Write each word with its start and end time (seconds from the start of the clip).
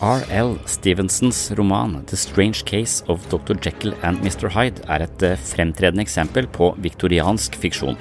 R.L. 0.00 0.54
Stevensons 0.64 1.52
roman 1.58 2.06
The 2.06 2.16
Strange 2.16 2.64
Case 2.64 3.04
of 3.06 3.20
Dr. 3.28 3.54
Jekyll 3.60 3.92
and 4.02 4.22
Mr. 4.24 4.48
Hyde 4.48 4.80
er 4.88 5.04
et 5.04 5.24
eh, 5.28 5.36
fremtredende 5.36 6.00
eksempel 6.00 6.48
på 6.48 6.70
viktoriansk 6.80 7.58
fiksjon. 7.60 8.00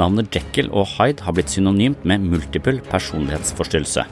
Navnet 0.00 0.32
Jekyll 0.32 0.70
og 0.72 0.88
Hyde 0.94 1.20
har 1.20 1.36
blitt 1.36 1.52
synonymt 1.52 2.06
med 2.08 2.24
multiple 2.24 2.80
personlighetsforstyrrelse. 2.88 4.06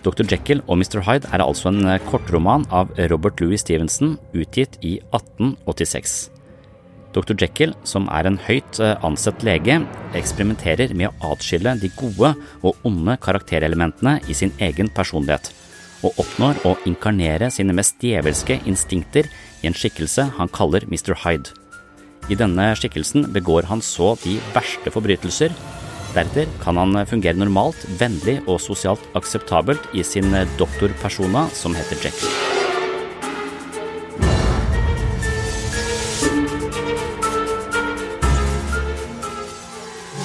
Dr. 0.00 0.24
Jekyll 0.24 0.64
og 0.64 0.80
Mr. 0.80 1.02
Hyde 1.04 1.28
er 1.28 1.44
altså 1.44 1.68
en 1.68 1.84
eh, 1.84 2.00
kortroman 2.08 2.64
av 2.72 2.96
Robert 3.12 3.44
Louis 3.44 3.60
Stevenson, 3.60 4.16
utgitt 4.32 4.80
i 4.80 4.96
1886. 5.12 6.30
Dr. 7.12 7.36
Jekyll, 7.36 7.76
som 7.84 8.08
er 8.08 8.24
en 8.24 8.40
høyt 8.48 8.80
eh, 8.80 8.96
ansett 9.04 9.44
lege, 9.44 9.82
eksperimenterer 10.16 10.96
med 10.96 11.12
å 11.12 11.34
atskille 11.36 11.76
de 11.76 11.92
gode 12.00 12.32
og 12.64 12.88
onde 12.88 13.20
karakterelementene 13.20 14.22
i 14.32 14.40
sin 14.46 14.56
egen 14.64 14.88
personlighet, 14.96 15.52
og 16.06 16.18
oppnår 16.20 16.60
å 16.68 16.76
inkarnere 16.88 17.50
sine 17.52 17.74
mest 17.76 18.00
djevelske 18.02 18.60
instinkter 18.68 19.28
i 19.60 19.68
en 19.68 19.76
skikkelse 19.76 20.30
han 20.38 20.52
kaller 20.52 20.86
Mr. 20.88 21.14
Hyde. 21.24 21.52
I 22.30 22.36
denne 22.38 22.70
skikkelsen 22.78 23.26
begår 23.34 23.66
han 23.70 23.82
så 23.82 24.14
de 24.22 24.36
verste 24.54 24.92
forbrytelser. 24.92 25.54
Deretter 26.14 26.50
kan 26.62 26.78
han 26.78 26.98
fungere 27.06 27.38
normalt, 27.38 27.84
vennlig 28.00 28.40
og 28.46 28.60
sosialt 28.62 29.02
akseptabelt 29.18 29.90
i 29.94 30.04
sin 30.06 30.34
doktorpersona 30.58 31.48
som 31.54 31.74
heter 31.74 31.98
Jekyll. 32.04 32.34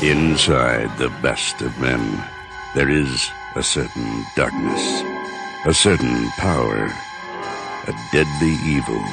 Inside 0.06 0.92
the 1.00 1.10
best 1.24 1.62
of 1.62 1.72
men, 1.82 2.22
there 2.76 2.90
is 2.92 3.32
a 3.56 3.64
certain 3.64 4.24
darkness, 4.36 5.15
a 5.68 5.74
certain 5.74 6.30
power, 6.38 6.94
a 7.88 7.94
deadly 8.12 8.54
evil 8.64 9.04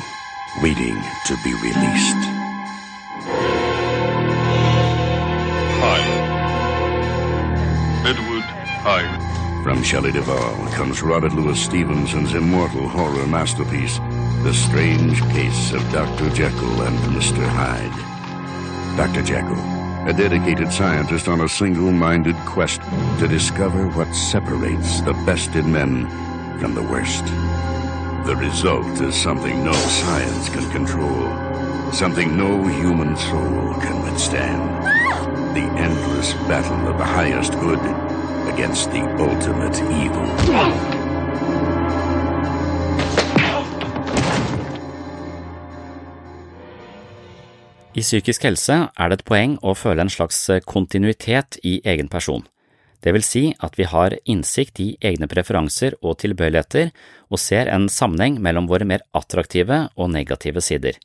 waiting 0.61 0.95
to 1.25 1.35
be 1.43 1.55
released. 1.55 2.23
Hyde. 5.81 6.11
Edward 8.07 8.45
Hyde. 8.85 9.63
From 9.63 9.83
Shelley 9.83 10.13
Duvall 10.13 10.67
comes 10.73 11.01
Robert 11.01 11.33
Louis 11.33 11.59
Stevenson's 11.59 12.35
immortal 12.35 12.87
horror 12.87 13.27
masterpiece, 13.27 13.97
The 14.43 14.53
Strange 14.53 15.23
Case 15.31 15.73
of 15.73 15.81
Dr. 15.91 16.29
Jekyll 16.35 16.83
and 16.83 16.99
Mr. 17.17 17.49
Hyde. 17.49 18.99
Dr. 18.99 19.23
Jekyll, 19.23 19.57
a 20.07 20.13
dedicated 20.13 20.71
scientist 20.71 21.29
on 21.29 21.41
a 21.41 21.49
single-minded 21.49 22.37
quest 22.45 22.83
to 23.21 23.27
discover 23.27 23.89
what 23.89 24.15
separates 24.15 25.01
the 25.01 25.15
best 25.25 25.55
in 25.55 25.73
men 25.73 26.07
from 26.61 26.75
the 26.75 26.83
worst. 26.83 27.25
The 28.27 28.37
result 28.37 29.01
is 29.01 29.15
something 29.15 29.65
no 29.65 29.73
science 29.73 30.49
can 30.49 30.71
control, 30.71 31.23
something 31.93 32.37
no 32.37 32.65
human 32.67 33.17
soul 33.17 33.75
can 33.81 34.03
withstand. 34.05 34.63
The 35.57 35.67
endless 35.81 36.33
battle 36.49 36.89
of 36.89 36.99
the 36.99 37.05
highest 37.05 37.53
good 37.53 37.81
against 38.53 38.91
the 38.91 39.03
ultimate 39.19 39.79
evil. 40.03 40.29
I 47.95 48.01
psykisk 48.01 48.43
helse 48.43 48.73
er 48.73 49.09
det 49.11 49.21
et 49.21 49.25
poeng 49.29 49.59
å 49.61 49.75
føle 49.77 50.01
en 50.01 50.11
slags 50.11 50.39
kontinuitet 50.65 51.59
i 51.63 51.81
egen 51.85 52.09
person. 52.09 52.47
Det 53.03 53.13
vil 53.15 53.25
si 53.27 53.45
at 53.59 53.79
vi 53.79 53.87
har 53.91 54.15
innsikt 54.31 54.79
i 54.81 54.93
egne 55.03 55.27
preferanser 55.31 55.97
og 56.03 56.21
tilbøyeligheter 56.23 56.93
og 57.33 57.41
ser 57.43 57.71
en 57.73 57.89
sammenheng 57.91 58.39
mellom 58.43 58.69
våre 58.71 58.87
mer 58.87 59.03
attraktive 59.17 59.89
og 59.97 60.13
negative 60.15 60.63
sider. 60.63 60.99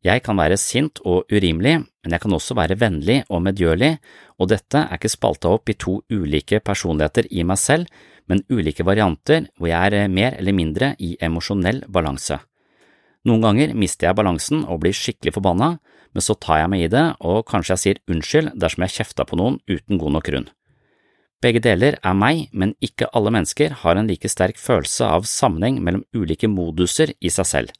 Jeg 0.00 0.22
kan 0.24 0.38
være 0.40 0.56
sint 0.56 0.98
og 1.04 1.28
urimelig, 1.28 1.74
men 1.84 2.14
jeg 2.14 2.22
kan 2.22 2.32
også 2.32 2.56
være 2.56 2.78
vennlig 2.80 3.18
og 3.28 3.42
medgjørlig, 3.44 3.98
og 4.40 4.48
dette 4.48 4.80
er 4.86 4.96
ikke 4.96 5.12
spalta 5.12 5.52
opp 5.52 5.68
i 5.68 5.76
to 5.76 5.98
ulike 6.08 6.62
personligheter 6.64 7.28
i 7.30 7.44
meg 7.44 7.60
selv, 7.60 7.84
men 8.26 8.40
ulike 8.48 8.86
varianter 8.86 9.50
hvor 9.58 9.68
jeg 9.68 9.92
er 10.00 10.08
mer 10.08 10.38
eller 10.38 10.56
mindre 10.56 10.94
i 10.98 11.16
emosjonell 11.20 11.84
balanse. 11.88 12.40
Noen 13.28 13.44
ganger 13.44 13.74
mister 13.76 14.08
jeg 14.08 14.16
balansen 14.16 14.64
og 14.64 14.80
blir 14.80 14.96
skikkelig 14.96 15.34
forbanna, 15.36 15.74
men 16.16 16.24
så 16.24 16.34
tar 16.34 16.62
jeg 16.62 16.72
meg 16.72 16.86
i 16.86 16.92
det, 16.94 17.04
og 17.20 17.44
kanskje 17.46 17.74
jeg 17.74 17.82
sier 17.84 18.00
unnskyld 18.10 18.54
dersom 18.56 18.86
jeg 18.86 18.96
kjefta 18.96 19.28
på 19.28 19.36
noen 19.38 19.60
uten 19.68 20.00
god 20.00 20.16
nok 20.16 20.26
grunn. 20.30 20.48
Begge 21.40 21.62
deler 21.64 21.96
er 22.04 22.16
meg, 22.16 22.48
men 22.52 22.74
ikke 22.84 23.08
alle 23.16 23.32
mennesker 23.32 23.72
har 23.80 23.96
en 23.96 24.08
like 24.10 24.28
sterk 24.28 24.58
følelse 24.60 25.06
av 25.08 25.24
sammenheng 25.28 25.78
mellom 25.80 26.02
ulike 26.12 26.50
moduser 26.52 27.14
i 27.16 27.32
seg 27.32 27.48
selv. 27.48 27.70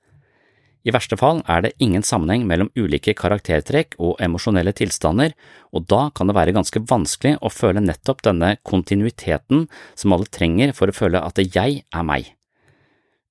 I 0.80 0.94
verste 0.96 1.18
fall 1.20 1.42
er 1.44 1.66
det 1.66 1.74
ingen 1.84 2.00
sammenheng 2.06 2.46
mellom 2.48 2.70
ulike 2.72 3.12
karaktertrekk 3.12 3.98
og 4.00 4.16
emosjonelle 4.24 4.72
tilstander, 4.72 5.34
og 5.76 5.84
da 5.92 6.06
kan 6.16 6.30
det 6.30 6.36
være 6.38 6.54
ganske 6.56 6.80
vanskelig 6.88 7.34
å 7.44 7.52
føle 7.52 7.82
nettopp 7.84 8.24
denne 8.24 8.54
kontinuiteten 8.64 9.66
som 9.92 10.16
alle 10.16 10.30
trenger 10.32 10.72
for 10.72 10.88
å 10.88 10.96
føle 10.96 11.20
at 11.20 11.42
jeg 11.44 11.82
er 11.84 12.06
meg. 12.06 12.32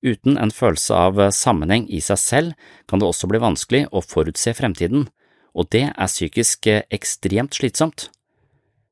Uten 0.06 0.38
en 0.38 0.54
følelse 0.54 0.94
av 0.94 1.18
sammenheng 1.34 1.90
i 1.90 1.98
seg 2.00 2.22
selv 2.22 2.70
kan 2.86 3.02
det 3.02 3.10
også 3.10 3.26
bli 3.28 3.42
vanskelig 3.42 3.82
å 3.90 4.00
forutse 4.06 4.54
fremtiden, 4.54 5.08
og 5.58 5.74
det 5.74 5.88
er 5.90 6.14
psykisk 6.14 6.70
ekstremt 6.70 7.58
slitsomt. 7.58 8.12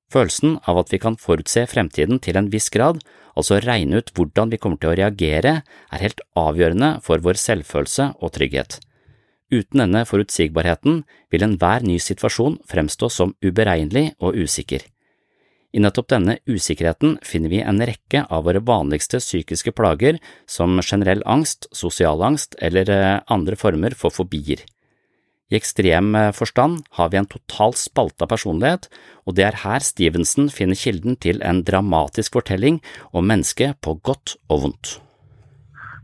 Følelsen 0.08 0.56
av 0.64 0.78
at 0.80 0.92
vi 0.92 1.00
kan 1.02 1.18
forutse 1.20 1.66
fremtiden 1.68 2.20
til 2.24 2.38
en 2.40 2.48
viss 2.52 2.70
grad, 2.72 3.02
altså 3.36 3.60
regne 3.60 4.00
ut 4.00 4.12
hvordan 4.16 4.52
vi 4.52 4.58
kommer 4.60 4.80
til 4.80 4.94
å 4.94 4.98
reagere, 4.98 5.60
er 5.64 6.04
helt 6.04 6.22
avgjørende 6.38 6.94
for 7.04 7.20
vår 7.24 7.40
selvfølelse 7.40 8.14
og 8.16 8.32
trygghet. 8.38 8.78
Uten 9.52 9.80
denne 9.80 10.04
forutsigbarheten 10.08 11.02
vil 11.32 11.44
enhver 11.44 11.84
ny 11.84 11.96
situasjon 12.00 12.58
fremstå 12.68 13.08
som 13.12 13.34
uberegnelig 13.44 14.12
og 14.20 14.36
usikker. 14.36 14.84
I 15.72 15.82
nettopp 15.84 16.08
denne 16.08 16.38
usikkerheten 16.48 17.18
finner 17.24 17.52
vi 17.52 17.60
en 17.60 17.80
rekke 17.84 18.24
av 18.32 18.46
våre 18.48 18.62
vanligste 18.64 19.20
psykiske 19.20 19.74
plager 19.76 20.16
som 20.48 20.80
generell 20.80 21.20
angst, 21.28 21.68
sosial 21.76 22.24
angst 22.24 22.56
eller 22.64 22.88
eh, 22.88 23.20
andre 23.28 23.56
former 23.60 23.96
for 23.96 24.12
fobier. 24.12 24.64
I 25.48 25.56
ekstrem 25.56 26.12
eh, 26.18 26.30
forstand 26.36 26.82
har 26.98 27.08
vi 27.12 27.20
en 27.20 27.28
totalt 27.30 27.80
spalta 27.80 28.28
personlighet, 28.28 28.90
og 29.24 29.38
det 29.38 29.46
er 29.48 29.60
her 29.64 29.84
Stevenson 29.84 30.52
finner 30.52 30.76
kilden 30.76 31.16
til 31.16 31.40
en 31.40 31.62
dramatisk 31.64 32.36
fortelling 32.36 32.82
om 33.12 33.28
mennesket 33.28 33.80
på 33.80 33.96
godt 34.04 34.36
og 34.52 34.66
vondt. 34.66 34.98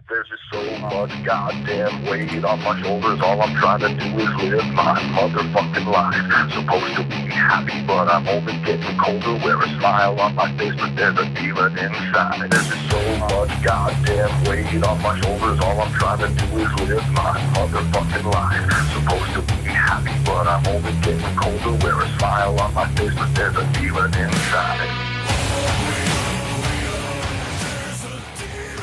There's 0.07 0.29
just 0.29 0.43
so 0.53 0.79
much 0.81 1.25
goddamn 1.25 2.05
weight 2.05 2.45
on 2.45 2.61
my 2.61 2.79
shoulders. 2.83 3.21
All 3.23 3.41
I'm 3.41 3.57
trying 3.57 3.81
to 3.81 3.89
do 3.89 4.05
is 4.21 4.29
live 4.37 4.67
my 4.75 5.01
motherfucking 5.17 5.87
life. 5.87 6.53
Supposed 6.53 6.97
to 6.97 7.05
be 7.05 7.33
happy, 7.33 7.83
but 7.87 8.09
I'm 8.09 8.29
only 8.29 8.53
getting 8.67 8.99
colder. 8.99 9.43
Wear 9.43 9.63
a 9.63 9.69
smile 9.79 10.21
on 10.21 10.35
my 10.35 10.55
face, 10.59 10.75
but 10.77 10.95
there's 10.95 11.17
a 11.17 11.25
demon 11.33 11.79
inside. 11.79 12.51
There's 12.51 12.69
just 12.69 12.91
so 12.91 13.01
much 13.17 13.63
goddamn 13.65 14.45
weight 14.45 14.85
on 14.85 15.01
my 15.01 15.19
shoulders. 15.21 15.59
All 15.61 15.81
I'm 15.81 15.93
trying 15.95 16.19
to 16.21 16.29
do 16.29 16.59
is 16.59 16.73
live 16.81 17.11
my 17.13 17.41
motherfucking 17.57 18.31
life. 18.31 18.73
Supposed 18.93 19.33
to 19.33 19.55
be 19.57 19.71
happy, 19.73 20.13
but 20.27 20.47
I'm 20.47 20.67
only 20.67 20.93
getting 21.01 21.35
colder. 21.35 21.83
Wear 21.83 22.03
a 22.03 22.19
smile 22.19 22.61
on 22.61 22.75
my 22.75 22.87
face, 22.95 23.15
but 23.15 23.35
there's 23.35 23.57
a 23.57 23.65
demon 23.73 24.13
inside. 24.13 25.14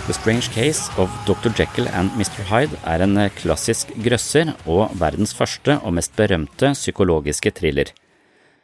The 0.07 0.13
Strange 0.18 0.50
Case 0.50 0.89
of 0.98 1.13
Dr. 1.27 1.51
Jekyll 1.53 1.88
and 1.94 2.09
Mr. 2.18 2.42
Hyde 2.50 2.77
er 2.89 3.03
en 3.06 3.19
klassisk 3.38 3.92
grøsser 4.01 4.50
og 4.65 4.95
verdens 4.98 5.33
første 5.38 5.75
og 5.86 5.94
mest 5.94 6.15
berømte 6.18 6.71
psykologiske 6.74 7.51
thriller. 7.59 7.92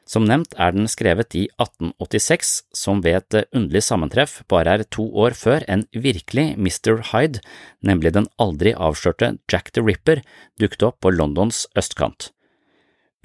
Som 0.07 0.25
nevnt 0.25 0.55
er 0.57 0.71
den 0.71 0.87
skrevet 0.89 1.35
i 1.35 1.43
1886, 1.59 2.53
som 2.73 3.03
ved 3.03 3.19
et 3.19 3.49
underlig 3.51 3.83
sammentreff 3.83 4.39
bare 4.49 4.77
er 4.79 4.85
to 4.87 5.05
år 5.13 5.35
før 5.37 5.67
en 5.67 5.83
virkelig 5.93 6.55
Mr. 6.55 7.03
Hyde, 7.11 7.43
nemlig 7.83 8.15
den 8.15 8.29
aldri 8.39 8.73
avslørte 8.73 9.35
Jack 9.51 9.73
the 9.75 9.83
Ripper, 9.83 10.23
dukket 10.59 10.87
opp 10.89 11.01
på 11.03 11.11
Londons 11.11 11.65
østkant. 11.77 12.31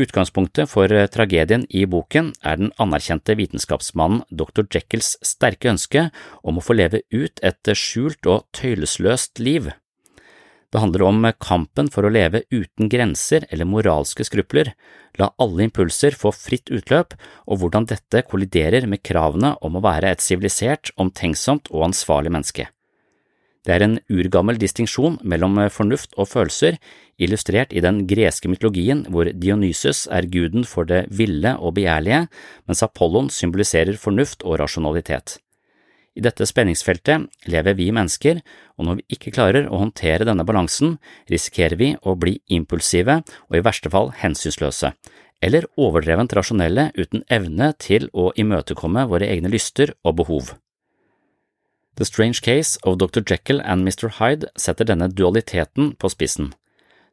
Utgangspunktet 0.03 0.71
for 0.71 0.91
eh, 0.91 1.07
tragedien 1.13 1.67
i 1.71 1.85
boken 1.87 2.33
er 2.43 2.59
den 2.59 2.73
anerkjente 2.83 3.37
vitenskapsmannen 3.39 4.25
dr. 4.31 4.65
Jekylls 4.67 5.15
sterke 5.23 5.71
ønske 5.71 6.09
om 6.43 6.59
å 6.59 6.65
få 6.65 6.75
leve 6.79 7.05
ut 7.13 7.43
et 7.45 7.73
skjult 7.79 8.27
og 8.27 8.49
tøylesløst 8.57 9.43
liv. 9.43 9.71
Det 10.73 10.81
handler 10.81 11.05
om 11.05 11.27
kampen 11.37 11.91
for 11.93 12.09
å 12.09 12.13
leve 12.13 12.47
uten 12.51 12.89
grenser 12.89 13.45
eller 13.53 13.69
moralske 13.69 14.25
skrupler, 14.25 14.73
la 15.21 15.29
alle 15.37 15.67
impulser 15.69 16.17
få 16.17 16.33
fritt 16.33 16.73
utløp, 16.73 17.13
og 17.45 17.61
hvordan 17.61 17.91
dette 17.93 18.25
kolliderer 18.25 18.89
med 18.89 19.05
kravene 19.05 19.53
om 19.61 19.77
å 19.77 19.85
være 19.85 20.15
et 20.15 20.25
sivilisert, 20.25 20.95
omtenksomt 20.97 21.69
og 21.75 21.91
ansvarlig 21.91 22.33
menneske. 22.33 22.71
Det 23.63 23.75
er 23.77 23.85
en 23.85 23.99
urgammel 24.11 24.59
distinksjon 24.59 25.21
mellom 25.23 25.61
fornuft 25.71 26.17
og 26.19 26.27
følelser, 26.33 26.81
illustrert 27.23 27.71
i 27.71 27.83
den 27.85 28.03
greske 28.11 28.51
mytologien 28.51 29.05
hvor 29.13 29.31
Dionysus 29.31 30.09
er 30.11 30.27
guden 30.27 30.67
for 30.67 30.89
det 30.89 31.05
ville 31.15 31.55
og 31.59 31.77
begjærlige, 31.79 32.27
mens 32.67 32.83
Apollon 32.83 33.31
symboliserer 33.31 33.99
fornuft 34.01 34.43
og 34.43 34.59
rasjonalitet. 34.63 35.39
I 36.13 36.21
dette 36.21 36.45
spenningsfeltet 36.45 37.31
lever 37.49 37.77
vi 37.79 37.89
mennesker, 37.95 38.43
og 38.77 38.85
når 38.85 38.99
vi 38.99 39.17
ikke 39.17 39.33
klarer 39.33 39.69
å 39.71 39.79
håndtere 39.81 40.27
denne 40.29 40.45
balansen, 40.45 40.99
risikerer 41.31 41.79
vi 41.81 41.93
å 42.03 42.17
bli 42.19 42.37
impulsive 42.53 43.23
og 43.23 43.57
i 43.57 43.63
verste 43.65 43.93
fall 43.93 44.13
hensynsløse, 44.21 44.93
eller 45.43 45.71
overdrevent 45.81 46.35
rasjonelle 46.37 46.91
uten 46.99 47.25
evne 47.33 47.73
til 47.81 48.11
å 48.13 48.29
imøtekomme 48.37 49.07
våre 49.09 49.31
egne 49.33 49.55
lyster 49.55 49.95
og 50.05 50.21
behov. 50.21 50.53
The 51.97 52.07
Strange 52.07 52.41
Case 52.41 52.79
of 52.85 52.97
Dr. 52.99 53.21
Jekyll 53.21 53.61
and 53.61 53.85
Mr. 53.85 54.09
Hyde 54.17 54.49
setter 54.57 54.87
denne 54.89 55.11
dualiteten 55.13 55.93
på 56.01 56.09
spissen. 56.09 56.55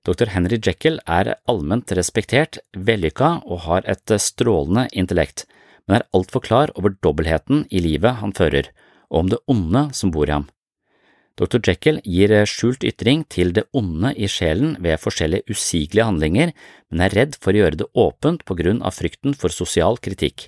Dr. 0.08 0.32
Henry 0.32 0.56
Jekyll 0.56 1.02
er 1.04 1.34
allment 1.52 1.92
respektert, 1.92 2.62
vellykka 2.72 3.42
og 3.44 3.66
har 3.66 3.84
et 3.84 4.14
strålende 4.24 4.88
intellekt, 4.96 5.44
men 5.84 6.00
er 6.00 6.08
altfor 6.16 6.46
klar 6.46 6.72
over 6.80 6.96
dobbeltheten 7.04 7.66
i 7.70 7.82
livet 7.84 8.22
han 8.22 8.32
fører, 8.32 8.70
og 9.12 9.26
om 9.26 9.34
det 9.34 9.42
onde 9.52 9.84
som 10.00 10.14
bor 10.16 10.32
i 10.32 10.38
ham. 10.38 10.48
Dr. 11.36 11.60
Jekyll 11.60 12.00
gir 12.04 12.32
skjult 12.48 12.86
ytring 12.88 13.26
til 13.28 13.52
det 13.56 13.66
onde 13.76 14.14
i 14.16 14.32
sjelen 14.32 14.78
ved 14.80 15.00
forskjellige 15.04 15.52
usigelige 15.52 16.08
handlinger, 16.08 16.56
men 16.88 17.04
er 17.04 17.16
redd 17.20 17.36
for 17.36 17.52
å 17.52 17.66
gjøre 17.66 17.82
det 17.84 17.92
åpent 18.00 18.48
på 18.48 18.56
grunn 18.60 18.80
av 18.80 18.96
frykten 18.96 19.36
for 19.36 19.52
sosial 19.52 20.00
kritikk. 20.00 20.48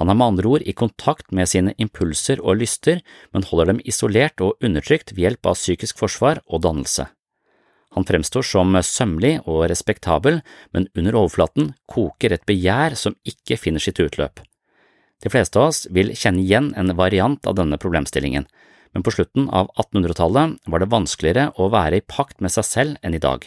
Han 0.00 0.08
er 0.08 0.16
med 0.16 0.32
andre 0.32 0.48
ord 0.48 0.62
i 0.64 0.72
kontakt 0.72 1.28
med 1.36 1.50
sine 1.50 1.74
impulser 1.76 2.40
og 2.40 2.62
lyster, 2.62 3.02
men 3.36 3.44
holder 3.44 3.74
dem 3.74 3.82
isolert 3.84 4.40
og 4.40 4.56
undertrykt 4.64 5.12
ved 5.12 5.26
hjelp 5.26 5.50
av 5.52 5.58
psykisk 5.58 6.00
forsvar 6.00 6.40
og 6.48 6.62
dannelse. 6.64 7.10
Han 7.98 8.06
fremstår 8.06 8.46
som 8.46 8.78
sømmelig 8.86 9.40
og 9.44 9.66
respektabel, 9.68 10.40
men 10.72 10.88
under 10.96 11.18
overflaten 11.20 11.74
koker 11.90 12.32
et 12.32 12.46
begjær 12.48 12.96
som 12.96 13.18
ikke 13.28 13.58
finner 13.60 13.82
sitt 13.82 14.00
utløp. 14.00 14.40
De 15.20 15.28
fleste 15.28 15.60
av 15.60 15.68
oss 15.68 15.84
vil 15.92 16.14
kjenne 16.16 16.40
igjen 16.40 16.72
en 16.80 16.96
variant 16.96 17.44
av 17.50 17.58
denne 17.58 17.76
problemstillingen, 17.82 18.46
men 18.94 19.04
på 19.04 19.12
slutten 19.12 19.50
av 19.52 19.68
1800-tallet 19.76 20.56
var 20.70 20.80
det 20.80 20.92
vanskeligere 20.94 21.50
å 21.60 21.68
være 21.74 22.00
i 22.00 22.06
pakt 22.06 22.40
med 22.40 22.54
seg 22.54 22.66
selv 22.66 23.02
enn 23.04 23.18
i 23.18 23.22
dag. 23.22 23.44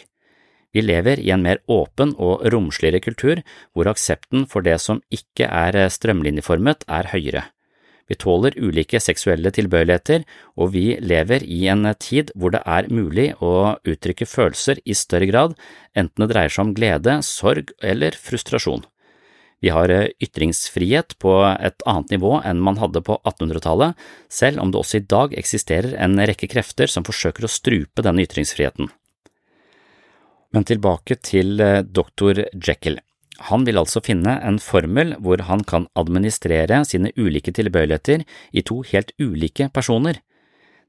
Vi 0.74 0.82
lever 0.82 1.22
i 1.22 1.30
en 1.30 1.44
mer 1.46 1.62
åpen 1.70 2.16
og 2.18 2.42
romsligere 2.50 3.00
kultur 3.00 3.40
hvor 3.72 3.88
aksepten 3.92 4.48
for 4.50 4.66
det 4.66 4.80
som 4.82 5.02
ikke 5.14 5.46
er 5.46 5.78
strømlinjeformet, 5.94 6.82
er 6.90 7.12
høyere. 7.14 7.44
Vi 8.04 8.16
tåler 8.20 8.56
ulike 8.60 9.00
seksuelle 9.00 9.48
tilbøyeligheter, 9.54 10.24
og 10.60 10.74
vi 10.74 10.98
lever 11.00 11.44
i 11.46 11.62
en 11.72 11.86
tid 11.96 12.34
hvor 12.36 12.52
det 12.52 12.60
er 12.68 12.90
mulig 12.92 13.30
å 13.40 13.78
uttrykke 13.80 14.28
følelser 14.28 14.82
i 14.84 14.96
større 14.98 15.30
grad, 15.30 15.54
enten 15.96 16.24
det 16.26 16.34
dreier 16.34 16.52
seg 16.52 16.66
om 16.66 16.74
glede, 16.76 17.14
sorg 17.24 17.72
eller 17.80 18.18
frustrasjon. 18.18 18.84
Vi 19.64 19.70
har 19.72 19.88
ytringsfrihet 20.20 21.14
på 21.22 21.38
et 21.54 21.86
annet 21.88 22.12
nivå 22.12 22.34
enn 22.44 22.60
man 22.60 22.76
hadde 22.82 23.00
på 23.06 23.16
1800-tallet, 23.22 23.94
selv 24.28 24.60
om 24.60 24.74
det 24.74 24.82
også 24.82 25.00
i 25.00 25.06
dag 25.14 25.32
eksisterer 25.40 25.96
en 26.04 26.20
rekke 26.20 26.50
krefter 26.52 26.90
som 26.90 27.06
forsøker 27.06 27.46
å 27.46 27.52
strupe 27.54 28.04
denne 28.04 28.26
ytringsfriheten. 28.26 28.90
Men 30.54 30.66
tilbake 30.68 31.18
til 31.18 31.58
eh, 31.60 31.82
doktor 31.82 32.38
Jekyll. 32.54 33.00
Han 33.50 33.64
vil 33.66 33.80
altså 33.80 33.98
finne 34.04 34.36
en 34.46 34.60
formel 34.62 35.16
hvor 35.18 35.42
han 35.48 35.64
kan 35.66 35.88
administrere 35.98 36.84
sine 36.86 37.10
ulike 37.18 37.50
tilbøyeligheter 37.56 38.22
i 38.54 38.62
to 38.62 38.84
helt 38.92 39.10
ulike 39.18 39.66
personer. 39.74 40.20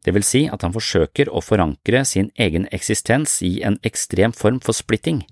Det 0.05 0.13
vil 0.13 0.25
si 0.25 0.43
at 0.53 0.61
han 0.61 0.75
forsøker 0.75 1.31
å 1.33 1.41
forankre 1.41 2.03
sin 2.05 2.29
egen 2.37 2.67
eksistens 2.75 3.39
i 3.41 3.57
en 3.65 3.79
ekstrem 3.87 4.35
form 4.37 4.59
for 4.61 4.77
splitting, 4.77 5.23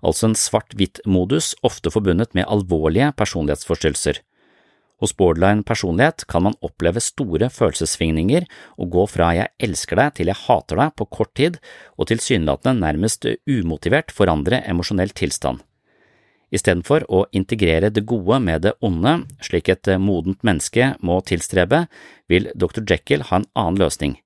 altså 0.00 0.30
en 0.30 0.38
svart-hvitt-modus 0.38 1.52
ofte 1.60 1.92
forbundet 1.92 2.32
med 2.32 2.48
alvorlige 2.48 3.12
personlighetsforstyrrelser. 3.20 4.22
Hos 5.02 5.16
borderline 5.18 5.64
personlighet 5.66 6.22
kan 6.30 6.44
man 6.46 6.54
oppleve 6.62 7.00
store 7.02 7.48
følelsessvingninger 7.50 8.46
og 8.78 8.92
gå 8.94 9.06
fra 9.10 9.32
jeg 9.34 9.50
elsker 9.66 9.98
deg 9.98 10.14
til 10.14 10.30
jeg 10.30 10.38
hater 10.44 10.78
deg 10.78 10.94
på 10.94 11.08
kort 11.10 11.32
tid, 11.34 11.58
og 11.98 12.06
tilsynelatende 12.12 12.78
nærmest 12.84 13.26
umotivert 13.50 14.14
forandre 14.14 14.62
emosjonell 14.62 15.10
tilstand. 15.10 15.58
Istedenfor 16.54 17.08
å 17.08 17.24
integrere 17.34 17.90
det 17.90 18.04
gode 18.06 18.38
med 18.44 18.62
det 18.62 18.76
onde, 18.84 19.24
slik 19.42 19.72
et 19.72 19.90
modent 19.98 20.44
menneske 20.46 20.92
må 21.00 21.18
tilstrebe, 21.26 21.86
vil 22.30 22.52
dr. 22.54 22.84
Jekyll 22.86 23.24
ha 23.32 23.40
en 23.40 23.48
annen 23.58 23.82
løsning. 23.82 24.20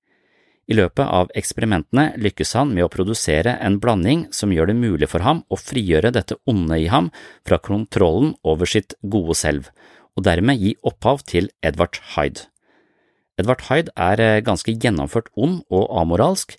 I 0.67 0.75
løpet 0.75 1.07
av 1.07 1.31
eksperimentene 1.39 2.09
lykkes 2.19 2.57
han 2.59 2.73
med 2.75 2.85
å 2.85 2.91
produsere 2.91 3.55
en 3.63 3.79
blanding 3.81 4.27
som 4.35 4.53
gjør 4.53 4.73
det 4.73 4.81
mulig 4.81 5.09
for 5.09 5.23
ham 5.23 5.45
å 5.49 5.57
frigjøre 5.57 6.11
dette 6.13 6.37
onde 6.51 6.81
i 6.83 6.89
ham 6.91 7.13
fra 7.47 7.63
kontrollen 7.63 8.35
over 8.43 8.67
sitt 8.67 8.99
gode 9.07 9.39
selv, 9.39 9.71
og 10.17 10.25
dermed 10.27 10.61
gi 10.61 10.75
opphav 10.87 11.23
til 11.29 11.51
Edvard 11.63 12.01
Hyde. 12.15 12.49
Edvard 13.37 13.67
Hyde 13.69 13.93
er 13.97 14.23
eh, 14.23 14.43
ganske 14.45 14.73
gjennomført 14.73 15.29
ond 15.37 15.61
og 15.69 15.93
amoralsk. 16.01 16.57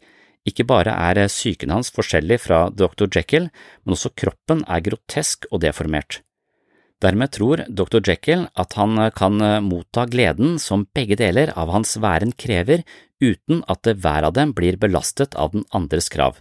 Ikke 0.48 0.64
bare 0.68 0.94
er 0.94 1.26
psyken 1.28 1.74
hans 1.74 1.90
forskjellig 1.92 2.40
fra 2.46 2.68
dr. 2.70 3.10
Jekyll, 3.10 3.50
men 3.84 3.98
også 3.98 4.14
kroppen 4.16 4.64
er 4.70 4.86
grotesk 4.86 5.50
og 5.52 5.66
deformert. 5.66 6.22
Dermed 7.04 7.34
tror 7.36 7.66
dr. 7.68 8.00
Jekyll 8.00 8.48
at 8.58 8.74
han 8.80 8.98
kan 9.14 9.38
motta 9.66 10.08
gleden 10.10 10.56
som 10.62 10.88
begge 10.98 11.18
deler 11.20 11.52
av 11.54 11.70
hans 11.76 11.98
væren 12.02 12.32
krever, 12.34 12.86
uten 13.22 13.62
at 13.70 13.86
hver 13.86 14.30
av 14.30 14.34
dem 14.38 14.54
blir 14.58 14.80
belastet 14.82 15.36
av 15.36 15.52
den 15.54 15.66
andres 15.78 16.10
krav. 16.14 16.40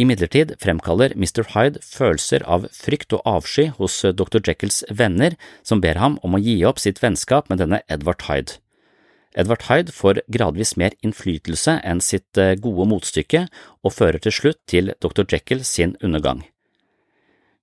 Imidlertid 0.00 0.54
fremkaller 0.62 1.12
Mr. 1.12 1.44
Hyde 1.52 1.82
følelser 1.84 2.44
av 2.48 2.64
frykt 2.72 3.12
og 3.12 3.26
avsky 3.28 3.68
hos 3.76 3.98
dr. 4.16 4.40
Jekylls 4.40 4.80
venner 4.88 5.36
som 5.62 5.82
ber 5.84 6.00
ham 6.00 6.16
om 6.24 6.38
å 6.38 6.40
gi 6.40 6.62
opp 6.64 6.80
sitt 6.80 7.02
vennskap 7.02 7.50
med 7.52 7.60
denne 7.60 7.82
Edvard 7.92 8.24
Hyde. 8.24 8.56
Edvard 9.36 9.66
Hyde 9.68 9.92
får 9.92 10.22
gradvis 10.32 10.74
mer 10.80 10.96
innflytelse 11.04 11.78
enn 11.88 12.00
sitt 12.04 12.40
eh, 12.40 12.54
gode 12.60 12.88
motstykke 12.88 13.46
og 13.82 13.94
fører 13.94 14.20
til 14.20 14.34
slutt 14.36 14.60
til 14.68 14.92
dr. 15.00 15.24
Jekyll 15.28 15.64
sin 15.64 15.96
undergang. 16.04 16.42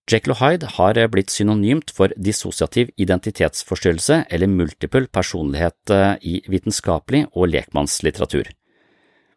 Jekyll 0.10 0.34
og 0.34 0.42
Hyde 0.42 0.72
har 0.78 0.98
eh, 0.98 1.10
blitt 1.10 1.34
synonymt 1.34 1.94
for 1.94 2.14
dissosiativ 2.18 2.90
identitetsforstyrrelse 2.98 4.24
eller 4.30 4.50
multiple 4.50 5.10
personlighet 5.14 5.94
eh, 5.94 6.16
i 6.22 6.40
vitenskapelig 6.50 7.28
og 7.34 7.52
lekmannslitteratur. 7.54 8.50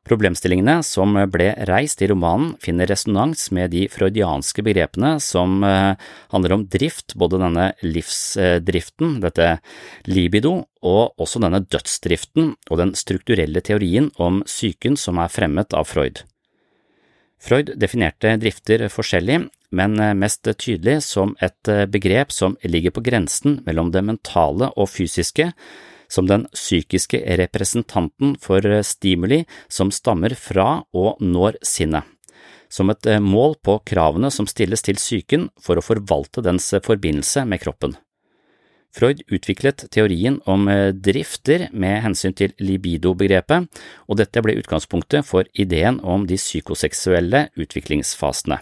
Problemstillingene 0.03 0.81
som 0.83 1.15
ble 1.31 1.53
reist 1.69 2.01
i 2.03 2.09
romanen 2.11 2.57
finner 2.63 2.89
resonans 2.91 3.45
med 3.55 3.71
de 3.71 3.85
freudianske 3.91 4.65
begrepene 4.67 5.13
som 5.23 5.63
eh, 5.63 5.95
handler 6.35 6.57
om 6.57 6.65
drift, 6.67 7.15
både 7.15 7.39
denne 7.39 7.69
livsdriften, 7.87 9.21
dette 9.23 9.61
libido, 10.11 10.65
og 10.83 11.23
også 11.23 11.45
denne 11.45 11.63
dødsdriften 11.63 12.51
og 12.69 12.81
den 12.83 12.97
strukturelle 12.99 13.63
teorien 13.63 14.11
om 14.19 14.43
psyken 14.49 14.99
som 14.99 15.23
er 15.23 15.31
fremmet 15.31 15.71
av 15.79 15.87
Freud. 15.87 16.25
Freud 17.43 17.71
definerte 17.79 18.35
drifter 18.43 18.89
forskjellig, 18.91 19.39
men 19.71 19.97
mest 20.19 20.47
tydelig 20.47 20.99
som 21.07 21.37
et 21.43 21.71
begrep 21.91 22.35
som 22.35 22.59
ligger 22.63 22.95
på 22.95 23.03
grensen 23.07 23.61
mellom 23.67 23.91
det 23.95 24.03
mentale 24.07 24.69
og 24.77 24.91
fysiske, 24.91 25.49
som 26.13 26.29
den 26.29 26.47
psykiske 26.53 27.21
representanten 27.41 28.37
for 28.41 28.65
eh, 28.67 28.85
stimuli 28.85 29.43
som 29.73 29.93
stammer 29.95 30.37
fra 30.37 30.83
og 30.93 31.23
når 31.25 31.59
sinnet, 31.65 32.05
som 32.69 32.93
et 32.93 33.09
eh, 33.09 33.23
mål 33.23 33.57
på 33.65 33.79
kravene 33.89 34.31
som 34.35 34.49
stilles 34.51 34.85
til 34.85 35.01
psyken 35.01 35.49
for 35.63 35.81
å 35.81 35.85
forvalte 35.85 36.45
dens 36.45 36.69
eh, 36.73 36.85
forbindelse 36.85 37.47
med 37.49 37.63
kroppen. 37.65 37.97
Freud 38.93 39.23
utviklet 39.33 39.87
teorien 39.89 40.35
om 40.45 40.67
drifter 40.93 41.63
med 41.73 42.03
hensyn 42.05 42.35
til 42.37 42.53
libido-begrepet, 42.61 43.71
og 44.05 44.19
dette 44.21 44.43
ble 44.45 44.59
utgangspunktet 44.61 45.25
for 45.25 45.49
ideen 45.57 45.97
om 46.05 46.27
de 46.29 46.37
psykoseksuelle 46.37 47.47
utviklingsfasene. 47.57 48.61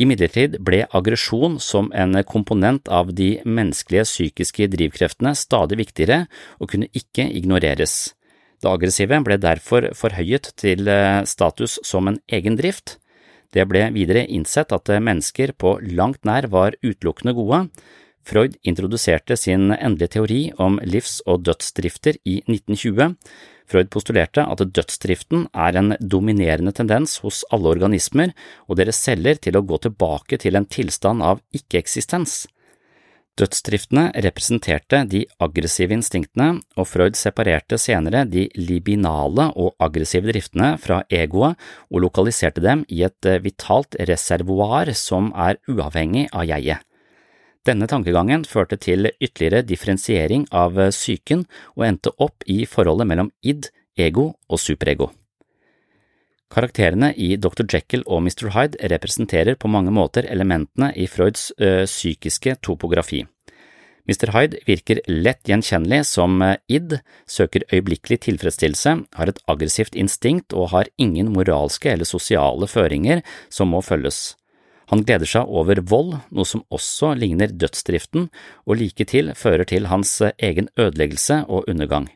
Imidlertid 0.00 0.56
ble 0.64 0.86
aggresjon 0.96 1.58
som 1.60 1.90
en 1.92 2.16
komponent 2.24 2.88
av 2.88 3.10
de 3.12 3.34
menneskelige 3.44 4.06
psykiske 4.08 4.70
drivkreftene 4.72 5.34
stadig 5.36 5.76
viktigere 5.82 6.22
og 6.56 6.72
kunne 6.72 6.88
ikke 6.96 7.26
ignoreres. 7.28 8.14
Det 8.60 8.68
aggressive 8.68 9.20
ble 9.24 9.36
derfor 9.40 9.90
forhøyet 9.96 10.52
til 10.60 10.88
eh, 10.88 11.20
status 11.28 11.78
som 11.84 12.08
en 12.08 12.18
egen 12.32 12.56
drift. 12.56 12.96
Det 13.52 13.66
ble 13.68 13.88
videre 13.92 14.24
innsett 14.24 14.72
at 14.72 14.88
mennesker 14.88 15.52
på 15.58 15.78
langt 15.84 16.24
nær 16.28 16.48
var 16.52 16.76
utelukkende 16.84 17.34
gode. 17.36 17.64
Freud 18.24 18.56
introduserte 18.68 19.36
sin 19.36 19.72
endelige 19.72 20.14
teori 20.16 20.42
om 20.60 20.78
livs- 20.84 21.20
og 21.26 21.44
dødsdrifter 21.48 22.20
i 22.24 22.40
1920, 22.46 23.16
Freud 23.70 23.90
postulerte 23.94 24.42
at 24.42 24.62
dødsdriften 24.74 25.46
er 25.54 25.78
en 25.78 25.94
dominerende 26.00 26.72
tendens 26.74 27.20
hos 27.24 27.44
alle 27.54 27.70
organismer 27.70 28.32
og 28.66 28.80
deres 28.80 28.98
celler 28.98 29.38
til 29.38 29.58
å 29.58 29.62
gå 29.66 29.78
tilbake 29.86 30.40
til 30.42 30.58
en 30.58 30.66
tilstand 30.66 31.22
av 31.22 31.44
ikke-eksistens. 31.54 32.42
Dødsdriftene 33.38 34.10
representerte 34.26 35.04
de 35.08 35.22
aggressive 35.40 35.94
instinktene, 35.96 36.58
og 36.76 36.88
Freud 36.90 37.16
separerte 37.16 37.78
senere 37.80 38.26
de 38.28 38.48
libinale 38.58 39.46
og 39.54 39.78
aggressive 39.80 40.28
driftene 40.28 40.74
fra 40.82 41.00
egoet 41.08 41.56
og 41.88 42.04
lokaliserte 42.04 42.60
dem 42.64 42.84
i 42.90 43.04
et 43.06 43.30
vitalt 43.44 43.96
reservoar 44.10 44.92
som 44.98 45.30
er 45.32 45.62
uavhengig 45.70 46.26
av 46.34 46.48
jeget. 46.50 46.89
Denne 47.68 47.84
tankegangen 47.90 48.46
førte 48.48 48.78
til 48.80 49.10
ytterligere 49.20 49.66
differensiering 49.68 50.46
av 50.50 50.78
psyken 50.90 51.44
og 51.76 51.84
endte 51.90 52.12
opp 52.16 52.46
i 52.48 52.62
forholdet 52.64 53.08
mellom 53.10 53.32
id, 53.44 53.68
ego 54.00 54.30
og 54.48 54.62
superego. 54.62 55.10
Karakterene 56.50 57.12
i 57.14 57.36
Dr. 57.38 57.66
Jekyll 57.70 58.02
og 58.06 58.24
Mr. 58.24 58.48
Hyde 58.56 58.88
representerer 58.90 59.54
på 59.60 59.68
mange 59.70 59.92
måter 59.94 60.26
elementene 60.26 60.88
i 60.98 61.06
Freuds 61.06 61.52
ø, 61.60 61.84
psykiske 61.84 62.56
topografi. 62.64 63.22
Mr. 64.08 64.32
Hyde 64.34 64.58
virker 64.66 64.98
lett 65.06 65.46
gjenkjennelig 65.46 66.00
som 66.08 66.40
id, 66.66 66.96
søker 67.28 67.68
øyeblikkelig 67.70 68.22
tilfredsstillelse, 68.24 68.96
har 69.14 69.30
et 69.30 69.38
aggressivt 69.46 69.94
instinkt 69.94 70.56
og 70.56 70.72
har 70.72 70.90
ingen 70.98 71.30
moralske 71.36 71.92
eller 71.92 72.08
sosiale 72.08 72.66
føringer 72.66 73.22
som 73.52 73.70
må 73.70 73.84
følges. 73.84 74.39
Han 74.90 75.04
gleder 75.06 75.28
seg 75.28 75.46
over 75.46 75.78
vold, 75.86 76.16
noe 76.34 76.46
som 76.46 76.64
også 76.74 77.12
ligner 77.18 77.52
dødsdriften 77.54 78.26
og 78.66 78.80
like 78.80 79.06
til 79.06 79.30
fører 79.38 79.68
til 79.68 79.86
hans 79.86 80.16
egen 80.32 80.70
ødeleggelse 80.76 81.44
og 81.46 81.70
undergang. 81.70 82.08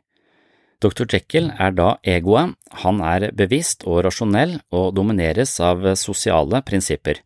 Dr. 0.83 1.07
Jekyll 1.07 1.53
er 1.55 1.71
da 1.73 1.95
egoet, 2.03 2.57
han 2.83 2.99
er 3.01 3.31
bevisst 3.33 3.87
og 3.87 4.03
rasjonell 4.05 4.59
og 4.75 4.91
domineres 4.99 5.55
av 5.63 5.87
sosiale 5.97 6.61
prinsipper. 6.67 7.23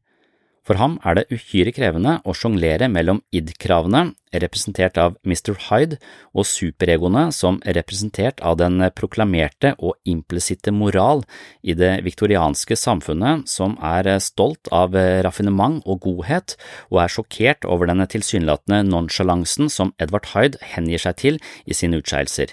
For 0.68 0.76
ham 0.76 0.98
er 1.00 1.16
det 1.16 1.30
uhyre 1.32 1.72
krevende 1.72 2.18
å 2.28 2.34
sjonglere 2.36 2.90
mellom 2.92 3.22
id-kravene, 3.32 4.10
representert 4.36 4.98
av 5.00 5.14
Mr. 5.24 5.54
Hyde, 5.64 5.96
og 6.36 6.44
superegoene 6.44 7.30
som 7.32 7.56
representert 7.64 8.42
av 8.44 8.58
den 8.60 8.84
proklamerte 8.92 9.72
og 9.78 9.96
implisitte 10.04 10.74
moral 10.76 11.24
i 11.64 11.72
det 11.72 11.94
viktorianske 12.04 12.76
samfunnet 12.76 13.48
som 13.48 13.78
er 13.80 14.12
stolt 14.20 14.68
av 14.68 14.92
raffinement 15.24 15.80
og 15.88 16.04
godhet 16.04 16.58
og 16.92 17.00
er 17.06 17.16
sjokkert 17.16 17.64
over 17.64 17.88
den 17.88 18.04
tilsynelatende 18.04 18.84
nonsjalansen 18.92 19.72
som 19.72 19.96
Edvard 19.96 20.34
Hyde 20.34 20.60
hengir 20.76 21.00
seg 21.00 21.16
til 21.24 21.44
i 21.64 21.72
sine 21.72 22.04
utskeielser. 22.04 22.52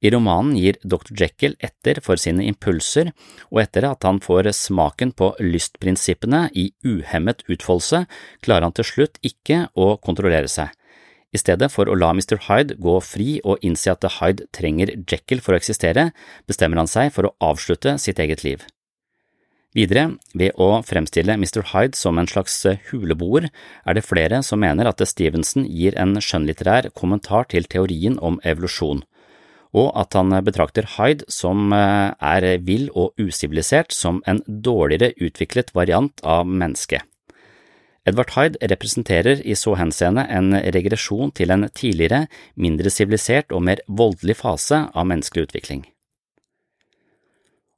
I 0.00 0.10
romanen 0.14 0.56
gir 0.56 0.78
dr. 0.80 1.12
Jekyll 1.12 1.58
etter 1.60 2.00
for 2.00 2.20
sine 2.20 2.46
impulser, 2.48 3.10
og 3.52 3.60
etter 3.60 3.84
at 3.84 4.06
han 4.08 4.20
får 4.24 4.48
smaken 4.56 5.12
på 5.12 5.34
lystprinsippene 5.44 6.46
i 6.56 6.70
uhemmet 6.88 7.44
utfoldelse, 7.52 8.06
klarer 8.40 8.68
han 8.68 8.76
til 8.76 8.88
slutt 8.88 9.20
ikke 9.20 9.66
å 9.76 9.92
kontrollere 10.00 10.48
seg. 10.48 10.72
I 11.30 11.38
stedet 11.38 11.68
for 11.70 11.86
å 11.86 11.94
la 11.94 12.10
Mr. 12.16 12.40
Hyde 12.48 12.74
gå 12.80 12.96
fri 13.04 13.38
og 13.44 13.60
innse 13.62 13.92
at 13.92 14.08
Hyde 14.16 14.48
trenger 14.56 14.96
Jekyll 15.04 15.44
for 15.44 15.54
å 15.54 15.60
eksistere, 15.60 16.10
bestemmer 16.48 16.80
han 16.80 16.90
seg 16.90 17.12
for 17.14 17.28
å 17.28 17.34
avslutte 17.52 17.98
sitt 18.02 18.18
eget 18.18 18.42
liv. 18.42 18.64
Videre, 19.76 20.16
ved 20.34 20.56
å 20.58 20.80
fremstille 20.82 21.36
Mr. 21.38 21.60
Hyde 21.70 21.94
som 21.94 22.18
en 22.18 22.26
slags 22.26 22.56
huleboer, 22.88 23.52
er 23.86 23.94
det 23.94 24.08
flere 24.08 24.40
som 24.42 24.64
mener 24.64 24.88
at 24.90 25.04
Stevenson 25.06 25.68
gir 25.68 25.94
en 26.00 26.16
skjønnlitterær 26.18 26.90
kommentar 26.98 27.46
til 27.52 27.68
teorien 27.70 28.18
om 28.18 28.40
evolusjon 28.42 29.04
og 29.76 29.92
at 29.98 30.16
han 30.18 30.34
betrakter 30.44 30.88
Hyde, 30.96 31.26
som 31.30 31.70
eh, 31.74 32.10
er 32.18 32.48
vill 32.66 32.88
og 32.94 33.14
usivilisert, 33.20 33.94
som 33.94 34.22
en 34.26 34.42
dårligere 34.46 35.14
utviklet 35.20 35.74
variant 35.76 36.24
av 36.26 36.48
mennesket. 36.48 37.06
Edvard 38.08 38.32
Hyde 38.34 38.58
representerer 38.72 39.42
i 39.44 39.54
så 39.54 39.76
henseende 39.76 40.24
en 40.32 40.54
regresjon 40.74 41.30
til 41.36 41.52
en 41.52 41.68
tidligere, 41.68 42.24
mindre 42.56 42.90
sivilisert 42.90 43.52
og 43.52 43.62
mer 43.68 43.82
voldelig 43.86 44.38
fase 44.40 44.86
av 44.90 45.06
menneskelig 45.06 45.50
utvikling. 45.50 45.84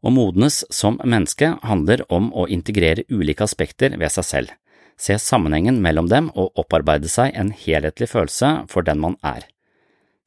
Å 0.02 0.11
modnes 0.11 0.62
som 0.75 0.99
menneske 1.04 1.52
handler 1.62 2.02
om 2.11 2.32
å 2.34 2.49
integrere 2.50 3.04
ulike 3.11 3.44
aspekter 3.46 3.94
ved 3.99 4.14
seg 4.14 4.26
selv, 4.26 4.54
se 4.99 5.18
sammenhengen 5.18 5.78
mellom 5.82 6.08
dem 6.11 6.30
og 6.34 6.58
opparbeide 6.58 7.11
seg 7.11 7.34
en 7.38 7.52
helhetlig 7.54 8.11
følelse 8.11 8.54
for 8.70 8.87
den 8.87 9.02
man 9.02 9.18
er. 9.22 9.51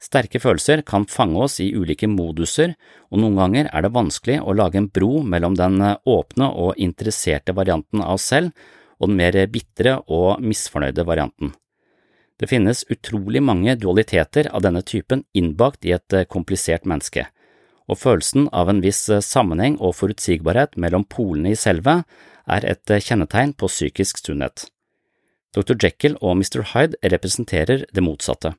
Sterke 0.05 0.37
følelser 0.41 0.83
kan 0.85 1.07
fange 1.09 1.39
oss 1.41 1.57
i 1.63 1.71
ulike 1.73 2.07
moduser, 2.11 2.75
og 3.09 3.21
noen 3.21 3.39
ganger 3.39 3.69
er 3.71 3.85
det 3.85 3.93
vanskelig 3.95 4.37
å 4.43 4.53
lage 4.53 4.77
en 4.77 4.89
bro 4.93 5.23
mellom 5.25 5.55
den 5.57 5.81
åpne 5.81 6.49
og 6.51 6.81
interesserte 6.81 7.55
varianten 7.57 8.03
av 8.03 8.19
oss 8.19 8.27
selv 8.33 8.51
og 8.99 9.09
den 9.09 9.17
mer 9.17 9.37
bitre 9.51 9.97
og 10.05 10.43
misfornøyde 10.45 11.07
varianten. 11.07 11.55
Det 12.37 12.49
finnes 12.51 12.83
utrolig 12.91 13.41
mange 13.43 13.77
dualiteter 13.79 14.49
av 14.51 14.61
denne 14.65 14.83
typen 14.83 15.23
innbakt 15.33 15.87
i 15.87 15.95
et 15.95 16.17
komplisert 16.29 16.85
menneske, 16.85 17.25
og 17.89 17.99
følelsen 18.01 18.49
av 18.51 18.69
en 18.69 18.83
viss 18.83 19.07
sammenheng 19.25 19.79
og 19.79 19.95
forutsigbarhet 19.95 20.75
mellom 20.77 21.07
polene 21.07 21.55
i 21.55 21.59
selve 21.59 22.01
er 22.45 22.67
et 22.67 22.93
kjennetegn 23.07 23.55
på 23.57 23.71
psykisk 23.71 24.21
sunnhet. 24.21 24.67
Dr. 25.55 25.79
Jekyll 25.79 26.19
og 26.19 26.35
Mr. 26.37 26.61
Hyde 26.75 26.99
representerer 27.15 27.87
det 27.89 28.03
motsatte 28.03 28.53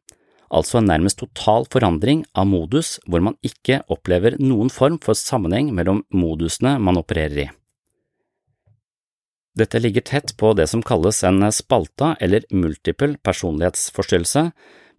altså 0.51 0.81
en 0.81 0.91
nærmest 0.91 1.19
total 1.21 1.67
forandring 1.73 2.25
av 2.35 2.49
modus 2.51 2.97
hvor 3.07 3.23
man 3.25 3.37
ikke 3.47 3.83
opplever 3.93 4.39
noen 4.39 4.71
form 4.73 4.99
for 5.03 5.19
sammenheng 5.19 5.73
mellom 5.75 6.05
modusene 6.15 6.77
man 6.83 7.01
opererer 7.01 7.47
i. 7.47 7.51
Dette 9.57 9.81
ligger 9.81 10.05
tett 10.05 10.35
på 10.37 10.53
det 10.53 10.67
som 10.69 10.83
kalles 10.85 11.23
en 11.25 11.41
spalta 11.53 12.15
eller 12.21 12.45
multiple 12.53 13.17
personlighetsforstyrrelse, 13.25 14.51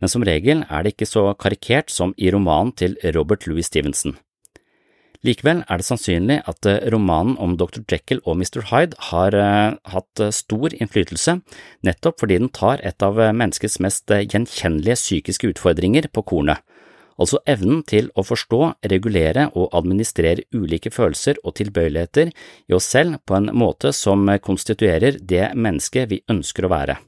men 0.02 0.10
som 0.10 0.26
regel 0.26 0.64
er 0.66 0.84
det 0.84 0.96
ikke 0.96 1.10
så 1.10 1.28
karikert 1.38 1.94
som 1.94 2.16
i 2.18 2.32
romanen 2.34 2.74
til 2.74 2.98
Robert 3.14 3.46
Louis 3.46 3.70
Stevenson. 3.70 4.18
Likevel 5.26 5.64
er 5.66 5.80
det 5.82 5.88
sannsynlig 5.88 6.38
at 6.50 6.68
romanen 6.94 7.38
om 7.42 7.56
Dr. 7.58 7.82
Jekyll 7.90 8.22
og 8.24 8.38
Mr. 8.38 8.68
Hyde 8.70 8.98
har 9.10 9.34
uh, 9.34 9.78
hatt 9.94 10.24
stor 10.36 10.76
innflytelse, 10.78 11.40
nettopp 11.88 12.22
fordi 12.22 12.38
den 12.44 12.54
tar 12.54 12.84
et 12.86 13.02
av 13.04 13.18
menneskets 13.18 13.80
mest 13.84 14.12
gjenkjennelige 14.12 15.00
psykiske 15.00 15.54
utfordringer 15.56 16.10
på 16.14 16.26
kornet, 16.28 16.62
altså 17.18 17.42
evnen 17.50 17.84
til 17.88 18.12
å 18.16 18.26
forstå, 18.26 18.62
regulere 18.92 19.50
og 19.58 19.74
administrere 19.78 20.46
ulike 20.56 20.94
følelser 20.94 21.42
og 21.44 21.58
tilbøyeligheter 21.60 22.32
i 22.70 22.78
oss 22.78 22.90
selv 22.94 23.22
på 23.26 23.38
en 23.40 23.52
måte 23.58 23.94
som 23.96 24.30
konstituerer 24.44 25.20
det 25.20 25.52
mennesket 25.58 26.12
vi 26.14 26.24
ønsker 26.32 26.68
å 26.68 26.74
være. 26.74 27.00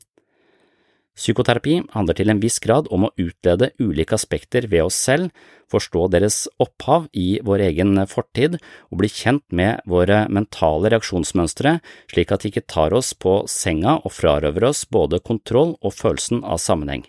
Psykoterapi 1.19 1.81
handler 1.91 2.15
til 2.15 2.31
en 2.31 2.39
viss 2.39 2.61
grad 2.63 2.87
om 2.95 3.05
å 3.05 3.11
utlede 3.19 3.73
ulike 3.83 4.15
aspekter 4.15 4.69
ved 4.71 4.85
oss 4.85 4.95
selv, 4.95 5.33
forstå 5.69 6.05
deres 6.13 6.37
opphav 6.63 7.09
i 7.11 7.41
vår 7.45 7.65
egen 7.67 7.99
fortid 8.07 8.55
og 8.87 9.01
bli 9.01 9.11
kjent 9.11 9.43
med 9.51 9.83
våre 9.89 10.23
mentale 10.31 10.93
reaksjonsmønstre 10.95 11.77
slik 12.13 12.31
at 12.31 12.45
de 12.45 12.53
ikke 12.53 12.67
tar 12.71 12.95
oss 12.95 13.11
på 13.11 13.41
senga 13.51 13.99
og 13.99 14.15
frarøver 14.15 14.69
oss 14.71 14.85
både 14.87 15.19
kontroll 15.19 15.75
og 15.83 15.97
følelsen 15.99 16.45
av 16.47 16.63
sammenheng. 16.63 17.03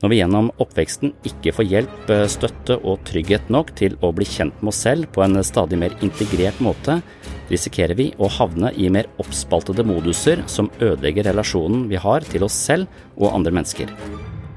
Når 0.00 0.08
vi 0.08 0.18
gjennom 0.22 0.46
oppveksten 0.62 1.10
ikke 1.28 1.52
får 1.52 1.66
hjelp, 1.68 2.10
eh, 2.10 2.26
støtte 2.32 2.78
og 2.80 3.02
trygghet 3.04 3.50
nok 3.52 3.74
til 3.76 3.98
å 4.00 4.14
bli 4.16 4.24
kjent 4.24 4.56
med 4.62 4.72
oss 4.72 4.80
selv 4.86 5.10
på 5.12 5.22
en 5.22 5.36
stadig 5.44 5.76
mer 5.76 5.92
integrert 6.00 6.58
måte, 6.58 7.02
risikerer 7.50 7.94
vi 7.94 8.14
å 8.16 8.30
havne 8.30 8.72
i 8.72 8.88
mer 8.88 9.10
oppspaltede 9.18 9.84
moduser 9.84 10.42
som 10.48 10.70
ødelegger 10.80 11.28
relasjonen 11.28 11.88
vi 11.88 11.96
har 11.96 12.20
til 12.20 12.44
oss 12.44 12.54
selv 12.54 12.88
og 13.18 13.34
andre 13.34 13.52
mennesker. 13.52 13.92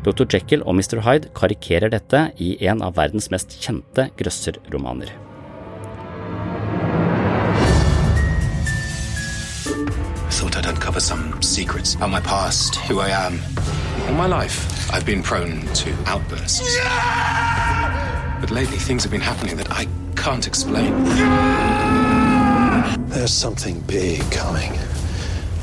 Dr. 0.04 0.24
Jekyll 0.24 0.64
og 0.64 0.76
Mr. 0.76 1.02
Hyde 1.04 1.30
karikerer 1.36 1.92
dette 1.92 2.32
i 2.40 2.56
en 2.66 2.82
av 2.82 2.96
verdens 2.96 3.30
mest 3.30 3.60
kjente 3.60 4.12
grøsserromaner. 4.16 5.12
I 10.28 10.30
thought 10.30 10.56
I'd 10.58 10.66
uncover 10.66 11.00
some 11.00 11.42
secrets 11.42 11.96
about 11.96 12.12
my 12.12 12.22
past, 12.22 12.76
who 12.76 13.00
I 13.00 13.10
am. 13.10 13.40
All 14.08 14.14
my 14.16 14.28
life, 14.28 14.92
I've 14.94 15.06
been 15.06 15.24
prone 15.24 15.62
to 15.62 15.96
outbursts. 16.06 16.78
But 18.42 18.52
lately, 18.52 18.78
things 18.78 19.04
have 19.04 19.12
been 19.12 19.22
happening 19.22 19.56
that 19.58 19.72
I 19.72 19.88
can't 20.16 20.46
explain. 20.46 21.04
There's 23.08 23.32
something 23.32 23.80
big 23.82 24.22
coming, 24.30 24.72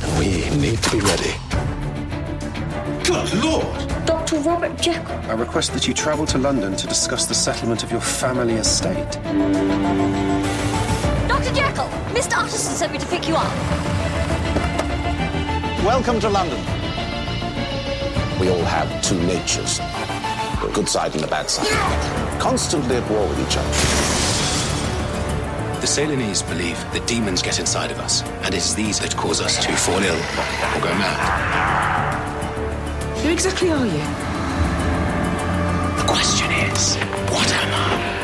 and 0.02 0.18
we 0.18 0.49
need 0.56 0.82
to 0.82 0.90
be 0.90 1.00
ready. 1.00 1.35
Good 3.04 3.35
Lord! 3.44 4.06
Dr. 4.06 4.38
Robert 4.38 4.80
Jekyll. 4.80 5.18
I 5.30 5.35
request 5.35 5.73
that 5.75 5.87
you 5.87 5.92
travel 5.92 6.25
to 6.26 6.38
London 6.38 6.75
to 6.76 6.87
discuss 6.87 7.26
the 7.26 7.35
settlement 7.35 7.82
of 7.82 7.92
your 7.92 8.00
family 8.00 8.54
estate. 8.54 9.12
Dr. 11.28 11.52
Jekyll, 11.54 11.88
Mr. 12.14 12.38
Utterson 12.38 12.75
sent 12.75 12.92
me 12.92 12.99
to 12.99 13.06
pick 13.06 13.28
you 13.28 13.37
up. 13.37 13.52
Welcome 15.85 16.18
to 16.20 16.28
London. 16.28 16.89
We 18.40 18.49
all 18.49 18.64
have 18.64 18.88
two 19.02 19.20
natures 19.23 19.78
the 20.61 20.70
good 20.73 20.88
side 20.88 21.14
and 21.14 21.23
the 21.23 21.26
bad 21.26 21.49
side. 21.49 21.68
Constantly 22.40 22.97
at 22.97 23.11
war 23.11 23.26
with 23.26 23.38
each 23.40 23.56
other. 23.56 23.68
The 25.80 25.87
Ceylonese 25.87 26.47
believe 26.49 26.78
that 26.92 27.06
demons 27.06 27.42
get 27.42 27.59
inside 27.59 27.90
of 27.90 27.99
us, 27.99 28.23
and 28.42 28.54
it 28.54 28.59
is 28.59 28.75
these 28.75 28.99
that 29.00 29.16
cause 29.16 29.40
us 29.40 29.64
to 29.64 29.73
fall 29.73 30.02
ill 30.02 30.16
or 30.16 30.80
go 30.80 30.94
mad. 30.99 31.18
Who 33.19 33.30
exactly 33.30 33.71
are 33.71 33.86
you? 33.86 34.04
The 35.97 36.06
question 36.06 36.50
is, 36.52 36.97
what 37.30 37.50
am 37.50 37.75
I? 37.75 38.20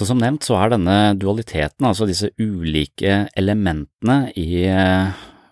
Så 0.00 0.06
som 0.08 0.16
nevnt 0.16 0.46
så 0.48 0.54
er 0.56 0.70
denne 0.72 0.94
dualiteten, 1.20 1.84
altså 1.84 2.06
disse 2.08 2.30
ulike 2.40 3.26
elementene 3.36 4.30
i 4.32 4.62
eh, 4.64 5.10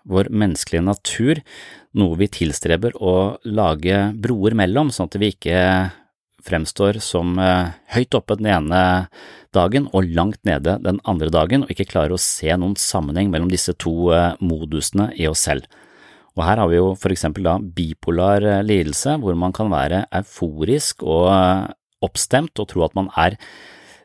vår 0.09 0.31
menneskelige 0.33 0.87
natur, 0.87 1.41
noe 2.01 2.17
vi 2.17 2.31
tilstreber 2.33 2.97
å 2.97 3.13
lage 3.45 4.07
broer 4.17 4.57
mellom, 4.57 4.89
sånn 4.89 5.11
at 5.11 5.19
vi 5.21 5.29
ikke 5.35 5.61
fremstår 6.49 6.97
som 6.97 7.37
eh, 7.37 7.77
høyt 7.93 8.17
oppe 8.17 8.39
den 8.41 8.49
ene 8.55 8.81
dagen 9.53 9.85
og 9.93 10.09
langt 10.17 10.41
nede 10.49 10.79
den 10.81 10.97
andre 11.05 11.29
dagen, 11.29 11.67
og 11.67 11.77
ikke 11.77 11.91
klarer 11.93 12.17
å 12.17 12.23
se 12.25 12.49
noen 12.49 12.73
sammenheng 12.73 13.29
mellom 13.29 13.53
disse 13.53 13.77
to 13.77 14.09
eh, 14.17 14.31
modusene 14.41 15.11
i 15.13 15.29
oss 15.29 15.45
selv. 15.45 15.69
Og 16.33 16.47
her 16.49 16.57
har 16.57 16.73
vi 16.73 16.81
jo 16.81 16.95
for 16.97 17.13
eksempel 17.13 17.45
da 17.45 17.59
bipolar 17.61 18.63
lidelse, 18.65 19.19
hvor 19.21 19.37
man 19.37 19.53
kan 19.53 19.69
være 19.69 20.07
euforisk 20.23 21.05
og 21.05 21.29
oppstemt 22.01 22.57
og 22.57 22.73
tro 22.73 22.89
at 22.89 22.97
man 22.97 23.13
er 23.13 23.37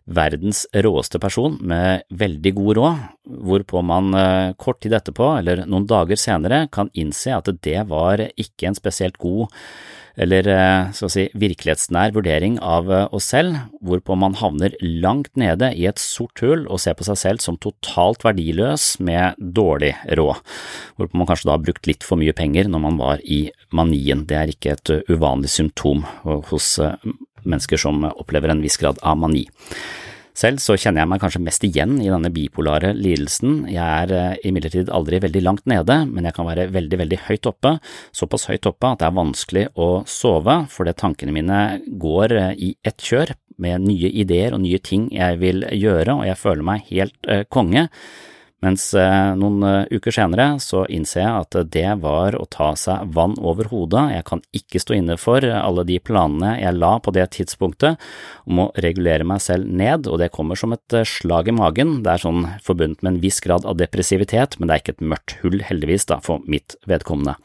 verdens 0.05 0.65
råeste 0.85 1.19
person 1.23 1.57
med 1.65 2.05
veldig 2.13 2.53
god 2.59 2.77
råd, 2.79 3.03
hvorpå 3.49 3.83
man 3.87 4.13
eh, 4.19 4.53
kort 4.61 4.83
tid 4.85 4.97
etterpå, 4.99 5.31
eller 5.41 5.65
noen 5.65 5.89
dager 5.89 6.21
senere, 6.21 6.67
kan 6.73 6.93
innse 6.93 7.33
at 7.33 7.49
det 7.65 7.81
var 7.89 8.27
ikke 8.35 8.69
en 8.69 8.79
spesielt 8.79 9.19
god 9.23 9.49
eller 10.15 10.47
eh, 10.47 10.91
skal 10.95 11.11
si, 11.11 11.25
virkelighetsnær 11.35 12.13
vurdering 12.15 12.61
av 12.63 12.91
eh, 12.93 13.07
oss 13.17 13.33
selv, 13.33 13.57
hvorpå 13.83 14.15
man 14.19 14.37
havner 14.39 14.77
langt 14.81 15.33
nede 15.41 15.73
i 15.75 15.89
et 15.91 15.99
sort 15.99 16.39
hull 16.45 16.69
og 16.69 16.83
ser 16.83 16.95
på 16.99 17.07
seg 17.09 17.19
selv 17.19 17.43
som 17.43 17.59
totalt 17.59 18.23
verdiløs 18.27 18.95
med 19.03 19.41
dårlig 19.41 19.95
råd, 20.15 20.39
hvorpå 21.01 21.19
man 21.19 21.31
kanskje 21.31 21.49
da 21.49 21.57
har 21.57 21.65
brukt 21.65 21.91
litt 21.91 22.07
for 22.07 22.21
mye 22.21 22.37
penger 22.37 22.71
når 22.71 22.85
man 22.87 23.01
var 23.01 23.25
i 23.25 23.47
manien. 23.75 24.23
Det 24.29 24.39
er 24.39 24.53
ikke 24.53 24.77
et 24.77 24.95
uvanlig 25.11 25.51
symptom 25.51 26.05
hos 26.23 26.77
mennesker 27.49 27.81
som 27.81 28.07
opplever 28.11 28.53
en 28.53 28.65
viss 28.65 28.81
grad 28.81 28.99
av 29.03 29.21
mani. 29.21 29.47
Selv 30.35 30.59
så 30.59 30.75
kjenner 30.75 31.05
jeg 31.05 31.11
meg 31.13 31.21
kanskje 31.23 31.43
mest 31.47 31.65
igjen 31.67 31.95
i 32.03 32.09
denne 32.11 32.31
bipolare 32.35 32.91
lidelsen. 32.99 33.69
Jeg 33.71 33.85
er 33.85 34.15
eh, 34.19 34.41
imidlertid 34.51 34.91
aldri 34.91 35.21
veldig 35.23 35.43
langt 35.47 35.63
nede, 35.71 36.01
men 36.11 36.27
jeg 36.27 36.35
kan 36.35 36.49
være 36.49 36.67
veldig, 36.75 36.99
veldig 37.05 37.21
høyt 37.29 37.47
oppe, 37.53 37.77
såpass 38.11 38.49
høyt 38.51 38.67
oppe 38.67 38.91
at 38.91 38.99
det 38.99 39.07
er 39.07 39.15
vanskelig 39.21 39.65
å 39.79 39.89
sove 40.11 40.65
fordi 40.75 40.97
tankene 40.99 41.37
mine 41.37 41.61
går 42.03 42.35
eh, 42.41 42.51
i 42.67 42.73
ett 42.83 42.99
kjør 42.99 43.37
med 43.63 43.87
nye 43.87 44.11
ideer 44.11 44.57
og 44.57 44.65
nye 44.65 44.83
ting 44.83 45.07
jeg 45.15 45.39
vil 45.39 45.63
gjøre, 45.71 46.19
og 46.19 46.27
jeg 46.27 46.41
føler 46.41 46.67
meg 46.67 46.91
helt 46.91 47.31
eh, 47.31 47.47
konge. 47.47 47.87
Mens 48.65 48.87
eh, 48.97 49.35
noen 49.37 49.65
eh, 49.67 49.99
uker 49.99 50.15
senere 50.15 50.47
så 50.63 50.85
innser 50.93 51.21
jeg 51.25 51.43
at 51.43 51.59
det 51.75 51.89
var 52.01 52.37
å 52.39 52.47
ta 52.49 52.71
seg 52.79 53.11
vann 53.17 53.37
over 53.43 53.69
hodet, 53.73 54.07
jeg 54.15 54.27
kan 54.31 54.43
ikke 54.57 54.81
stå 54.81 54.97
inne 54.97 55.19
for 55.21 55.45
alle 55.45 55.85
de 55.89 55.99
planene 56.01 56.55
jeg 56.63 56.79
la 56.79 56.95
på 57.03 57.13
det 57.17 57.27
tidspunktet 57.37 58.01
om 58.49 58.65
å 58.65 58.71
regulere 58.81 59.27
meg 59.29 59.43
selv 59.45 59.69
ned, 59.69 60.09
og 60.09 60.21
det 60.23 60.33
kommer 60.35 60.59
som 60.59 60.73
et 60.77 60.97
eh, 60.97 61.07
slag 61.09 61.51
i 61.53 61.57
magen, 61.57 61.99
det 62.07 62.15
er 62.15 62.25
sånn 62.25 62.49
forbundet 62.65 63.05
med 63.05 63.15
en 63.15 63.23
viss 63.25 63.43
grad 63.45 63.69
av 63.69 63.77
depressivitet, 63.81 64.59
men 64.59 64.71
det 64.71 64.77
er 64.77 64.85
ikke 64.85 64.97
et 64.97 65.09
mørkt 65.13 65.39
hull, 65.43 65.61
heldigvis, 65.69 66.09
da, 66.09 66.23
for 66.25 66.45
mitt 66.49 66.79
vedkommende. 66.89 67.37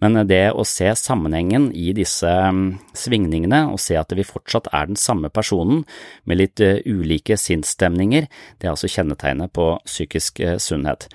Men 0.00 0.16
det 0.28 0.52
å 0.56 0.64
se 0.64 0.88
sammenhengen 0.96 1.68
i 1.76 1.90
disse 1.96 2.28
mm, 2.28 2.78
svingningene, 2.96 3.66
og 3.72 3.80
se 3.82 3.98
at 4.00 4.12
vi 4.16 4.24
fortsatt 4.26 4.70
er 4.72 4.88
den 4.88 5.00
samme 5.00 5.28
personen 5.32 5.84
med 6.24 6.40
litt 6.40 6.62
eh, 6.64 6.80
ulike 6.88 7.36
sinnsstemninger, 7.40 8.28
det 8.58 8.68
er 8.68 8.72
altså 8.72 8.90
kjennetegnet 8.90 9.52
på 9.56 9.74
psykisk 9.84 10.40
eh, 10.40 10.56
sunnhet. 10.62 11.08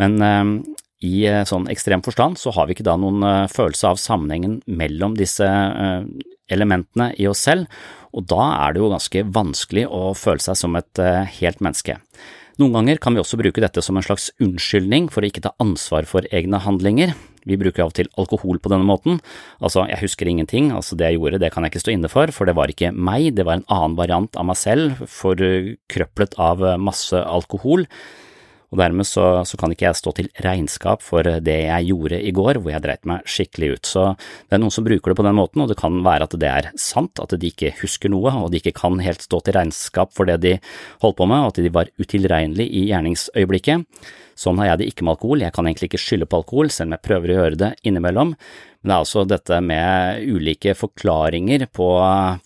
Men 0.00 0.18
eh, 0.20 0.50
i 1.06 1.24
sånn 1.48 1.68
ekstrem 1.72 2.02
forstand 2.04 2.38
så 2.40 2.52
har 2.56 2.66
vi 2.66 2.76
ikke 2.76 2.86
da 2.88 2.96
noen 2.98 3.20
følelse 3.52 3.90
av 3.92 3.98
sammenhengen 4.00 4.62
mellom 4.64 5.12
disse 5.14 5.44
elementene 6.50 7.10
i 7.20 7.28
oss 7.28 7.42
selv, 7.44 7.68
og 8.16 8.24
da 8.32 8.46
er 8.64 8.72
det 8.72 8.80
jo 8.80 8.88
ganske 8.90 9.22
vanskelig 9.28 9.84
å 9.92 10.14
føle 10.16 10.40
seg 10.40 10.56
som 10.56 10.78
et 10.80 11.02
helt 11.36 11.60
menneske. 11.60 11.98
Noen 12.56 12.78
ganger 12.78 13.02
kan 13.04 13.12
vi 13.12 13.20
også 13.20 13.36
bruke 13.36 13.60
dette 13.60 13.84
som 13.84 14.00
en 14.00 14.08
slags 14.08 14.30
unnskyldning 14.40 15.10
for 15.12 15.20
å 15.20 15.28
ikke 15.28 15.44
ta 15.44 15.52
ansvar 15.62 16.08
for 16.08 16.24
egne 16.32 16.64
handlinger. 16.64 17.12
Vi 17.46 17.58
bruker 17.60 17.86
av 17.86 17.94
og 17.94 17.96
til 17.98 18.10
alkohol 18.18 18.60
på 18.62 18.72
denne 18.72 18.88
måten. 18.88 19.20
Altså, 19.60 19.86
jeg 19.90 20.02
husker 20.02 20.30
ingenting, 20.30 20.72
altså 20.74 20.98
det 20.98 21.12
jeg 21.12 21.20
gjorde, 21.20 21.40
det 21.42 21.52
kan 21.54 21.66
jeg 21.66 21.74
ikke 21.74 21.84
stå 21.86 21.94
inne 21.94 22.12
for, 22.12 22.34
for 22.34 22.48
det 22.48 22.56
var 22.58 22.72
ikke 22.72 22.92
meg, 22.92 23.32
det 23.38 23.46
var 23.46 23.60
en 23.60 23.66
annen 23.72 23.98
variant 23.98 24.38
av 24.38 24.48
meg 24.50 24.60
selv, 24.60 25.02
forkrøplet 25.10 26.38
av 26.42 26.64
masse 26.82 27.20
alkohol. 27.22 27.86
Og 28.74 28.80
dermed 28.80 29.06
så, 29.06 29.44
så, 29.46 29.58
kan 29.60 29.70
ikke 29.72 29.86
jeg 29.86 29.98
stå 30.00 30.12
til 30.18 30.28
regnskap 30.42 31.04
for 31.04 31.22
det 31.22 31.56
jeg 31.68 31.88
gjorde 31.90 32.18
i 32.18 32.32
går, 32.34 32.58
hvor 32.60 32.74
jeg 32.74 32.82
dreit 32.82 33.06
meg 33.08 33.28
skikkelig 33.30 33.70
ut. 33.76 33.88
Så 33.88 34.04
det 34.18 34.58
er 34.58 34.62
noen 34.62 34.74
som 34.74 34.86
bruker 34.86 35.12
det 35.12 35.18
på 35.20 35.26
den 35.26 35.38
måten, 35.38 35.62
og 35.62 35.70
det 35.70 35.78
kan 35.80 36.00
være 36.06 36.26
at 36.26 36.36
det 36.42 36.50
er 36.50 36.70
sant, 36.80 37.22
at 37.22 37.36
de 37.38 37.52
ikke 37.52 37.76
husker 37.80 38.12
noe, 38.12 38.32
og 38.34 38.50
de 38.50 38.60
ikke 38.60 38.74
kan 38.76 38.98
helt 39.02 39.22
stå 39.24 39.40
til 39.46 39.56
regnskap 39.56 40.14
for 40.16 40.28
det 40.28 40.40
de 40.42 40.56
holdt 41.04 41.18
på 41.20 41.30
med, 41.30 41.44
og 41.44 41.54
at 41.54 41.62
de 41.62 41.74
var 41.78 41.92
utilregnelige 42.02 42.82
i 42.82 42.88
gjerningsøyeblikket. 42.90 43.86
Sånn 44.36 44.60
har 44.60 44.74
jeg 44.74 44.82
det 44.82 44.86
ikke 44.92 45.06
med 45.06 45.16
alkohol, 45.16 45.42
jeg 45.42 45.54
kan 45.56 45.66
egentlig 45.66 45.88
ikke 45.90 46.02
skylde 46.02 46.26
på 46.28 46.42
alkohol, 46.42 46.68
selv 46.68 46.90
om 46.90 46.96
jeg 46.98 47.06
prøver 47.08 47.32
å 47.32 47.36
gjøre 47.40 47.60
det 47.62 47.70
innimellom. 47.88 48.34
Men 48.36 48.92
det 48.92 48.94
er 48.94 49.02
altså 49.02 49.22
dette 49.26 49.56
med 49.64 50.26
ulike 50.30 50.74
forklaringer 50.76 51.64
på 51.74 51.88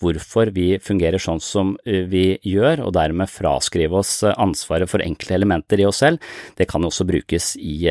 hvorfor 0.01 0.49
vi 0.55 0.79
fungerer 0.81 1.21
sånn 1.21 1.43
som 1.43 1.75
vi 1.83 2.39
gjør, 2.47 2.85
og 2.87 2.95
dermed 2.95 3.29
fraskrive 3.29 3.99
oss 3.99 4.15
ansvaret 4.31 4.89
for 4.89 5.03
enkelte 5.05 5.35
elementer 5.37 5.83
i 5.83 5.85
oss 5.85 5.99
selv. 6.01 6.23
Det 6.57 6.65
kan 6.71 6.87
også 6.87 7.05
brukes 7.11 7.53
i 7.59 7.83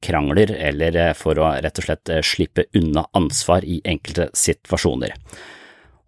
krangler, 0.00 0.54
eller 0.70 1.00
for 1.18 1.42
å 1.42 1.52
rett 1.60 1.82
og 1.82 1.90
slett 1.90 2.14
slippe 2.24 2.70
unna 2.78 3.04
ansvar 3.18 3.66
i 3.66 3.82
enkelte 3.84 4.30
situasjoner. 4.32 5.18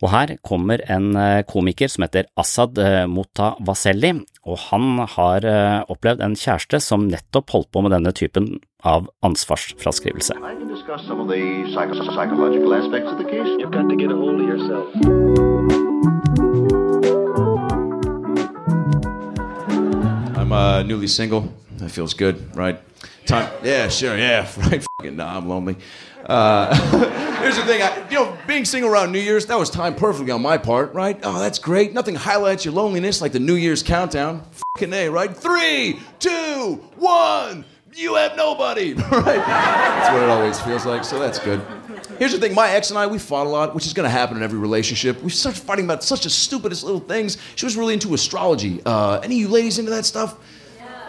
Og 0.02 0.11
her 0.11 0.33
kommer 0.42 0.81
en 0.90 1.12
komiker 1.46 1.90
som 1.92 2.02
heter 2.07 2.26
Assad 2.40 2.78
Motavaselli, 3.11 4.16
og 4.42 4.59
han 4.59 4.98
har 5.14 5.46
opplevd 5.92 6.22
en 6.24 6.35
kjæreste 6.38 6.81
som 6.83 7.07
nettopp 7.07 7.52
holdt 7.55 7.70
på 7.70 7.83
med 7.85 7.94
denne 7.94 8.12
typen 8.16 8.57
av 8.83 9.07
ansvarsfraskrivelse. 9.22 10.35
I'm 20.37 20.52
uh, 20.52 20.83
newly 20.83 21.07
single. 21.07 21.48
That 21.78 21.90
feels 21.90 22.14
good, 22.14 22.37
right? 22.55 22.78
Time, 23.26 23.48
yeah, 23.64 23.88
sure, 23.88 24.16
yeah, 24.16 24.46
right. 24.70 24.85
Fucking, 24.98 25.16
nah, 25.16 25.38
I'm 25.38 25.48
lonely. 25.48 25.76
Uh, 26.27 26.75
here's 27.43 27.57
the 27.57 27.65
thing, 27.65 27.83
I, 27.83 28.09
you 28.09 28.17
know, 28.17 28.37
being 28.47 28.65
single 28.65 28.91
around 28.91 29.13
New 29.13 29.19
Year's, 29.19 29.47
that 29.47 29.59
was 29.59 29.71
timed 29.71 29.97
perfectly 29.97 30.31
on 30.31 30.43
my 30.43 30.59
part, 30.59 30.95
right? 30.95 31.19
Oh, 31.23 31.39
that's 31.39 31.59
great. 31.59 31.93
Nothing 31.93 32.15
highlights 32.15 32.65
your 32.65 32.75
loneliness 32.75 33.21
like 33.21 33.33
the 33.33 33.41
New 33.41 33.55
Year's 33.55 33.83
countdown. 33.83 34.45
Fucking 34.77 34.93
A, 34.93 35.09
right? 35.09 35.37
Three, 35.37 36.01
two, 36.19 36.81
one. 36.97 37.65
You 37.95 38.15
have 38.15 38.37
nobody, 38.37 38.95
right? 39.11 39.25
That's 39.25 40.13
what 40.15 40.23
it 40.23 40.29
always 40.31 40.59
feels 40.61 40.87
like, 40.87 41.05
so 41.05 41.19
that's 41.19 41.39
good. 41.39 41.61
Here's 42.19 42.33
the 42.33 42.39
thing, 42.39 42.55
my 42.55 42.71
ex 42.71 42.89
and 42.91 42.99
I, 42.99 43.07
we 43.07 43.19
fought 43.19 43.47
a 43.47 43.51
lot, 43.51 43.75
which 43.75 43.85
is 43.85 43.93
gonna 43.93 44.09
happen 44.09 44.37
in 44.39 44.43
every 44.43 44.59
relationship. 44.59 45.23
We 45.23 45.31
started 45.31 45.61
fighting 45.61 45.85
about 45.85 46.03
such 46.03 46.23
the 46.23 46.31
stupidest 46.31 46.85
little 46.85 47.01
things. 47.01 47.37
She 47.57 47.67
was 47.67 47.77
really 47.77 47.93
into 47.95 48.15
astrology. 48.15 48.81
Uh, 48.87 49.21
any 49.21 49.35
of 49.35 49.41
you 49.41 49.49
ladies 49.49 49.79
into 49.79 49.91
that 49.91 50.07
stuff? 50.07 50.37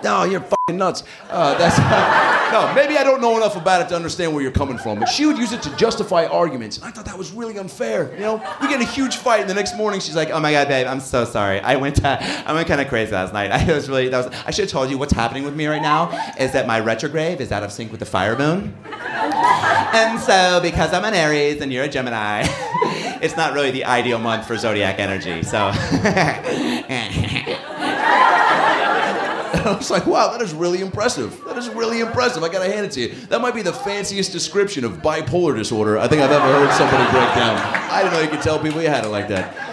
No, 0.03 0.23
you're 0.23 0.41
fucking 0.41 0.77
nuts. 0.77 1.03
Uh, 1.29 1.57
that's 1.57 1.77
no. 2.53 2.73
Maybe 2.75 2.97
I 2.97 3.03
don't 3.03 3.21
know 3.21 3.37
enough 3.37 3.55
about 3.55 3.81
it 3.81 3.89
to 3.89 3.95
understand 3.95 4.33
where 4.33 4.41
you're 4.41 4.51
coming 4.51 4.77
from. 4.77 4.99
But 4.99 5.07
she 5.07 5.25
would 5.25 5.37
use 5.37 5.53
it 5.53 5.61
to 5.63 5.75
justify 5.75 6.25
arguments, 6.25 6.77
and 6.77 6.85
I 6.85 6.91
thought 6.91 7.05
that 7.05 7.17
was 7.17 7.31
really 7.31 7.57
unfair. 7.57 8.13
You 8.13 8.19
know, 8.19 8.35
we 8.61 8.67
get 8.67 8.81
in 8.81 8.87
a 8.87 8.91
huge 8.91 9.17
fight, 9.17 9.41
and 9.41 9.49
the 9.49 9.53
next 9.53 9.77
morning 9.77 9.99
she's 9.99 10.15
like, 10.15 10.29
Oh 10.29 10.39
my 10.39 10.51
god, 10.51 10.67
babe, 10.67 10.87
I'm 10.87 10.99
so 10.99 11.25
sorry. 11.25 11.59
I 11.61 11.77
went 11.77 12.03
uh, 12.03 12.17
I 12.45 12.53
went 12.53 12.67
kind 12.67 12.81
of 12.81 12.87
crazy 12.87 13.11
last 13.11 13.33
night. 13.33 13.51
I 13.63 13.65
was 13.73 13.89
really 13.89 14.09
that 14.09 14.25
was 14.25 14.43
I 14.45 14.51
should 14.51 14.65
have 14.65 14.71
told 14.71 14.89
you 14.89 14.97
what's 14.97 15.13
happening 15.13 15.43
with 15.43 15.55
me 15.55 15.67
right 15.67 15.81
now 15.81 16.11
is 16.37 16.51
that 16.51 16.67
my 16.67 16.79
retrograde 16.79 17.39
is 17.39 17.51
out 17.51 17.63
of 17.63 17.71
sync 17.71 17.91
with 17.91 17.99
the 17.99 18.05
fire 18.05 18.37
moon. 18.37 18.75
and 18.85 20.19
so 20.19 20.59
because 20.61 20.93
I'm 20.93 21.05
an 21.05 21.13
Aries 21.13 21.61
and 21.61 21.71
you're 21.71 21.85
a 21.85 21.89
Gemini, 21.89 22.43
it's 23.21 23.37
not 23.37 23.53
really 23.53 23.71
the 23.71 23.85
ideal 23.85 24.19
month 24.19 24.45
for 24.47 24.57
zodiac 24.57 24.99
energy. 24.99 25.43
So 25.43 25.71
I 29.65 29.77
was 29.77 29.89
like, 29.89 30.05
wow, 30.05 30.31
that 30.31 30.41
is 30.41 30.53
really 30.53 30.81
impressive. 30.81 31.43
That 31.45 31.57
is 31.57 31.69
really 31.69 32.01
impressive. 32.01 32.43
I 32.43 32.49
gotta 32.49 32.71
hand 32.71 32.85
it 32.85 32.91
to 32.93 33.01
you. 33.01 33.15
That 33.27 33.41
might 33.41 33.55
be 33.55 33.61
the 33.61 33.73
fanciest 33.73 34.31
description 34.31 34.83
of 34.83 34.97
bipolar 34.97 35.55
disorder 35.55 35.97
I 35.97 36.07
think 36.07 36.21
I've 36.21 36.31
ever 36.31 36.45
heard 36.45 36.71
somebody 36.73 37.03
break 37.11 37.29
down. 37.35 37.57
I 37.57 38.03
didn't 38.03 38.13
know 38.13 38.19
you 38.21 38.29
could 38.29 38.41
tell 38.41 38.59
people 38.59 38.81
you 38.81 38.89
had 38.89 39.05
it 39.05 39.09
like 39.09 39.27
that. 39.29 39.72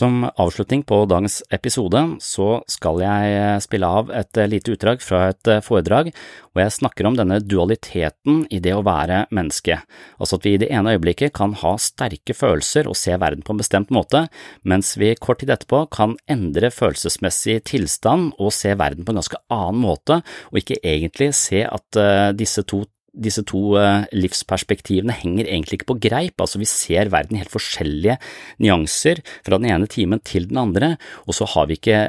Som 0.00 0.22
avslutning 0.24 0.80
på 0.88 1.02
dagens 1.04 1.42
episode 1.52 2.00
så 2.24 2.44
skal 2.72 3.02
jeg 3.02 3.56
spille 3.60 3.88
av 4.00 4.08
et 4.16 4.38
lite 4.48 4.72
utdrag 4.72 5.02
fra 5.04 5.26
et 5.28 5.50
foredrag 5.66 6.08
hvor 6.14 6.62
jeg 6.62 6.72
snakker 6.78 7.08
om 7.08 7.18
denne 7.18 7.36
dualiteten 7.44 8.46
i 8.48 8.62
det 8.64 8.72
å 8.72 8.84
være 8.86 9.26
menneske, 9.34 9.76
altså 10.16 10.38
at 10.38 10.46
vi 10.46 10.54
i 10.56 10.60
det 10.62 10.70
ene 10.72 10.94
øyeblikket 10.94 11.34
kan 11.36 11.52
ha 11.60 11.74
sterke 11.76 12.32
følelser 12.32 12.88
og 12.88 12.96
se 12.96 13.12
verden 13.20 13.44
på 13.44 13.52
en 13.52 13.60
bestemt 13.60 13.92
måte, 13.92 14.24
mens 14.64 14.94
vi 14.96 15.12
kort 15.20 15.42
tid 15.42 15.52
etterpå 15.52 15.82
kan 15.92 16.16
endre 16.32 16.72
følelsesmessig 16.72 17.58
tilstand 17.68 18.32
og 18.38 18.54
se 18.56 18.72
verden 18.80 19.04
på 19.04 19.12
en 19.12 19.20
ganske 19.20 19.42
annen 19.52 19.84
måte, 19.84 20.22
og 20.48 20.62
ikke 20.62 20.80
egentlig 20.80 21.34
se 21.36 21.66
at 21.68 22.00
disse 22.40 22.64
to 22.64 22.86
disse 23.12 23.42
to 23.48 23.74
livsperspektivene 24.14 25.14
henger 25.16 25.48
egentlig 25.48 25.80
ikke 25.80 25.90
på 25.92 25.98
greip, 26.08 26.40
altså 26.40 26.60
vi 26.60 26.68
ser 26.68 27.10
verden 27.12 27.36
i 27.36 27.42
helt 27.42 27.52
forskjellige 27.52 28.18
nyanser 28.62 29.22
fra 29.46 29.58
den 29.58 29.70
ene 29.72 29.88
timen 29.90 30.22
til 30.26 30.48
den 30.50 30.60
andre, 30.60 30.94
og 31.26 31.36
så 31.36 31.48
har 31.54 31.68
vi 31.70 31.78
ikke 31.78 32.00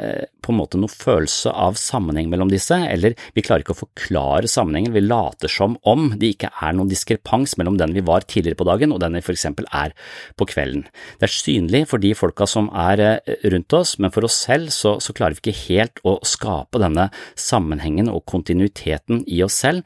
på 0.41 0.53
en 0.53 0.57
måte 0.57 0.79
noen 0.79 0.91
følelse 0.91 1.51
av 1.53 1.77
sammenheng 1.79 2.29
mellom 2.31 2.49
disse, 2.51 2.75
eller 2.75 3.15
vi 3.35 3.43
klarer 3.45 3.65
ikke 3.65 3.75
å 3.75 3.81
forklare 3.83 4.49
sammenhengen, 4.49 4.95
vi 4.95 5.03
later 5.03 5.51
som 5.51 5.77
om 5.87 6.09
det 6.21 6.33
ikke 6.35 6.51
er 6.61 6.75
noen 6.77 6.89
diskrepans 6.91 7.57
mellom 7.61 7.77
den 7.79 7.93
vi 7.95 8.05
var 8.05 8.25
tidligere 8.25 8.59
på 8.59 8.67
dagen 8.69 8.95
og 8.95 9.01
den 9.03 9.17
vi 9.17 9.23
for 9.25 9.37
eksempel 9.37 9.69
er 9.69 9.93
på 10.39 10.47
kvelden. 10.49 10.87
Det 11.21 11.29
er 11.29 11.35
synlig 11.35 11.83
for 11.91 12.01
de 12.01 12.13
folka 12.17 12.47
som 12.49 12.71
er 12.73 13.21
rundt 13.53 13.77
oss, 13.77 13.97
men 14.01 14.13
for 14.13 14.25
oss 14.27 14.41
selv 14.47 14.73
så, 14.73 14.97
så 15.03 15.13
klarer 15.17 15.37
vi 15.37 15.45
ikke 15.45 15.65
helt 15.67 16.01
å 16.07 16.17
skape 16.25 16.81
denne 16.81 17.09
sammenhengen 17.39 18.09
og 18.11 18.25
kontinuiteten 18.29 19.25
i 19.29 19.43
oss 19.45 19.61
selv, 19.61 19.85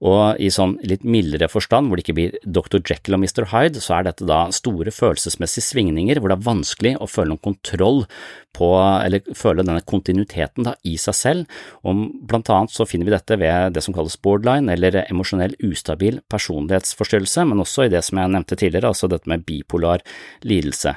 og 0.00 0.40
i 0.40 0.48
sånn 0.52 0.78
litt 0.88 1.02
mildere 1.04 1.50
forstand, 1.52 1.88
hvor 1.88 1.98
det 1.98 2.06
ikke 2.06 2.16
blir 2.16 2.36
Dr. 2.44 2.80
Jekyll 2.80 3.18
og 3.18 3.20
Mr. 3.20 3.46
Hyde, 3.52 3.82
så 3.84 3.98
er 3.98 4.06
dette 4.06 4.28
da 4.28 4.46
store 4.54 4.92
følelsesmessige 4.94 5.66
svingninger 5.66 6.20
hvor 6.20 6.32
det 6.32 6.38
er 6.38 6.46
vanskelig 6.46 6.94
å 6.96 7.08
føle 7.10 7.34
noen 7.34 7.42
kontroll 7.44 8.00
på, 8.56 8.70
eller 8.80 9.28
føle 9.36 9.60
denne 9.62 9.84
kontinuiteten 9.84 10.66
da 10.66 10.74
i 10.88 10.96
seg 11.00 11.18
selv. 11.18 11.58
Og 11.84 12.06
blant 12.30 12.48
annet 12.52 12.72
så 12.72 12.88
finner 12.88 13.10
vi 13.10 13.14
dette 13.14 13.38
ved 13.40 13.76
det 13.76 13.84
som 13.84 13.96
kalles 13.96 14.16
borderline, 14.24 14.72
eller 14.72 15.02
emosjonell 15.04 15.58
ustabil 15.68 16.22
personlighetsforstyrrelse, 16.32 17.44
men 17.50 17.60
også 17.60 17.86
i 17.86 17.92
det 17.92 18.02
som 18.06 18.22
jeg 18.22 18.32
nevnte 18.32 18.56
tidligere, 18.56 18.94
altså 18.94 19.10
dette 19.10 19.28
med 19.30 19.44
bipolar 19.44 20.04
lidelse. 20.48 20.96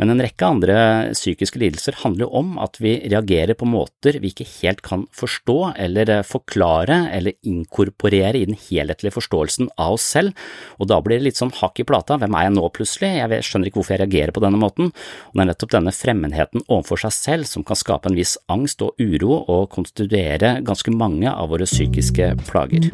Men 0.00 0.14
en 0.14 0.22
rekke 0.24 0.46
andre 0.48 0.74
psykiske 1.12 1.60
lidelser 1.60 1.98
handler 2.00 2.24
jo 2.24 2.30
om 2.40 2.54
at 2.62 2.78
vi 2.80 2.94
reagerer 3.04 3.52
på 3.58 3.66
måter 3.68 4.16
vi 4.22 4.30
ikke 4.32 4.46
helt 4.48 4.80
kan 4.80 5.02
forstå 5.12 5.56
eller 5.76 6.22
forklare 6.24 7.02
eller 7.12 7.36
inkorporere 7.44 8.40
i 8.40 8.46
den 8.48 8.56
helhetlige 8.56 9.12
forståelsen 9.12 9.68
av 9.76 9.98
oss 9.98 10.06
selv, 10.16 10.32
og 10.80 10.88
da 10.88 11.02
blir 11.04 11.20
det 11.20 11.28
litt 11.28 11.40
sånn 11.40 11.52
hakk 11.58 11.82
i 11.82 11.86
plata, 11.88 12.16
hvem 12.16 12.32
er 12.32 12.46
jeg 12.46 12.54
nå 12.56 12.64
plutselig, 12.72 13.10
jeg 13.20 13.44
skjønner 13.44 13.68
ikke 13.68 13.80
hvorfor 13.82 13.96
jeg 13.98 14.02
reagerer 14.06 14.32
på 14.32 14.44
denne 14.46 14.62
måten, 14.62 14.88
og 14.88 15.36
det 15.36 15.44
er 15.44 15.50
nettopp 15.52 15.76
denne 15.76 15.92
fremmedheten 15.92 16.64
overfor 16.64 17.04
seg 17.04 17.16
selv 17.18 17.50
som 17.52 17.66
kan 17.68 17.76
skape 17.76 18.08
en 18.08 18.16
viss 18.16 18.38
angst 18.48 18.80
og 18.86 18.96
uro 18.96 19.42
og 19.52 19.68
konstituere 19.76 20.56
ganske 20.64 20.96
mange 20.96 21.28
av 21.28 21.52
våre 21.52 21.68
psykiske 21.68 22.32
plager. 22.48 22.88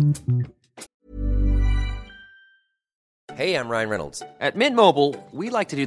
Hey, 3.36 3.54
I'm 3.54 3.68
Ryan 3.68 3.90
Reynolds. 3.90 4.22
At 4.40 4.56
Mint 4.56 4.74
Mobile, 4.74 5.14
we 5.30 5.50
like 5.50 5.68
to 5.68 5.76
do 5.76 5.86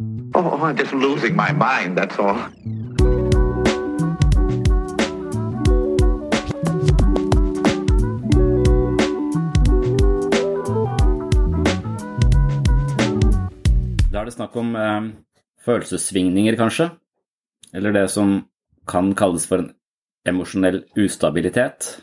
Oh, 0.00 0.62
I'm 0.62 0.76
just 0.76 0.92
losing 0.92 1.34
my 1.34 1.50
mind, 1.50 1.98
that's 1.98 2.18
all. 2.18 2.38
Da 14.06 14.20
er 14.20 14.24
det 14.24 14.36
snakk 14.36 14.54
om 14.54 14.76
eh, 14.76 15.10
følelsessvingninger, 15.66 16.54
kanskje. 16.54 16.90
Eller 17.74 17.92
det 17.92 18.08
som 18.14 18.44
kan 18.86 19.10
kalles 19.18 19.50
for 19.50 19.64
en 19.64 19.72
emosjonell 20.28 20.84
ustabilitet. 20.94 21.96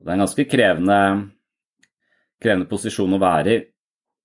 Det 0.00 0.08
er 0.08 0.16
en 0.16 0.24
ganske 0.24 0.48
krevende, 0.48 1.00
krevende 2.40 2.72
posisjon 2.72 3.18
å 3.18 3.20
være 3.20 3.52
i 3.52 3.64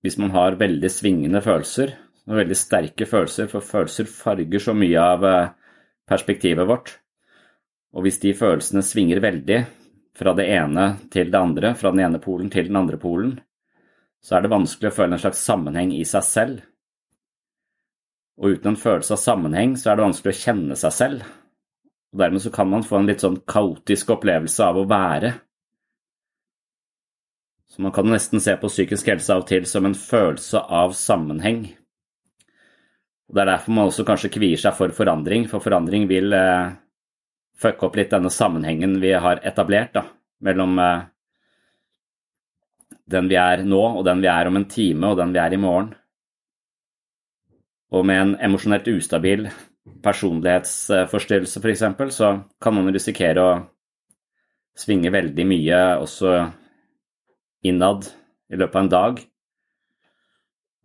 hvis 0.00 0.16
man 0.16 0.32
har 0.32 0.56
veldig 0.56 0.88
svingende 0.88 1.42
følelser, 1.44 1.90
og 2.30 2.38
veldig 2.38 2.56
sterke 2.56 3.08
følelser, 3.10 3.50
for 3.50 3.64
følelser 3.64 4.06
farger 4.06 4.62
så 4.62 4.74
mye 4.76 5.02
av 5.02 5.26
eh, 5.26 5.52
perspektivet 6.10 6.68
vårt. 6.68 6.94
Og 7.90 8.06
hvis 8.06 8.20
de 8.22 8.36
følelsene 8.38 8.84
svinger 8.86 9.22
veldig 9.22 9.60
fra 10.16 10.34
det 10.38 10.46
ene 10.54 10.86
til 11.10 11.30
det 11.32 11.40
andre, 11.40 11.74
fra 11.74 11.90
den 11.90 12.04
ene 12.06 12.20
polen 12.22 12.50
til 12.52 12.70
den 12.70 12.78
andre 12.78 13.00
polen, 13.02 13.34
så 14.22 14.36
er 14.36 14.44
det 14.44 14.52
vanskelig 14.52 14.92
å 14.92 14.94
føle 14.94 15.16
en 15.16 15.22
slags 15.22 15.42
sammenheng 15.42 15.94
i 15.96 16.04
seg 16.06 16.26
selv. 16.26 16.62
Og 18.40 18.54
uten 18.54 18.72
en 18.72 18.80
følelse 18.80 19.16
av 19.16 19.22
sammenheng, 19.24 19.74
så 19.76 19.90
er 19.90 19.98
det 19.98 20.06
vanskelig 20.06 20.36
å 20.36 20.40
kjenne 20.44 20.78
seg 20.78 20.94
selv. 20.96 21.26
Og 22.12 22.22
dermed 22.22 22.44
så 22.44 22.52
kan 22.54 22.70
man 22.70 22.86
få 22.86 23.00
en 23.00 23.10
litt 23.10 23.24
sånn 23.24 23.40
kaotisk 23.48 24.14
opplevelse 24.14 24.66
av 24.66 24.78
å 24.78 24.86
være. 24.88 25.34
Så 27.70 27.82
man 27.82 27.94
kan 27.94 28.08
nesten 28.10 28.42
se 28.42 28.54
på 28.58 28.70
psykisk 28.70 29.10
helse 29.12 29.34
av 29.34 29.44
og 29.44 29.50
til 29.50 29.66
som 29.68 29.86
en 29.86 29.98
følelse 29.98 30.62
av 30.62 30.94
sammenheng. 30.98 31.68
Og 33.30 33.36
Det 33.36 33.42
er 33.44 33.52
derfor 33.52 33.74
man 33.76 33.86
også 33.86 34.04
kanskje 34.06 34.32
kvier 34.34 34.58
seg 34.58 34.74
for 34.74 34.90
forandring, 34.90 35.46
for 35.46 35.62
forandring 35.62 36.08
vil 36.10 36.34
eh, 36.34 36.72
fucke 37.62 37.86
opp 37.86 37.98
litt 37.98 38.10
denne 38.10 38.32
sammenhengen 38.34 38.98
vi 38.98 39.12
har 39.14 39.38
etablert 39.46 39.94
da, 39.94 40.02
mellom 40.42 40.74
eh, 40.82 41.04
den 43.10 43.30
vi 43.30 43.38
er 43.38 43.62
nå, 43.62 43.80
og 44.00 44.04
den 44.06 44.22
vi 44.22 44.30
er 44.32 44.50
om 44.50 44.58
en 44.58 44.66
time, 44.70 45.12
og 45.12 45.18
den 45.22 45.34
vi 45.34 45.42
er 45.42 45.54
i 45.54 45.62
morgen. 45.62 45.92
Og 47.94 48.06
med 48.06 48.22
en 48.22 48.36
emosjonelt 48.50 48.90
ustabil 48.90 49.46
personlighetsforstyrrelse, 50.02 51.62
f.eks., 51.62 52.14
så 52.14 52.34
kan 52.62 52.74
man 52.74 52.90
risikere 52.90 53.46
å 53.46 53.58
svinge 54.78 55.10
veldig 55.14 55.46
mye 55.46 55.80
også 56.02 56.36
innad 57.66 58.10
i 58.50 58.58
løpet 58.58 58.76
av 58.76 58.84
en 58.84 58.94
dag. 58.94 59.20